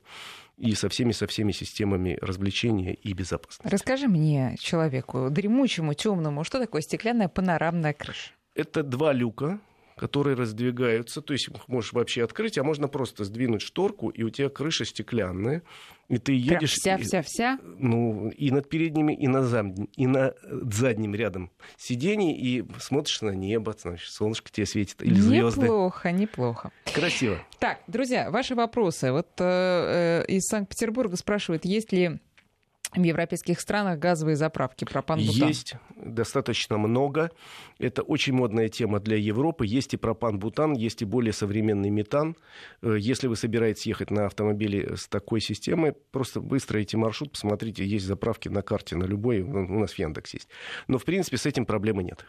и 0.57 0.75
со 0.75 0.89
всеми, 0.89 1.13
со 1.13 1.27
всеми 1.27 1.53
системами 1.53 2.19
развлечения 2.21 2.95
и 2.95 3.13
безопасности. 3.13 3.67
Расскажи 3.69 4.09
мне, 4.09 4.57
человеку, 4.59 5.29
дремучему, 5.31 5.95
темному, 5.95 6.45
что 6.45 6.59
такое 6.59 6.83
стеклянная 6.83 7.29
панорамная 7.29 7.93
крыша? 7.93 8.31
Это 8.55 8.83
два 8.83 9.13
люка, 9.13 9.59
которые 9.97 10.37
раздвигаются, 10.37 11.21
то 11.21 11.33
есть 11.33 11.49
можешь 11.69 11.93
вообще 11.93 12.25
открыть, 12.25 12.59
а 12.59 12.65
можно 12.65 12.89
просто 12.89 13.25
сдвинуть 13.25 13.63
шторку, 13.63 14.09
и 14.09 14.23
у 14.23 14.31
тебя 14.31 14.49
крыша 14.49 14.85
стеклянная, 14.85 15.63
и 16.09 16.19
ты 16.19 16.33
едешь... 16.33 16.73
Вся-вся-вся? 16.73 17.59
Ну, 17.79 18.29
и 18.31 18.51
над 18.51 18.69
передними, 18.69 19.15
и 19.15 19.27
на, 19.27 19.43
зам... 19.43 19.73
и 19.73 20.07
на 20.07 20.35
задним 20.43 21.15
рядом 21.15 21.51
сидений, 21.77 22.35
и 22.35 22.65
смотришь 22.79 23.23
на 23.23 23.31
небо, 23.31 23.75
значит, 23.79 24.11
солнышко 24.11 24.51
тебе 24.51 24.67
светит, 24.67 25.03
или 25.03 25.15
звезды. 25.15 25.63
Неплохо, 25.63 26.13
неплохо. 26.13 26.73
Красиво. 26.93 27.39
Так, 27.59 27.81
друзья, 27.87 28.31
ваши 28.31 28.55
вопросы. 28.55 29.13
Вот 29.13 29.29
э, 29.39 30.25
э 30.29 30.35
из 30.35 30.47
Санкт-Петербурга 30.47 31.17
спрашивают, 31.17 31.65
есть 31.65 31.93
ли 31.93 32.19
в 32.95 33.03
европейских 33.03 33.61
странах 33.61 33.99
газовые 33.99 34.37
заправки 34.37 34.85
пропан-бутан? 34.85 35.49
Есть 35.49 35.75
достаточно 35.97 36.79
много. 36.79 37.31
Это 37.79 38.03
очень 38.03 38.35
модная 38.35 38.69
тема 38.69 39.01
для 39.01 39.17
Европы. 39.17 39.67
Есть 39.67 39.95
и 39.95 39.97
пропан-бутан, 39.97 40.75
есть 40.75 41.03
и 41.03 41.05
более 41.05 41.33
современный 41.33 41.91
метан. 41.91 42.37
Э, 42.83 42.97
если 42.99 43.27
вы 43.27 43.37
собираетесь 43.37 43.87
ехать 43.87 44.11
на 44.11 44.27
автомобиле 44.27 44.97
с 44.97 45.09
такой 45.09 45.41
системой, 45.41 45.93
просто 46.11 46.41
выстроите 46.41 46.97
маршрут, 46.97 47.33
посмотрите, 47.33 47.85
есть 47.85 48.07
заправки 48.07 48.49
на 48.49 48.63
карте, 48.63 48.97
на 48.97 49.05
любой, 49.05 49.41
у 49.41 49.79
нас 49.79 49.93
в 49.93 49.99
Яндекс 49.99 50.35
есть. 50.35 50.49
Но, 50.89 50.99
в 50.99 51.05
принципе, 51.05 51.37
с 51.37 51.47
этим 51.47 51.67
проблемы 51.67 52.03
нет. 52.03 52.25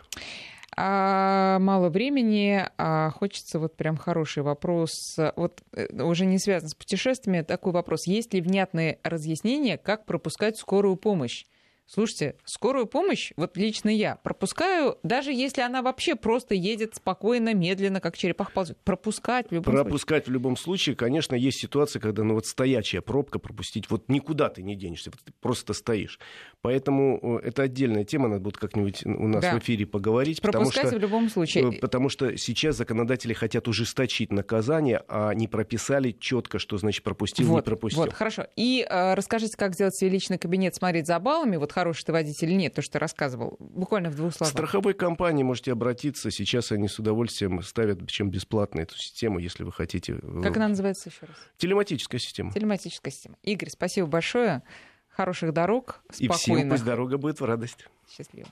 А 0.77 1.57
мало 1.59 1.89
времени, 1.89 2.67
а 2.77 3.09
хочется 3.11 3.59
вот 3.59 3.77
прям 3.77 3.95
хороший 3.95 4.43
вопрос. 4.43 5.17
Вот 5.37 5.61
э, 5.71 5.87
уже 6.01 6.25
не 6.25 6.37
связан 6.37 6.67
с 6.67 6.75
путешествиями, 6.75 7.43
такой 7.43 7.71
вопрос. 7.71 8.07
Есть 8.07 8.33
ли 8.33 8.41
внятные 8.41 8.99
разъяснения, 9.03 9.77
как 9.77 10.05
пропускать 10.05 10.57
скорую 10.57 10.97
помощь? 10.97 11.45
Слушайте, 11.87 12.35
скорую 12.45 12.87
помощь, 12.87 13.31
вот 13.37 13.55
лично 13.57 13.89
я, 13.89 14.15
пропускаю, 14.15 14.97
даже 15.03 15.31
если 15.31 15.61
она 15.61 15.83
вообще 15.83 16.15
просто 16.15 16.55
едет 16.55 16.95
спокойно, 16.95 17.53
медленно, 17.53 18.01
как 18.01 18.17
черепах 18.17 18.53
ползет. 18.53 18.79
Пропускать 18.83 19.51
в 19.51 19.53
любом 19.53 19.73
Пропускать 19.75 20.23
случае. 20.23 20.31
В 20.31 20.33
любом 20.33 20.57
случае, 20.57 20.95
конечно, 20.95 21.35
есть 21.35 21.59
ситуация, 21.59 21.99
когда 21.99 22.23
ну 22.23 22.33
вот 22.33 22.47
стоячая 22.47 23.01
пробка 23.01 23.37
пропустить, 23.37 23.87
вот 23.91 24.09
никуда 24.09 24.49
ты 24.49 24.63
не 24.63 24.75
денешься, 24.75 25.11
вот 25.11 25.19
ты 25.23 25.31
просто 25.39 25.73
стоишь. 25.73 26.19
Поэтому 26.61 27.39
э, 27.43 27.49
это 27.49 27.61
отдельная 27.61 28.03
тема, 28.03 28.29
надо 28.29 28.41
будет 28.41 28.57
как-нибудь 28.57 29.05
у 29.05 29.27
нас 29.27 29.43
да. 29.43 29.53
в 29.53 29.59
эфире 29.59 29.85
поговорить. 29.85 30.41
Пропускать 30.41 30.85
потому 30.85 30.89
что, 30.89 30.97
в 30.97 31.01
любом 31.01 31.29
случае. 31.29 31.69
Э, 31.69 31.79
потому 31.79 32.09
что 32.09 32.35
сейчас 32.35 32.77
законодатели 32.77 33.33
хотят 33.33 33.67
ужесточить 33.67 34.31
наказание, 34.31 35.03
а 35.07 35.33
не 35.35 35.47
прописали 35.47 36.11
четко, 36.11 36.57
что 36.57 36.79
значит 36.79 37.03
пропустил, 37.03 37.45
вот, 37.47 37.57
не 37.57 37.61
пропустил. 37.61 38.01
Вот, 38.01 38.13
хорошо. 38.13 38.47
И 38.55 38.83
э, 38.89 39.13
расскажите, 39.13 39.55
как 39.55 39.75
сделать 39.75 39.95
себе 39.95 40.09
личный 40.09 40.39
кабинет, 40.39 40.73
смотреть 40.73 41.05
за 41.05 41.19
баллами. 41.19 41.57
Вот 41.57 41.74
хороший 41.75 42.05
ты 42.05 42.13
водитель 42.13 42.49
или 42.49 42.55
нет, 42.55 42.73
то, 42.73 42.81
что 42.81 42.93
ты 42.93 42.99
рассказывал. 42.99 43.57
Буквально 43.59 44.09
в 44.09 44.15
двух 44.15 44.33
словах. 44.33 44.53
В 44.53 44.55
страховой 44.55 44.93
компании 44.93 45.43
можете 45.43 45.73
обратиться. 45.73 46.31
Сейчас 46.31 46.71
они 46.71 46.87
с 46.87 46.97
удовольствием 46.99 47.61
ставят, 47.61 48.07
чем 48.07 48.29
бесплатно 48.29 48.79
эту 48.79 48.97
систему, 48.97 49.39
если 49.39 49.63
вы 49.63 49.73
хотите. 49.73 50.17
Э, 50.21 50.41
как 50.41 50.55
она 50.55 50.69
называется 50.69 51.09
еще 51.09 51.25
раз? 51.25 51.35
Телематическая 51.57 52.19
система. 52.19 52.53
Телематическая 52.53 53.11
система. 53.11 53.35
Игорь, 53.43 53.69
спасибо 53.69 54.07
большое. 54.07 54.63
Хороших 55.09 55.51
дорог, 55.51 56.01
спокойных. 56.11 56.19
И 56.19 56.41
всем 56.41 56.69
пусть 56.69 56.85
дорога 56.85 57.17
будет 57.17 57.41
в 57.41 57.45
радость. 57.45 57.87
Счастливо. 58.09 58.47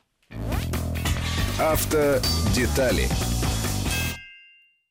Автодетали 1.60 3.08